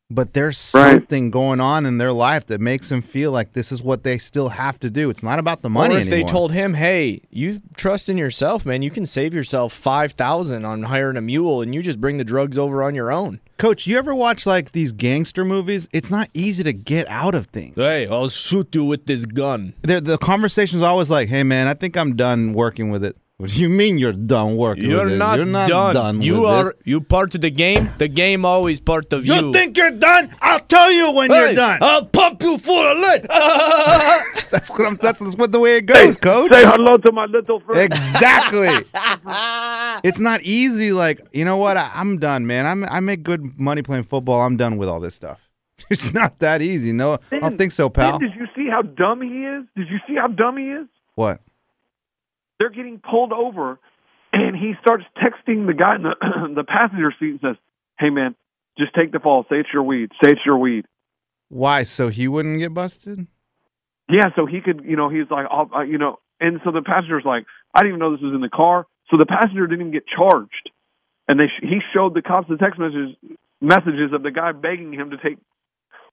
But 0.10 0.34
there's 0.34 0.72
Right. 0.74 0.92
something 0.94 1.32
going 1.32 1.60
on 1.60 1.86
in 1.86 1.98
their 1.98 2.14
life 2.14 2.46
that 2.48 2.62
makes 2.62 2.88
them 2.88 3.02
feel 3.02 3.32
like 3.34 3.52
this 3.52 3.74
is 3.74 3.84
what 3.84 4.04
they 4.04 4.18
still 4.18 4.50
have 4.50 4.80
to 4.80 4.90
do. 4.90 5.10
It's 5.10 5.22
not 5.22 5.38
about 5.38 5.64
the 5.64 5.70
money 5.70 5.96
or 5.96 5.98
if 5.98 6.08
anymore. 6.08 6.26
they 6.28 6.32
told 6.32 6.52
him, 6.54 6.76
"Hey, 6.76 7.22
you 7.30 7.58
trust 7.76 8.08
in 8.08 8.18
yourself, 8.18 8.66
man. 8.66 8.82
You 8.82 8.90
can 8.90 9.06
save 9.06 9.34
yourself 9.34 9.74
five 9.74 10.14
thousand 10.14 10.64
on 10.64 10.84
hiring 10.84 11.18
a 11.18 11.22
mule, 11.22 11.62
and 11.62 11.76
you 11.76 11.82
just 11.82 12.00
bring 12.00 12.18
the 12.18 12.24
drugs 12.24 12.58
over 12.58 12.82
on 12.84 12.96
your 12.96 13.12
own." 13.12 13.42
Coach, 13.58 13.86
you 13.86 13.98
ever 13.98 14.16
watch 14.16 14.46
like 14.46 14.72
these 14.72 14.94
gangster 14.94 15.44
movies? 15.44 15.90
It's 15.92 16.12
not 16.12 16.30
easy 16.34 16.64
to 16.64 16.72
get 16.74 17.06
out 17.10 17.36
of 17.36 17.48
things. 17.48 17.74
Hey, 17.76 18.08
I'll 18.08 18.30
shoot 18.30 18.74
you 18.76 18.86
with 18.86 19.08
this 19.08 19.26
gun. 19.26 19.74
The, 19.82 20.00
the 20.00 20.18
conversation's 20.20 20.84
always 20.84 21.10
like, 21.10 21.28
"Hey, 21.28 21.44
man, 21.44 21.68
I 21.68 21.74
think 21.74 21.98
I'm 21.98 22.16
done 22.16 22.54
working 22.54 22.92
with 22.92 23.04
it." 23.04 23.18
What 23.40 23.52
do 23.52 23.62
you 23.62 23.70
mean 23.70 24.00
you're 24.00 24.14
done 24.14 24.58
working? 24.58 24.90
You're 24.90 25.06
with 25.06 25.20
not, 25.20 25.38
You're 25.38 25.46
not 25.46 25.70
done. 25.70 25.94
done. 25.94 26.22
you 26.24 26.42
with 26.42 26.50
are 26.50 26.64
this. 26.64 26.74
you 26.86 27.02
part 27.02 27.36
of 27.36 27.42
the 27.42 27.52
game. 27.52 27.88
The 28.00 28.08
game 28.08 28.46
always 28.46 28.80
part 28.80 29.14
of 29.14 29.28
you. 29.28 29.34
You 29.36 29.54
think 29.54 29.78
you're 29.78 29.92
done? 29.92 30.34
I'll 30.42 30.60
tell 30.62 30.92
you 30.92 31.12
when 31.14 31.30
Hey, 31.30 31.38
you're 31.46 31.54
done. 31.54 31.78
I'll 31.84 32.04
pump 32.06 32.42
you 32.42 32.58
full 32.58 32.80
of 32.92 32.98
lead. 32.98 33.22
that's 34.50 34.72
what 34.72 34.88
I'm. 34.88 34.96
That's, 34.96 35.20
that's 35.20 35.38
what 35.38 35.52
the 35.52 35.60
way 35.60 35.78
it 35.78 35.86
goes, 35.86 36.18
Coach. 36.18 36.52
Say 36.52 36.66
hello 36.66 36.98
to 36.98 37.12
my 37.12 37.26
little 37.26 37.60
friend. 37.60 37.80
Exactly. 37.80 38.70
it's 40.04 40.20
not 40.20 40.42
easy. 40.42 40.92
Like 40.92 41.22
you 41.32 41.46
know 41.46 41.58
what? 41.58 41.78
I, 41.78 41.92
I'm 41.94 42.18
done, 42.18 42.48
man. 42.48 42.66
I'm 42.66 42.86
I 42.86 43.02
make 43.02 43.22
good 43.22 43.60
money 43.60 43.84
playing 43.84 44.06
football. 44.06 44.42
I'm 44.42 44.58
done 44.58 44.78
with 44.78 44.90
all 44.90 45.00
this 45.00 45.14
stuff. 45.14 45.48
It's 45.92 46.12
not 46.12 46.40
that 46.40 46.64
easy. 46.64 46.92
No, 46.92 47.20
I 47.32 47.38
don't 47.38 47.58
think 47.60 47.72
so, 47.72 47.88
pal. 47.88 48.18
Did 48.18 48.34
you 48.34 48.48
see 48.56 48.68
how 48.68 48.82
dumb 48.82 49.22
he 49.22 49.46
is? 49.46 49.64
Did 49.76 49.90
you 49.90 50.00
see 50.08 50.16
how 50.16 50.26
dumb 50.28 50.58
he 50.58 50.72
is? 50.72 50.88
What? 51.14 51.40
They're 52.60 52.70
getting 52.70 53.00
pulled 53.00 53.34
over, 53.34 53.80
and 54.34 54.56
he 54.56 54.74
starts 54.82 55.04
texting 55.18 55.68
the 55.68 55.74
guy 55.74 55.96
in 55.96 56.04
the 56.04 56.16
the 56.56 56.64
passenger 56.64 57.14
seat 57.20 57.32
and 57.32 57.40
says, 57.42 57.56
"Hey 58.00 58.10
man, 58.10 58.36
just 58.78 58.94
take 58.94 59.12
the 59.12 59.20
fall. 59.20 59.46
Say 59.50 59.58
it's 59.58 59.70
your 59.74 59.84
weed. 59.84 60.12
Say 60.24 60.32
it's 60.32 60.46
your 60.46 60.58
weed." 60.58 60.86
Why? 61.50 61.84
So 61.84 62.10
he 62.10 62.28
wouldn't 62.28 62.60
get 62.60 62.74
busted? 62.74 63.28
Yeah, 64.10 64.30
so 64.36 64.46
he 64.46 64.62
could, 64.62 64.84
you 64.86 64.96
know, 64.96 65.10
he's 65.10 65.30
like, 65.30 65.46
I'll, 65.50 65.70
uh, 65.76 65.82
you 65.82 65.98
know, 65.98 66.18
and 66.40 66.60
so 66.64 66.72
the 66.72 66.82
passenger's 66.82 67.26
like, 67.26 67.46
I 67.74 67.80
didn't 67.80 67.90
even 67.92 68.00
know 68.00 68.12
this 68.12 68.22
was 68.22 68.34
in 68.34 68.42
the 68.42 68.50
car. 68.50 68.86
So 69.10 69.18
the 69.18 69.26
passenger 69.26 69.68
didn't 69.68 69.88
even 69.88 69.94
get 69.94 70.04
charged, 70.08 70.72
and 71.28 71.40
they 71.40 71.48
sh- 71.48 71.64
he 71.64 71.80
showed 71.94 72.14
the 72.14 72.22
cops 72.22 72.48
the 72.50 72.58
text 72.58 72.80
messages 72.80 73.16
messages 73.62 74.14
of 74.14 74.24
the 74.24 74.32
guy 74.32 74.52
begging 74.52 74.94
him 74.94 75.12
to 75.12 75.18
take 75.18 75.38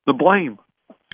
the 0.07 0.13
blame. 0.13 0.59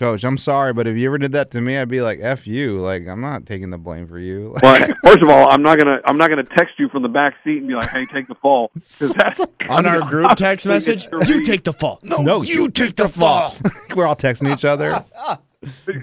Coach, 0.01 0.25
I'm 0.25 0.39
sorry, 0.39 0.73
but 0.73 0.87
if 0.87 0.97
you 0.97 1.07
ever 1.11 1.19
did 1.19 1.33
that 1.33 1.51
to 1.51 1.61
me, 1.61 1.77
I'd 1.77 1.87
be 1.89 2.01
like, 2.01 2.21
"F 2.23 2.47
you!" 2.47 2.79
Like 2.81 3.07
I'm 3.07 3.21
not 3.21 3.45
taking 3.45 3.69
the 3.69 3.77
blame 3.77 4.07
for 4.07 4.19
you. 4.19 4.57
But 4.63 4.97
first 5.05 5.23
of 5.23 5.29
all, 5.29 5.51
I'm 5.51 5.63
not 5.63 5.79
gonna 5.79 5.99
I'm 6.07 6.17
not 6.17 6.31
gonna 6.31 6.43
text 6.43 6.79
you 6.79 6.89
from 6.89 7.03
the 7.03 7.09
back 7.11 7.35
seat 7.45 7.59
and 7.59 7.69
be 7.69 7.75
like, 7.75 7.91
"Hey, 7.91 8.07
take 8.07 8.27
the 8.27 8.35
fall." 8.37 8.71
that's- 9.15 9.41
On 9.69 9.85
our 9.85 10.01
group 10.09 10.35
text 10.37 10.67
message, 10.67 11.07
you 11.29 11.45
take 11.45 11.65
the 11.65 11.75
fall. 11.75 12.01
No, 12.03 12.17
No, 12.23 12.41
you 12.41 12.71
take 12.71 12.97
the 12.97 13.09
fall. 13.09 13.55
We're 13.95 14.07
all 14.07 14.17
texting 14.17 14.51
each 14.51 14.65
other. 14.65 15.05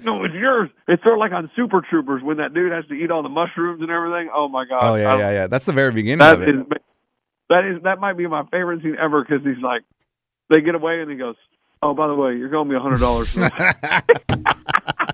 No, 0.03 0.23
it's 0.25 0.36
yours. 0.36 0.69
It's 0.88 1.01
sort 1.01 1.15
of 1.15 1.19
like 1.19 1.31
on 1.31 1.49
Super 1.55 1.81
Troopers 1.89 2.21
when 2.21 2.38
that 2.38 2.53
dude 2.53 2.71
has 2.71 2.86
to 2.89 2.93
eat 2.93 3.10
all 3.10 3.23
the 3.23 3.29
mushrooms 3.29 3.81
and 3.81 3.89
everything. 3.89 4.29
Oh 4.31 4.47
my 4.47 4.65
god! 4.65 4.81
Oh 4.83 4.93
yeah, 4.93 5.17
yeah, 5.17 5.31
yeah. 5.31 5.47
That's 5.47 5.65
the 5.65 5.73
very 5.73 5.91
beginning 5.91 6.19
That 6.19 6.36
of 6.36 6.41
it. 6.43 6.49
is 6.49 6.62
that 7.49 7.65
is 7.65 7.81
that 7.81 7.99
might 7.99 8.15
be 8.15 8.27
my 8.27 8.43
favorite 8.51 8.83
scene 8.83 8.95
ever 9.01 9.23
because 9.23 9.43
he's 9.43 9.57
like, 9.63 9.81
they 10.53 10.62
get 10.62 10.75
away 10.75 11.01
and 11.01 11.10
he 11.10 11.17
goes, 11.17 11.36
"Oh, 11.81 11.93
by 11.93 12.07
the 12.07 12.15
way, 12.15 12.35
you're 12.35 12.49
going 12.49 12.67
to 12.67 12.71
be 12.71 12.75
a 12.77 12.79
hundred 12.79 12.99
dollars." 12.99 13.33
Because 13.33 13.73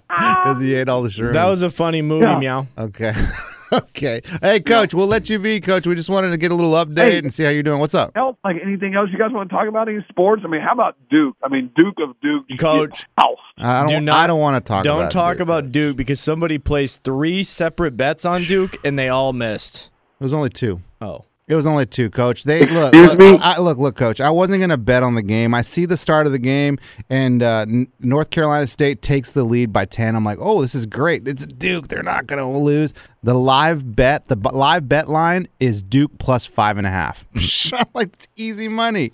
he 0.61 0.75
ate 0.75 0.89
all 0.89 1.01
the 1.03 1.09
shrooms. 1.09 1.33
That 1.33 1.47
was 1.47 1.63
a 1.63 1.69
funny 1.69 2.01
movie, 2.01 2.25
Yeah. 2.25 2.39
meow. 2.39 2.67
okay. 2.77 3.13
okay. 3.73 4.21
Hey, 4.41 4.59
Coach, 4.59 4.93
we'll 4.93 5.07
let 5.07 5.29
you 5.29 5.39
be, 5.39 5.59
Coach. 5.59 5.87
We 5.87 5.95
just 5.95 6.09
wanted 6.09 6.29
to 6.31 6.37
get 6.37 6.51
a 6.51 6.55
little 6.55 6.73
update 6.73 6.97
Hey. 7.11 7.17
and 7.19 7.33
see 7.33 7.43
how 7.43 7.49
you're 7.49 7.63
doing. 7.63 7.79
What's 7.79 7.95
up? 7.95 8.15
else, 8.15 8.37
like 8.43 8.57
anything 8.63 8.95
else 8.95 9.09
you 9.11 9.17
guys 9.17 9.31
want 9.31 9.49
to 9.49 9.55
talk 9.55 9.67
about? 9.67 9.89
Any 9.89 10.05
sports? 10.09 10.43
I 10.45 10.47
mean, 10.47 10.61
how 10.61 10.73
about 10.73 10.95
Duke? 11.09 11.35
I 11.43 11.49
mean, 11.49 11.71
Duke 11.75 11.95
of 12.01 12.15
Duke, 12.21 12.45
Coach. 12.59 13.05
House. 13.17 13.37
I 13.57 13.79
don't. 13.85 13.89
Do 13.89 13.99
not- 14.01 14.17
I 14.17 14.27
don't 14.27 14.39
want 14.39 14.63
to 14.63 14.67
talk. 14.67 14.83
Don't 14.83 15.01
about 15.01 15.11
talk 15.11 15.33
Duke. 15.37 15.41
about 15.41 15.71
Duke 15.71 15.97
because 15.97 16.19
somebody 16.19 16.57
placed 16.59 17.03
three 17.03 17.43
separate 17.43 17.97
bets 17.97 18.25
on 18.25 18.43
Duke 18.43 18.75
and 18.85 18.97
they 18.97 19.09
all 19.09 19.33
missed. 19.33 19.89
It 20.19 20.23
was 20.23 20.33
only 20.33 20.49
two. 20.49 20.81
Oh. 21.01 21.25
It 21.53 21.55
was 21.55 21.67
only 21.67 21.85
two, 21.85 22.09
Coach. 22.09 22.45
They 22.45 22.65
look, 22.65 22.95
Excuse 22.95 23.09
look, 23.11 23.19
me? 23.19 23.37
I, 23.37 23.59
look, 23.59 23.77
look, 23.77 23.95
Coach. 23.95 24.19
I 24.19 24.31
wasn't 24.31 24.61
going 24.61 24.71
to 24.71 24.77
bet 24.77 25.03
on 25.03 25.13
the 25.13 25.21
game. 25.21 25.53
I 25.53 25.61
see 25.61 25.85
the 25.85 25.97
start 25.97 26.25
of 26.25 26.31
the 26.31 26.39
game, 26.39 26.79
and 27.11 27.43
uh, 27.43 27.67
North 27.99 28.31
Carolina 28.31 28.65
State 28.65 29.03
takes 29.03 29.33
the 29.33 29.43
lead 29.43 29.71
by 29.71 29.85
ten. 29.85 30.15
I'm 30.15 30.25
like, 30.25 30.39
oh, 30.41 30.63
this 30.63 30.73
is 30.73 30.87
great. 30.87 31.27
It's 31.27 31.45
Duke. 31.45 31.89
They're 31.89 32.01
not 32.01 32.25
going 32.25 32.39
to 32.39 32.47
lose. 32.47 32.95
The 33.21 33.35
live 33.35 33.95
bet, 33.95 34.29
the 34.29 34.35
live 34.35 34.89
bet 34.89 35.09
line 35.09 35.47
is 35.59 35.83
Duke 35.83 36.17
plus 36.17 36.47
five 36.47 36.79
and 36.79 36.87
a 36.87 36.89
half. 36.89 37.23
I'm 37.73 37.85
like, 37.93 38.13
it's 38.13 38.27
easy 38.35 38.67
money, 38.67 39.11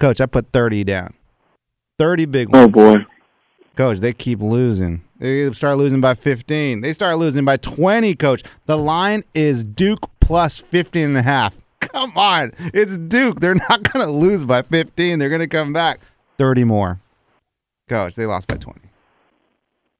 Coach. 0.00 0.22
I 0.22 0.26
put 0.26 0.52
thirty 0.52 0.84
down. 0.84 1.12
Thirty 1.98 2.24
big 2.24 2.48
ones. 2.48 2.74
Oh 2.74 2.96
boy. 2.96 3.04
Coach, 3.76 3.98
they 3.98 4.14
keep 4.14 4.40
losing. 4.40 5.04
They 5.18 5.52
start 5.52 5.76
losing 5.76 6.00
by 6.00 6.14
15. 6.14 6.80
They 6.80 6.92
start 6.92 7.18
losing 7.18 7.44
by 7.44 7.56
20, 7.56 8.14
coach. 8.14 8.42
The 8.66 8.78
line 8.78 9.24
is 9.34 9.64
Duke 9.64 10.08
plus 10.20 10.58
15 10.58 11.08
and 11.08 11.16
a 11.16 11.22
half. 11.22 11.63
Come 11.92 12.16
on. 12.16 12.52
It's 12.58 12.96
Duke. 12.96 13.40
They're 13.40 13.54
not 13.54 13.92
going 13.92 14.04
to 14.04 14.12
lose 14.12 14.44
by 14.44 14.62
15. 14.62 15.18
They're 15.18 15.28
going 15.28 15.40
to 15.40 15.46
come 15.46 15.72
back 15.72 16.00
30 16.38 16.64
more. 16.64 17.00
Coach, 17.88 18.14
they 18.14 18.26
lost 18.26 18.48
by 18.48 18.56
20. 18.56 18.80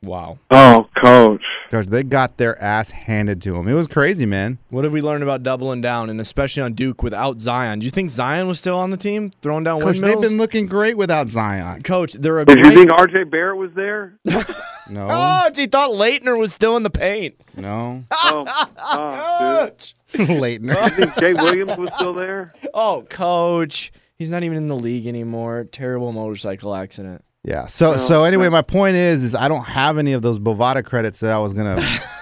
Wow. 0.04 0.38
Oh, 0.50 0.88
coach. 1.02 1.42
Coach, 1.70 1.86
they 1.86 2.02
got 2.02 2.36
their 2.36 2.60
ass 2.62 2.90
handed 2.90 3.42
to 3.42 3.52
them. 3.52 3.68
It 3.68 3.74
was 3.74 3.86
crazy, 3.86 4.26
man. 4.26 4.58
What 4.70 4.84
have 4.84 4.92
we 4.92 5.00
learned 5.00 5.22
about 5.22 5.42
doubling 5.42 5.80
down, 5.80 6.10
and 6.10 6.20
especially 6.20 6.62
on 6.62 6.74
Duke 6.74 7.02
without 7.02 7.40
Zion? 7.40 7.80
Do 7.80 7.86
you 7.86 7.90
think 7.90 8.10
Zion 8.10 8.46
was 8.46 8.58
still 8.58 8.78
on 8.78 8.90
the 8.90 8.96
team, 8.96 9.32
throwing 9.42 9.64
down 9.64 9.80
Coach, 9.80 9.98
they've 9.98 10.20
been 10.20 10.36
looking 10.36 10.66
great 10.66 10.96
without 10.96 11.28
Zion. 11.28 11.82
Coach, 11.82 12.14
they're 12.14 12.40
a 12.40 12.44
Did 12.44 12.58
you 12.58 12.72
think 12.72 12.92
R.J. 12.92 13.24
Barrett 13.24 13.56
was 13.56 13.72
there? 13.74 14.18
No. 14.90 15.08
Oh, 15.10 15.50
he 15.54 15.66
thought 15.66 15.90
Laettner 15.90 16.38
was 16.38 16.52
still 16.52 16.76
in 16.76 16.82
the 16.82 16.90
paint. 16.90 17.36
No. 17.56 18.04
Oh, 18.26 18.46
oh 18.76 19.70
dude. 20.12 20.28
Laettner. 20.28 20.84
You 20.84 20.90
think 20.90 21.14
Jay 21.16 21.34
Williams 21.34 21.76
was 21.76 21.90
still 21.94 22.14
there? 22.14 22.52
Oh, 22.72 23.06
coach, 23.08 23.92
he's 24.16 24.30
not 24.30 24.42
even 24.42 24.56
in 24.56 24.68
the 24.68 24.76
league 24.76 25.06
anymore. 25.06 25.64
Terrible 25.64 26.12
motorcycle 26.12 26.74
accident. 26.74 27.24
Yeah. 27.44 27.66
So 27.66 27.98
so 27.98 28.24
anyway, 28.24 28.48
my 28.48 28.62
point 28.62 28.96
is 28.96 29.22
is 29.22 29.34
I 29.34 29.48
don't 29.48 29.64
have 29.64 29.98
any 29.98 30.14
of 30.14 30.22
those 30.22 30.38
Bovada 30.38 30.84
credits 30.84 31.20
that 31.20 31.32
I 31.32 31.38
was 31.38 31.52
gonna 31.52 31.76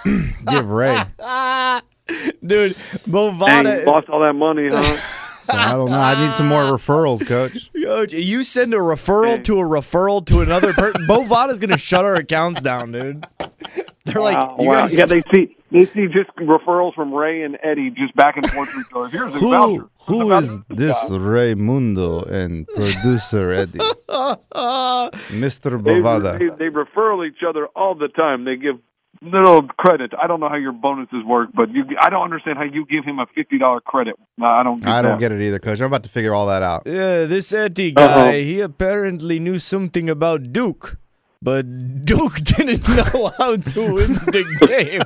give 0.51 0.69
Ray. 0.69 1.05
Dude, 2.45 2.75
Dang, 2.75 2.75
Bovada. 3.09 3.81
you 3.81 3.87
lost 3.87 4.09
all 4.09 4.21
that 4.21 4.35
money, 4.35 4.69
huh? 4.71 4.99
So 5.43 5.59
I 5.59 5.73
don't 5.73 5.91
know. 5.91 5.99
I 6.01 6.25
need 6.25 6.33
some 6.35 6.47
more 6.47 6.63
referrals, 6.63 7.27
coach. 7.27 7.69
Coach, 7.73 8.13
you 8.13 8.45
send 8.45 8.73
a 8.75 8.77
referral 8.77 9.43
to 9.43 9.59
a 9.59 9.65
referral 9.65 10.25
to 10.27 10.41
another 10.41 10.73
person. 10.73 11.05
Bovada's 11.09 11.59
gonna 11.59 11.77
shut 11.77 12.05
our 12.05 12.15
accounts 12.15 12.63
down, 12.63 12.93
dude. 12.93 13.27
They're 14.05 14.23
like, 14.23 14.39
you 14.61 14.69
wow. 14.69 14.83
guys 14.83 14.97
yeah, 14.97 15.07
they 15.07 15.21
see 15.33 15.57
they 15.73 15.85
see 15.85 16.07
just 16.07 16.31
referrals 16.37 16.95
from 16.95 17.13
Ray 17.13 17.43
and 17.43 17.59
Eddie 17.63 17.91
just 17.91 18.15
back 18.15 18.37
and 18.37 18.49
forth 18.51 18.71
to 18.73 18.79
each 18.81 18.87
other. 18.95 19.09
Here's 19.09 19.35
a 19.35 19.39
Who 19.39 19.51
voucher. 19.51 19.89
who 20.07 20.31
Here's 20.31 20.45
a 20.45 20.47
is 20.49 20.57
voucher. 20.57 20.75
this 20.77 20.97
Raymundo 21.11 22.31
and 22.31 22.67
producer 22.69 23.53
Eddie? 23.53 23.79
Mr. 25.43 25.83
They, 25.83 25.99
Bovada. 26.01 26.39
they, 26.39 26.49
they 26.65 26.69
refer 26.69 27.25
each 27.25 27.43
other 27.47 27.67
all 27.75 27.95
the 27.95 28.09
time. 28.09 28.45
They 28.45 28.57
give 28.57 28.77
little 29.21 29.63
credit. 29.79 30.13
I 30.21 30.27
don't 30.27 30.41
know 30.41 30.49
how 30.49 30.57
your 30.57 30.73
bonuses 30.73 31.23
work, 31.25 31.51
but 31.55 31.71
you 31.71 31.85
I 32.01 32.11
don't 32.11 32.23
understand 32.25 32.59
how 32.59 32.65
you 32.65 32.85
give 32.87 33.05
him 33.05 33.19
a 33.19 33.27
fifty 33.35 33.59
dollar 33.59 33.81
credit. 33.81 34.17
No, 34.39 34.47
I 34.47 34.63
don't. 34.63 34.79
Get 34.79 34.89
I 34.89 35.03
don't 35.03 35.13
that. 35.13 35.21
get 35.21 35.33
it 35.33 35.41
either, 35.43 35.59
coach. 35.59 35.81
I'm 35.81 35.87
about 35.87 36.03
to 36.05 36.09
figure 36.11 36.35
all 36.35 36.47
that 36.49 36.63
out. 36.63 36.83
Yeah, 36.87 37.25
this 37.25 37.53
Eddie 37.53 37.95
Uh-oh. 37.97 38.07
guy, 38.07 38.41
he 38.43 38.61
apparently 38.61 39.39
knew 39.39 39.59
something 39.59 40.09
about 40.11 40.53
Duke, 40.53 40.99
but 41.43 41.63
Duke 42.05 42.35
didn't 42.45 42.89
know 42.89 43.31
how 43.39 43.57
to 43.57 43.81
win 43.93 44.13
the 44.15 44.45
game. 44.67 45.01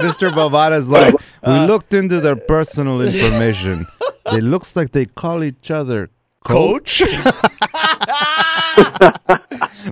Mr. 0.00 0.34
Bovada's 0.34 0.88
like, 0.88 1.14
we 1.46 1.58
looked 1.66 1.92
into 1.94 2.20
their 2.20 2.36
personal 2.36 3.00
information. 3.02 3.84
It 4.32 4.42
looks 4.42 4.74
like 4.76 4.92
they 4.92 5.06
call 5.06 5.42
each 5.44 5.70
other 5.70 6.10
Coach? 6.44 7.02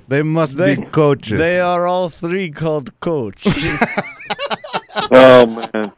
They 0.07 0.23
must 0.23 0.57
They- 0.57 0.75
be 0.77 0.81
coaches. 0.85 1.37
They 1.37 1.59
are 1.59 1.85
all 1.87 2.09
three 2.09 2.49
called 2.51 2.97
Coach. 2.99 3.45
Oh 5.11 5.45
man. 5.45 5.91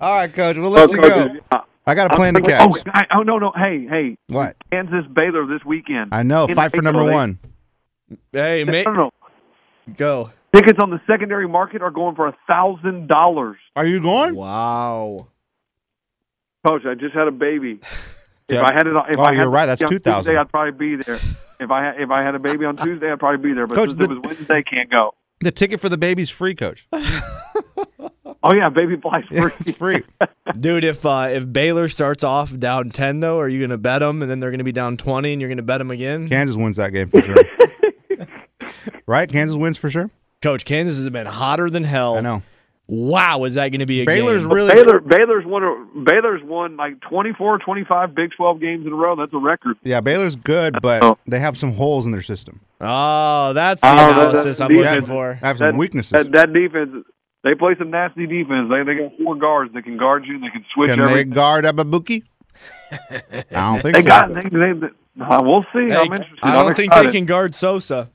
All 0.00 0.14
right, 0.14 0.32
coach. 0.32 0.56
We'll 0.56 0.70
let 0.70 0.90
Oh, 0.90 0.94
you 0.94 1.00
coaches, 1.00 1.40
go. 1.50 1.56
uh, 1.56 1.60
I 1.86 1.94
got 1.94 2.10
a 2.10 2.12
I'm 2.12 2.16
plan 2.16 2.34
to 2.34 2.40
catch. 2.40 2.70
Oh, 2.70 2.76
I, 2.92 3.04
oh 3.16 3.22
no 3.22 3.38
no 3.38 3.52
hey 3.56 3.86
hey 3.88 4.16
What? 4.28 4.56
Kansas 4.70 5.04
Baylor 5.12 5.46
this 5.46 5.64
weekend. 5.64 6.14
I 6.14 6.22
know. 6.22 6.46
In 6.46 6.54
Fight 6.54 6.70
for 6.72 6.82
number 6.82 7.04
they- 7.06 7.12
one. 7.12 7.38
Hey, 8.32 8.64
No, 8.64 8.72
mate, 8.72 8.86
no, 8.86 8.92
no. 8.92 9.10
go. 9.96 10.30
Tickets 10.54 10.78
on 10.82 10.90
the 10.90 11.00
secondary 11.06 11.48
market 11.48 11.80
are 11.82 11.90
going 11.90 12.14
for 12.14 12.28
a 12.28 12.36
thousand 12.46 13.08
dollars. 13.08 13.56
Are 13.76 13.86
you 13.86 14.00
going? 14.00 14.34
Wow. 14.34 15.28
Coach, 16.66 16.82
I 16.86 16.94
just 16.94 17.14
had 17.14 17.28
a 17.28 17.32
baby. 17.32 17.80
If 18.48 18.56
Yeah. 18.56 18.64
I 18.64 18.72
had 18.74 18.86
it, 18.88 18.94
on, 18.94 19.08
if 19.08 19.18
Oh, 19.18 19.22
I 19.22 19.32
had 19.32 19.42
you're 19.42 19.50
right, 19.50 19.64
that's 19.66 19.80
2,000. 19.88 20.36
I'd 20.36 20.50
probably 20.50 20.72
be 20.72 21.02
there. 21.02 21.14
If 21.14 21.70
I 21.70 21.84
had, 21.84 22.00
if 22.00 22.10
I 22.10 22.22
had 22.22 22.34
a 22.34 22.38
baby 22.40 22.64
on 22.66 22.76
Tuesday, 22.76 23.10
I'd 23.10 23.18
probably 23.20 23.38
be 23.50 23.54
there. 23.54 23.66
But 23.68 23.76
Coach, 23.76 23.90
since 23.90 23.98
the- 24.04 24.12
it 24.12 24.16
was 24.16 24.18
Wednesday, 24.24 24.62
can't 24.64 24.90
go. 24.90 25.14
The 25.40 25.52
ticket 25.52 25.80
for 25.80 25.88
the 25.88 25.96
baby's 25.96 26.28
free, 26.28 26.54
coach. 26.54 26.86
Oh 28.44 28.52
yeah, 28.54 28.68
baby 28.70 28.96
flies 28.96 29.22
free. 29.28 29.52
it's 29.60 29.76
free. 29.76 30.02
Dude, 30.58 30.82
if 30.82 31.06
uh, 31.06 31.28
if 31.30 31.50
Baylor 31.50 31.88
starts 31.88 32.24
off 32.24 32.52
down 32.58 32.90
10, 32.90 33.20
though, 33.20 33.38
are 33.38 33.48
you 33.48 33.60
going 33.60 33.70
to 33.70 33.78
bet 33.78 34.00
them 34.00 34.20
and 34.20 34.28
then 34.28 34.40
they're 34.40 34.50
going 34.50 34.58
to 34.58 34.64
be 34.64 34.72
down 34.72 34.96
20 34.96 35.32
and 35.32 35.40
you're 35.40 35.48
going 35.48 35.58
to 35.58 35.62
bet 35.62 35.78
them 35.78 35.92
again? 35.92 36.28
Kansas 36.28 36.56
wins 36.56 36.76
that 36.78 36.90
game 36.90 37.08
for 37.08 37.20
sure. 37.22 37.36
Right? 39.06 39.30
Kansas 39.30 39.56
wins 39.56 39.78
for 39.78 39.90
sure. 39.90 40.10
Coach, 40.42 40.64
Kansas 40.64 40.96
has 40.98 41.08
been 41.10 41.26
hotter 41.26 41.70
than 41.70 41.84
hell. 41.84 42.16
I 42.16 42.20
know. 42.20 42.42
Wow, 42.88 43.44
is 43.44 43.54
that 43.54 43.68
going 43.70 43.78
to 43.80 43.86
be 43.86 44.02
a 44.02 44.04
Baylor's 44.04 44.42
game? 44.42 44.52
really 44.52 44.74
Baylor, 44.74 45.00
Baylor's 45.00 45.46
won. 45.46 45.62
A, 45.62 46.00
Baylor's 46.00 46.42
won 46.42 46.76
like 46.76 47.00
24, 47.08 47.60
25 47.60 48.14
Big 48.14 48.30
Twelve 48.36 48.60
games 48.60 48.84
in 48.86 48.92
a 48.92 48.96
row. 48.96 49.14
That's 49.16 49.32
a 49.32 49.38
record. 49.38 49.76
Yeah, 49.84 50.00
Baylor's 50.00 50.36
good, 50.36 50.76
but 50.82 51.02
Oh. 51.02 51.16
they 51.26 51.38
have 51.38 51.56
some 51.56 51.72
holes 51.72 52.06
in 52.06 52.12
their 52.12 52.22
system. 52.22 52.60
Oh, 52.80 53.52
that's 53.54 53.80
the 53.80 53.86
Oh, 53.90 53.94
that- 53.96 54.18
analysis 54.18 54.58
that 54.58 54.64
I'm 54.70 54.76
looking 54.76 55.06
for. 55.06 55.38
They 55.40 55.46
have 55.46 55.58
some 55.58 55.66
That- 55.72 55.76
weaknesses. 55.76 56.10
That, 56.10 56.32
that 56.32 56.52
defense, 56.52 57.06
they 57.44 57.54
play 57.54 57.76
some 57.78 57.90
nasty 57.90 58.26
defense. 58.26 58.68
They 58.68 58.82
they 58.82 59.00
got 59.00 59.12
four 59.24 59.36
guards 59.36 59.72
that 59.74 59.84
can 59.84 59.96
guard 59.96 60.26
you. 60.26 60.40
They 60.40 60.50
can 60.50 60.64
switch 60.74 60.90
Can 60.90 60.98
they 60.98 61.04
everything. 61.04 61.30
guard 61.30 61.64
Ababuki? 61.64 62.24
I 63.00 63.72
don't 63.72 63.80
think 63.82 63.94
They 63.94 64.02
so. 64.02 64.08
got. 64.08 64.34
They, 64.34 64.42
they, 64.42 64.72
they, 64.72 65.24
uh, 65.24 65.40
we'll 65.42 65.62
see. 65.72 65.88
Hey, 65.88 65.96
I'm 65.96 66.12
interested. 66.12 66.38
I 66.42 66.56
I'm 66.58 66.66
don't 66.66 66.76
think 66.76 66.92
they 66.92 67.10
can 67.10 67.24
guard 67.26 67.54
Sosa. 67.54 68.08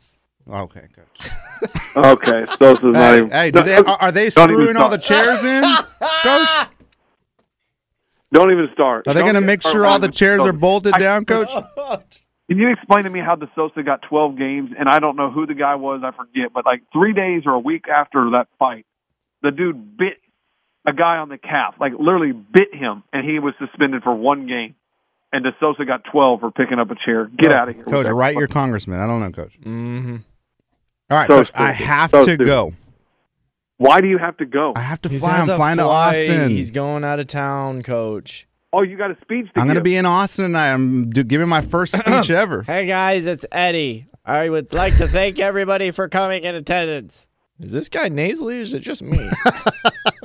Okay, 0.49 0.87
coach. 0.95 1.29
Okay, 1.95 2.45
Sosa's 2.59 2.83
not 2.83 2.93
Hey, 2.93 3.17
even. 3.17 3.31
hey 3.31 3.49
do 3.51 3.63
they, 3.63 3.75
are, 3.75 3.85
are 3.85 4.11
they 4.11 4.29
screwing 4.29 4.77
all 4.77 4.89
the 4.89 4.99
chairs 4.99 5.43
in, 5.43 5.63
coach? 6.21 6.67
Don't 8.31 8.51
even 8.51 8.69
start. 8.73 9.07
Are 9.07 9.13
they 9.15 9.21
going 9.21 9.33
to 9.33 9.41
make 9.41 9.63
sure 9.63 9.83
all 9.85 9.97
the 9.97 10.09
it. 10.09 10.13
chairs 10.13 10.41
are 10.41 10.53
bolted 10.53 10.93
I- 10.93 10.99
down, 10.99 11.25
coach? 11.25 11.49
Can 12.49 12.59
you 12.59 12.69
explain 12.71 13.03
to 13.03 13.09
me 13.09 13.19
how 13.19 13.35
De 13.35 13.49
Sousa 13.55 13.83
got 13.83 14.03
12 14.03 14.37
games? 14.37 14.69
And 14.77 14.87
I 14.87 14.99
don't 14.99 15.17
know 15.17 15.29
who 15.29 15.45
the 15.47 15.53
guy 15.53 15.75
was. 15.75 16.01
I 16.03 16.11
forget. 16.11 16.53
But 16.53 16.65
like 16.65 16.81
three 16.93 17.11
days 17.13 17.41
or 17.45 17.53
a 17.53 17.59
week 17.59 17.89
after 17.89 18.29
that 18.31 18.47
fight, 18.57 18.85
the 19.41 19.51
dude 19.51 19.97
bit 19.97 20.13
a 20.85 20.93
guy 20.93 21.17
on 21.17 21.27
the 21.27 21.37
calf, 21.37 21.75
like 21.79 21.91
literally 21.99 22.31
bit 22.31 22.73
him, 22.73 23.03
and 23.11 23.29
he 23.29 23.39
was 23.39 23.53
suspended 23.59 24.01
for 24.03 24.15
one 24.15 24.47
game. 24.47 24.75
And 25.33 25.43
De 25.43 25.51
Sousa 25.59 25.83
got 25.83 26.05
12 26.09 26.39
for 26.39 26.51
picking 26.51 26.79
up 26.79 26.89
a 26.89 26.95
chair. 26.95 27.25
Get 27.25 27.51
out 27.51 27.67
of 27.67 27.75
here, 27.75 27.83
Coach, 27.83 28.07
write 28.07 28.35
your 28.35 28.47
congressman. 28.47 28.99
I 29.01 29.07
don't 29.07 29.19
know, 29.19 29.31
coach. 29.31 29.59
Mm-hmm. 29.61 30.15
All 31.09 31.17
right, 31.17 31.27
So 31.27 31.37
coach, 31.37 31.51
I 31.55 31.71
have 31.71 32.09
So 32.11 32.17
to 32.19 32.23
stupid. 32.23 32.45
go. 32.47 32.73
Why 33.77 34.01
do 34.01 34.07
you 34.07 34.17
have 34.17 34.35
to 34.37 34.45
go? 34.45 34.73
I 34.75 34.79
have 34.81 35.01
to 35.03 35.09
He 35.09 35.19
fly. 35.19 35.37
I'm 35.37 35.49
a 35.49 35.55
flying 35.55 35.77
to. 35.77 35.83
Austin. 35.83 36.49
He's 36.49 36.71
going 36.71 37.03
out 37.03 37.19
of 37.19 37.27
town, 37.27 37.83
coach. 37.83 38.47
Oh, 38.73 38.81
you 38.81 38.97
got 38.97 39.11
a 39.11 39.17
speech. 39.21 39.45
To 39.53 39.59
I'm 39.61 39.67
going 39.67 39.75
to 39.75 39.81
be 39.81 39.95
in 39.95 40.05
Austin 40.05 40.45
tonight. 40.45 40.73
I'm 40.73 41.09
giving 41.09 41.47
my 41.47 41.61
first 41.61 41.95
speech 41.99 42.29
ever. 42.31 42.63
Hey 42.63 42.85
guys, 42.87 43.25
it's 43.27 43.45
Eddie. 43.51 44.05
I 44.25 44.49
would 44.49 44.73
like 44.73 44.97
to 44.97 45.07
thank 45.07 45.39
everybody 45.39 45.91
for 45.91 46.09
coming 46.09 46.43
in 46.43 46.55
attendance. 46.55 47.29
Is 47.59 47.71
this 47.71 47.87
guy 47.87 48.09
nasally 48.09 48.59
or 48.59 48.61
is 48.61 48.73
it 48.73 48.81
just 48.81 49.01
me? 49.01 49.29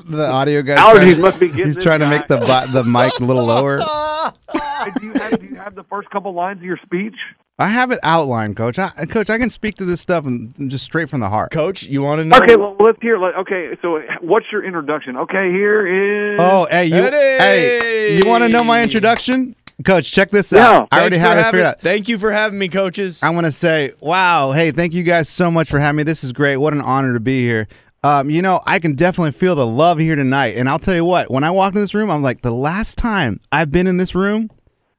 The 0.04 0.26
audio 0.28 0.62
guy. 0.62 0.76
Allergies 0.76 1.20
must 1.20 1.38
be 1.38 1.46
getting 1.46 1.66
He's 1.66 1.76
this 1.76 1.84
trying 1.84 2.00
to 2.00 2.08
make 2.08 2.26
the 2.26 2.36
the 2.72 2.82
mic 2.84 3.18
a 3.20 3.24
little 3.24 3.44
lower. 3.46 3.78
Do, 4.98 5.06
you 5.06 5.12
have, 5.14 5.40
do 5.40 5.46
you 5.46 5.54
have 5.54 5.74
the 5.76 5.84
first 5.84 6.10
couple 6.10 6.34
lines 6.34 6.58
of 6.58 6.64
your 6.64 6.78
speech? 6.84 7.14
I 7.62 7.68
have 7.68 7.90
it 7.92 7.98
outlined, 8.02 8.56
Coach. 8.56 8.78
I, 8.78 8.88
Coach, 9.08 9.30
I 9.30 9.38
can 9.38 9.48
speak 9.48 9.76
to 9.76 9.84
this 9.84 10.00
stuff 10.00 10.26
and 10.26 10.52
and 10.58 10.70
just 10.70 10.84
straight 10.84 11.08
from 11.08 11.20
the 11.20 11.28
heart. 11.28 11.52
Coach, 11.52 11.84
you 11.84 12.02
want 12.02 12.18
to 12.20 12.24
know? 12.24 12.36
Okay, 12.38 12.56
well, 12.56 12.76
let's 12.80 12.98
hear. 13.00 13.18
Like, 13.18 13.34
okay, 13.36 13.76
so 13.80 14.00
what's 14.20 14.46
your 14.50 14.64
introduction? 14.64 15.16
Okay, 15.16 15.50
here 15.50 15.86
is. 16.34 16.40
Oh, 16.40 16.66
hey, 16.70 16.86
you, 16.86 17.02
hey, 17.04 18.18
you 18.20 18.28
want 18.28 18.42
to 18.42 18.48
know 18.48 18.64
my 18.64 18.82
introduction, 18.82 19.54
Coach? 19.84 20.10
Check 20.12 20.30
this 20.30 20.52
Yeah. 20.52 20.68
out. 20.68 20.88
I 20.90 21.00
already 21.00 21.16
Thanks 21.16 21.24
for 21.24 21.28
have 21.28 21.38
it 21.38 21.42
having- 21.44 21.50
figured 21.52 21.66
out. 21.66 21.80
Thank 21.80 22.08
you 22.08 22.18
for 22.18 22.30
having 22.32 22.58
me, 22.58 22.68
coaches. 22.68 23.22
I 23.22 23.30
want 23.30 23.46
to 23.46 23.52
say, 23.52 23.92
wow, 24.00 24.52
hey, 24.52 24.70
thank 24.72 24.92
you 24.92 25.02
guys 25.04 25.28
so 25.28 25.50
much 25.50 25.70
for 25.70 25.78
having 25.78 25.96
me. 25.98 26.02
This 26.02 26.24
is 26.24 26.32
great. 26.32 26.56
What 26.56 26.72
an 26.72 26.80
honor 26.80 27.12
to 27.14 27.20
be 27.20 27.42
here. 27.42 27.68
Um, 28.04 28.28
you 28.30 28.42
know, 28.42 28.60
I 28.66 28.80
can 28.80 28.94
definitely 28.96 29.30
feel 29.30 29.54
the 29.54 29.66
love 29.66 29.98
here 30.00 30.16
tonight. 30.16 30.56
And 30.56 30.68
I'll 30.68 30.80
tell 30.80 30.94
you 30.96 31.04
what, 31.04 31.30
when 31.30 31.44
I 31.44 31.52
walked 31.52 31.76
in 31.76 31.80
this 31.82 31.94
room, 31.94 32.10
I'm 32.10 32.22
like, 32.22 32.42
the 32.42 32.50
last 32.50 32.98
time 32.98 33.38
I've 33.52 33.70
been 33.70 33.86
in 33.86 33.96
this 33.98 34.14
room 34.16 34.50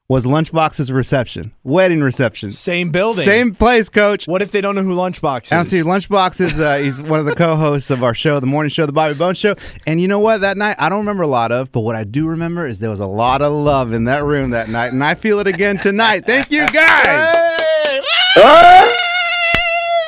was 0.06 0.26
Lunchbox's 0.26 0.92
reception, 0.92 1.54
wedding 1.62 2.02
reception. 2.02 2.50
Same 2.50 2.90
building. 2.90 3.24
Same 3.24 3.54
place, 3.54 3.88
Coach. 3.88 4.28
What 4.28 4.42
if 4.42 4.52
they 4.52 4.60
don't 4.60 4.74
know 4.74 4.82
who 4.82 4.94
Lunchbox 4.94 5.46
is? 5.46 5.52
I 5.52 5.62
see 5.62 5.80
Lunchbox 5.80 6.42
is 6.42 6.60
uh, 6.60 6.76
he's 6.76 7.00
one 7.00 7.20
of 7.20 7.24
the 7.26 7.34
co-hosts 7.34 7.90
of 7.90 8.02
our 8.02 8.14
show, 8.14 8.38
the 8.38 8.46
morning 8.46 8.68
show, 8.68 8.84
the 8.84 8.92
Bobby 8.92 9.14
Bones 9.14 9.38
Show. 9.38 9.54
And 9.86 10.02
you 10.02 10.08
know 10.08 10.18
what? 10.20 10.42
That 10.42 10.58
night 10.58 10.76
I 10.78 10.90
don't 10.90 10.98
remember 10.98 11.22
a 11.22 11.28
lot 11.28 11.52
of, 11.52 11.72
but 11.72 11.80
what 11.80 11.96
I 11.96 12.04
do 12.04 12.28
remember 12.28 12.66
is 12.66 12.80
there 12.80 12.90
was 12.90 13.00
a 13.00 13.06
lot 13.06 13.40
of 13.40 13.52
love 13.52 13.94
in 13.94 14.04
that 14.04 14.24
room 14.24 14.50
that 14.50 14.68
night, 14.68 14.92
and 14.92 15.02
I 15.02 15.14
feel 15.14 15.38
it 15.40 15.46
again 15.46 15.78
tonight. 15.78 16.26
Thank 16.26 16.50
you 16.50 16.66
guys. 16.68 17.34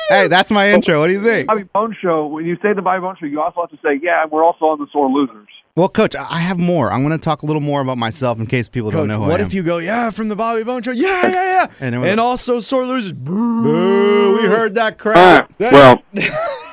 Hey, 0.09 0.27
that's 0.27 0.51
my 0.51 0.71
intro. 0.71 0.99
What 0.99 1.07
do 1.07 1.13
you 1.13 1.23
think? 1.23 1.47
Bobby 1.47 1.63
Bone 1.63 1.95
Show. 1.99 2.27
When 2.27 2.45
you 2.45 2.55
say 2.61 2.73
the 2.73 2.83
Bobby 2.83 3.01
Bone 3.01 3.15
Show, 3.19 3.25
you 3.25 3.41
also 3.41 3.61
have 3.61 3.71
to 3.71 3.77
say, 3.77 3.99
yeah, 4.01 4.25
we're 4.25 4.43
also 4.43 4.65
on 4.65 4.79
the 4.79 4.87
Sore 4.93 5.09
Losers. 5.09 5.49
Well, 5.77 5.89
Coach, 5.89 6.15
I 6.15 6.25
I 6.31 6.39
have 6.39 6.57
more. 6.57 6.91
I'm 6.91 7.03
going 7.05 7.15
to 7.17 7.23
talk 7.23 7.43
a 7.43 7.45
little 7.45 7.61
more 7.61 7.81
about 7.81 7.99
myself 7.99 8.39
in 8.39 8.47
case 8.47 8.67
people 8.67 8.89
don't 8.89 9.07
know 9.07 9.17
who 9.17 9.21
what 9.21 9.39
I 9.39 9.43
am. 9.43 9.47
if 9.47 9.53
you 9.53 9.61
go, 9.61 9.77
yeah, 9.77 10.09
from 10.09 10.27
the 10.27 10.35
Bobby 10.35 10.63
Bone 10.63 10.81
Show? 10.81 10.89
Yeah, 10.91 11.27
yeah, 11.27 11.31
yeah. 11.31 11.67
And 11.79 11.93
and, 11.93 12.03
then 12.03 12.17
also 12.17 12.59
sore 12.59 12.83
losers. 12.83 13.13
Boo. 13.13 13.61
Boo, 13.61 14.39
we 14.41 14.47
heard 14.47 14.73
that 14.73 14.97
crap. 14.97 15.53
well, 15.59 16.01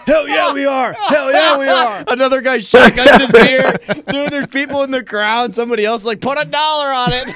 Hell 0.06 0.26
yeah, 0.26 0.54
we 0.54 0.64
are. 0.64 0.94
Hell 0.94 1.32
yeah, 1.32 1.58
we 1.58 1.68
are. 1.68 2.04
Another 2.08 2.40
guy 2.40 2.56
shotguns 2.58 3.20
his 3.20 3.32
beer. 3.32 3.72
Dude, 4.08 4.32
there's 4.32 4.46
people 4.46 4.82
in 4.84 4.90
the 4.90 5.04
crowd. 5.04 5.54
Somebody 5.54 5.84
else 5.84 6.06
like, 6.06 6.22
put 6.22 6.40
a 6.40 6.46
dollar 6.46 6.86
on 6.86 7.10
it. 7.12 7.28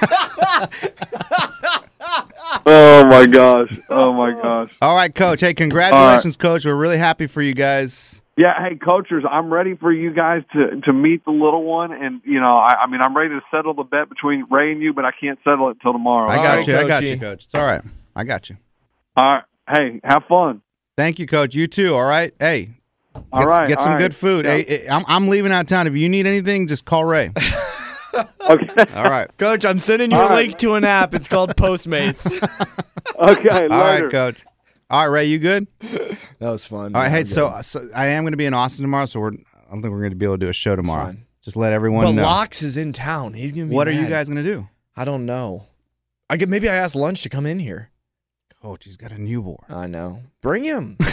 oh 2.64 3.05
my 3.11 3.27
gosh, 3.27 3.79
oh 3.91 4.14
my 4.14 4.33
gosh. 4.33 4.75
All 4.81 4.97
right, 4.97 5.14
Coach. 5.14 5.43
Hey, 5.43 5.53
congratulations, 5.53 6.39
Coach. 6.39 6.64
We're 6.64 6.75
really 6.75 6.99
happy 6.99 7.27
for 7.27 7.43
you 7.43 7.53
guys. 7.53 8.23
Yeah, 8.39 8.53
hey, 8.57 8.76
coachers, 8.76 9.24
I'm 9.28 9.53
ready 9.53 9.74
for 9.74 9.93
you 9.93 10.14
guys 10.14 10.43
to 10.53 10.80
to 10.82 10.93
meet 10.93 11.24
the 11.24 11.32
little 11.32 11.64
one, 11.64 11.91
and 11.93 12.20
you 12.24 12.39
know, 12.41 12.57
I, 12.57 12.84
I 12.84 12.86
mean, 12.86 13.01
I'm 13.03 13.16
ready 13.16 13.30
to 13.30 13.41
settle 13.51 13.74
the 13.74 13.82
bet 13.82 14.09
between 14.09 14.47
Ray 14.49 14.70
and 14.70 14.80
you, 14.80 14.93
but 14.93 15.05
I 15.05 15.11
can't 15.11 15.41
settle 15.43 15.70
it 15.70 15.78
till 15.82 15.93
tomorrow. 15.93 16.30
I 16.30 16.36
got 16.36 16.57
right, 16.59 16.66
you. 16.68 16.76
I 16.76 16.86
got 16.86 17.01
Coachy. 17.01 17.09
you, 17.09 17.18
Coach. 17.18 17.45
It's 17.47 17.55
all 17.57 17.64
right. 17.66 17.82
I 18.14 18.22
got 18.22 18.49
you. 18.49 18.57
All 19.16 19.24
right, 19.24 19.43
hey, 19.68 20.01
have 20.05 20.22
fun. 20.28 20.62
Thank 20.97 21.18
you, 21.18 21.26
Coach. 21.26 21.57
You 21.57 21.66
too. 21.66 21.97
All 21.97 22.05
right. 22.05 22.32
Hey, 22.39 22.70
All 23.32 23.41
get, 23.41 23.49
right, 23.49 23.68
get 23.68 23.80
some 23.80 23.95
all 23.95 23.99
good 23.99 24.14
food. 24.14 24.45
Yeah. 24.45 24.53
Hey, 24.53 24.64
hey, 24.68 24.89
I'm, 24.89 25.05
I'm 25.09 25.26
leaving 25.26 25.51
out 25.51 25.62
of 25.62 25.66
town. 25.66 25.89
If 25.89 25.97
you 25.97 26.09
need 26.09 26.28
anything, 26.28 26.68
just 26.68 26.84
call 26.84 27.05
Ray. 27.05 27.32
Okay, 28.49 28.86
All 28.97 29.09
right. 29.09 29.28
Coach, 29.36 29.64
I'm 29.66 29.78
sending 29.78 30.11
you 30.11 30.16
a 30.16 30.20
All 30.22 30.28
right. 30.30 30.47
link 30.47 30.59
to 30.59 30.74
an 30.74 30.84
app. 30.84 31.14
It's 31.14 31.28
called 31.28 31.51
Postmates. 31.57 32.26
okay, 33.16 33.68
later. 33.68 33.74
All 33.74 33.80
right, 33.82 34.11
Coach. 34.11 34.43
All 34.91 35.01
right, 35.03 35.12
Ray, 35.12 35.24
you 35.26 35.39
good? 35.39 35.66
that 35.80 36.18
was 36.41 36.66
fun. 36.66 36.95
All 36.95 37.03
right. 37.03 37.11
Hey, 37.11 37.24
so, 37.24 37.55
so 37.61 37.86
I 37.95 38.07
am 38.07 38.22
going 38.22 38.32
to 38.32 38.39
be 38.39 38.47
in 38.47 38.55
Austin 38.55 38.84
tomorrow, 38.84 39.07
so 39.07 39.20
we're. 39.20 39.32
I 39.32 39.70
don't 39.72 39.82
think 39.82 39.93
we're 39.93 40.01
going 40.01 40.11
to 40.12 40.16
be 40.16 40.24
able 40.24 40.36
to 40.39 40.47
do 40.47 40.49
a 40.49 40.53
show 40.55 40.76
tomorrow. 40.76 41.05
fine. 41.07 41.26
Just 41.43 41.57
let 41.57 41.72
everyone 41.74 42.05
but 42.07 42.12
know. 42.12 42.22
Locks 42.22 42.62
is 42.62 42.76
in 42.78 42.93
town. 42.93 43.34
He's 43.34 43.53
gonna 43.53 43.66
be. 43.66 43.74
What 43.74 43.86
are 43.86 43.93
you 43.93 44.03
mad. 44.03 44.11
guys 44.11 44.28
going 44.28 44.43
to 44.43 44.51
do? 44.51 44.66
I 44.97 45.05
don't 45.05 45.26
know. 45.26 45.66
I 46.30 46.36
could 46.39 46.49
maybe 46.49 46.68
I 46.68 46.74
asked 46.74 46.97
Lunch 46.97 47.22
to 47.22 47.28
come 47.28 47.45
in 47.47 47.59
here. 47.59 47.91
Coach, 48.62 48.84
he's 48.86 48.97
got 48.97 49.12
a 49.12 49.18
newborn. 49.20 49.64
I 49.68 49.86
know. 49.86 50.22
Bring 50.43 50.64
him. 50.64 50.97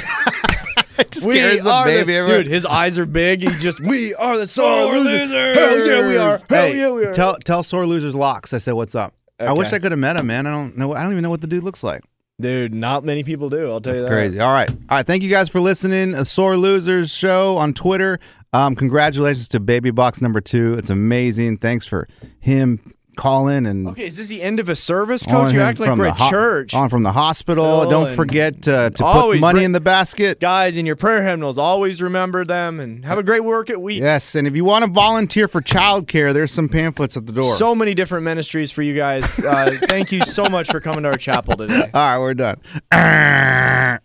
Just 1.12 1.30
carries 1.30 1.62
the 1.64 1.82
baby 1.86 2.16
everywhere. 2.16 2.44
dude. 2.44 2.48
His 2.52 2.66
eyes 2.66 2.98
are 2.98 3.06
big. 3.06 3.42
He's 3.42 3.62
just 3.62 3.80
we 3.82 4.14
are 4.16 4.38
the 4.38 4.48
sore 4.48 4.94
losers. 4.94 5.30
Hell 5.30 5.88
yeah, 5.88 6.08
we 6.08 6.18
are. 6.18 6.38
Hell 6.38 6.68
Hey, 6.68 6.78
yeah, 6.80 6.90
we 6.92 7.06
are. 7.06 7.14
Tell 7.14 7.36
tell 7.36 7.64
sore 7.64 7.86
losers 7.86 8.16
locks. 8.16 8.54
I 8.54 8.58
said, 8.58 8.74
what's 8.74 8.96
up? 8.96 9.14
I 9.40 9.54
wish 9.54 9.68
Okay. 9.68 9.76
I 9.78 9.80
could 9.80 9.92
have 9.92 10.00
met 10.00 10.16
him, 10.18 10.28
man. 10.28 10.46
I 10.48 10.52
don't 10.52 10.78
know. 10.78 10.94
I 10.94 11.04
don't 11.04 11.12
even 11.12 11.24
know 11.24 11.30
what 11.30 11.42
the 11.42 11.48
dude 11.48 11.64
looks 11.64 11.84
like. 11.84 12.04
Dude, 12.40 12.74
not 12.74 13.04
many 13.06 13.24
people 13.24 13.50
do. 13.50 13.72
I'll 13.72 13.80
tell 13.80 13.94
That's 13.94 13.98
you 13.98 14.04
that. 14.04 14.10
crazy. 14.10 14.40
All 14.40 14.52
right. 14.52 14.70
All 14.70 14.78
right. 14.92 15.08
Thank 15.08 15.24
you 15.24 15.30
guys 15.30 15.48
for 15.50 15.62
listening. 15.62 16.14
A 16.14 16.26
Sore 16.26 16.58
Losers 16.58 17.10
show 17.10 17.56
on 17.58 17.74
Twitter. 17.74 18.20
Um, 18.52 18.76
congratulations 18.76 19.48
to 19.50 19.60
Baby 19.60 19.92
Box 19.92 20.22
number 20.22 20.42
two. 20.42 20.74
It's 20.78 20.90
amazing. 20.90 21.58
Thanks 21.58 21.86
for 21.86 22.08
him 22.40 22.80
calling 23.16 23.66
and 23.66 23.88
Okay, 23.90 24.06
is 24.06 24.18
this 24.18 24.28
the 24.28 24.42
end 24.42 24.60
of 24.60 24.70
a 24.70 24.76
service, 24.76 25.26
Coach? 25.26 25.54
You 25.54 25.62
act 25.62 25.80
like 25.80 25.98
we're 25.98 26.08
at 26.08 26.18
ho- 26.20 26.30
church. 26.30 26.74
On 26.74 26.90
from 26.90 27.04
the 27.04 27.12
hospital. 27.12 27.64
Oh, 27.66 27.90
Don't 27.90 28.10
forget 28.16 28.68
uh, 28.68 28.90
to 28.92 29.04
put 29.04 29.40
money 29.40 29.58
bring- 29.58 29.66
in 29.66 29.72
the 29.72 29.80
basket. 29.80 30.40
Guys, 30.40 30.78
in 30.78 30.86
your 30.86 30.96
prayer 30.96 31.24
hymnals, 31.24 31.58
always 31.58 32.02
remember 32.02 32.44
them 32.46 32.80
and 32.80 33.06
have 33.06 33.18
a 33.18 33.24
great 33.24 33.44
work 33.44 33.70
at 33.70 33.82
week. 33.82 34.02
Yes, 34.02 34.36
and 34.36 34.48
if 34.48 34.56
you 34.56 34.66
want 34.66 34.86
to 34.86 34.92
volunteer 34.92 35.48
for 35.48 35.62
childcare, 35.62 36.34
there's 36.34 36.52
some 36.52 36.70
pamphlets 36.70 37.16
at 37.18 37.26
the 37.26 37.34
door. 37.34 37.44
So 37.44 37.74
many 37.76 37.94
different 37.94 38.24
ministries 38.26 38.72
for 38.72 38.82
you 38.82 38.96
guys. 38.96 39.40
Uh, 39.40 39.78
thank 39.84 40.12
you 40.12 40.22
so 40.22 40.46
much 40.46 40.68
for 40.70 40.80
coming 40.80 41.04
to 41.04 41.10
our 41.10 41.18
chapel 41.18 41.56
today. 41.56 41.90
All 41.94 42.02
right, 42.02 42.20
we're 42.20 42.34
done. 42.34 42.60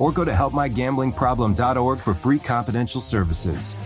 or 0.00 0.10
go 0.10 0.24
to 0.24 0.32
helpmygamblingproblem.org 0.32 2.00
for 2.00 2.14
free 2.14 2.40
confidential 2.40 3.00
services. 3.00 3.76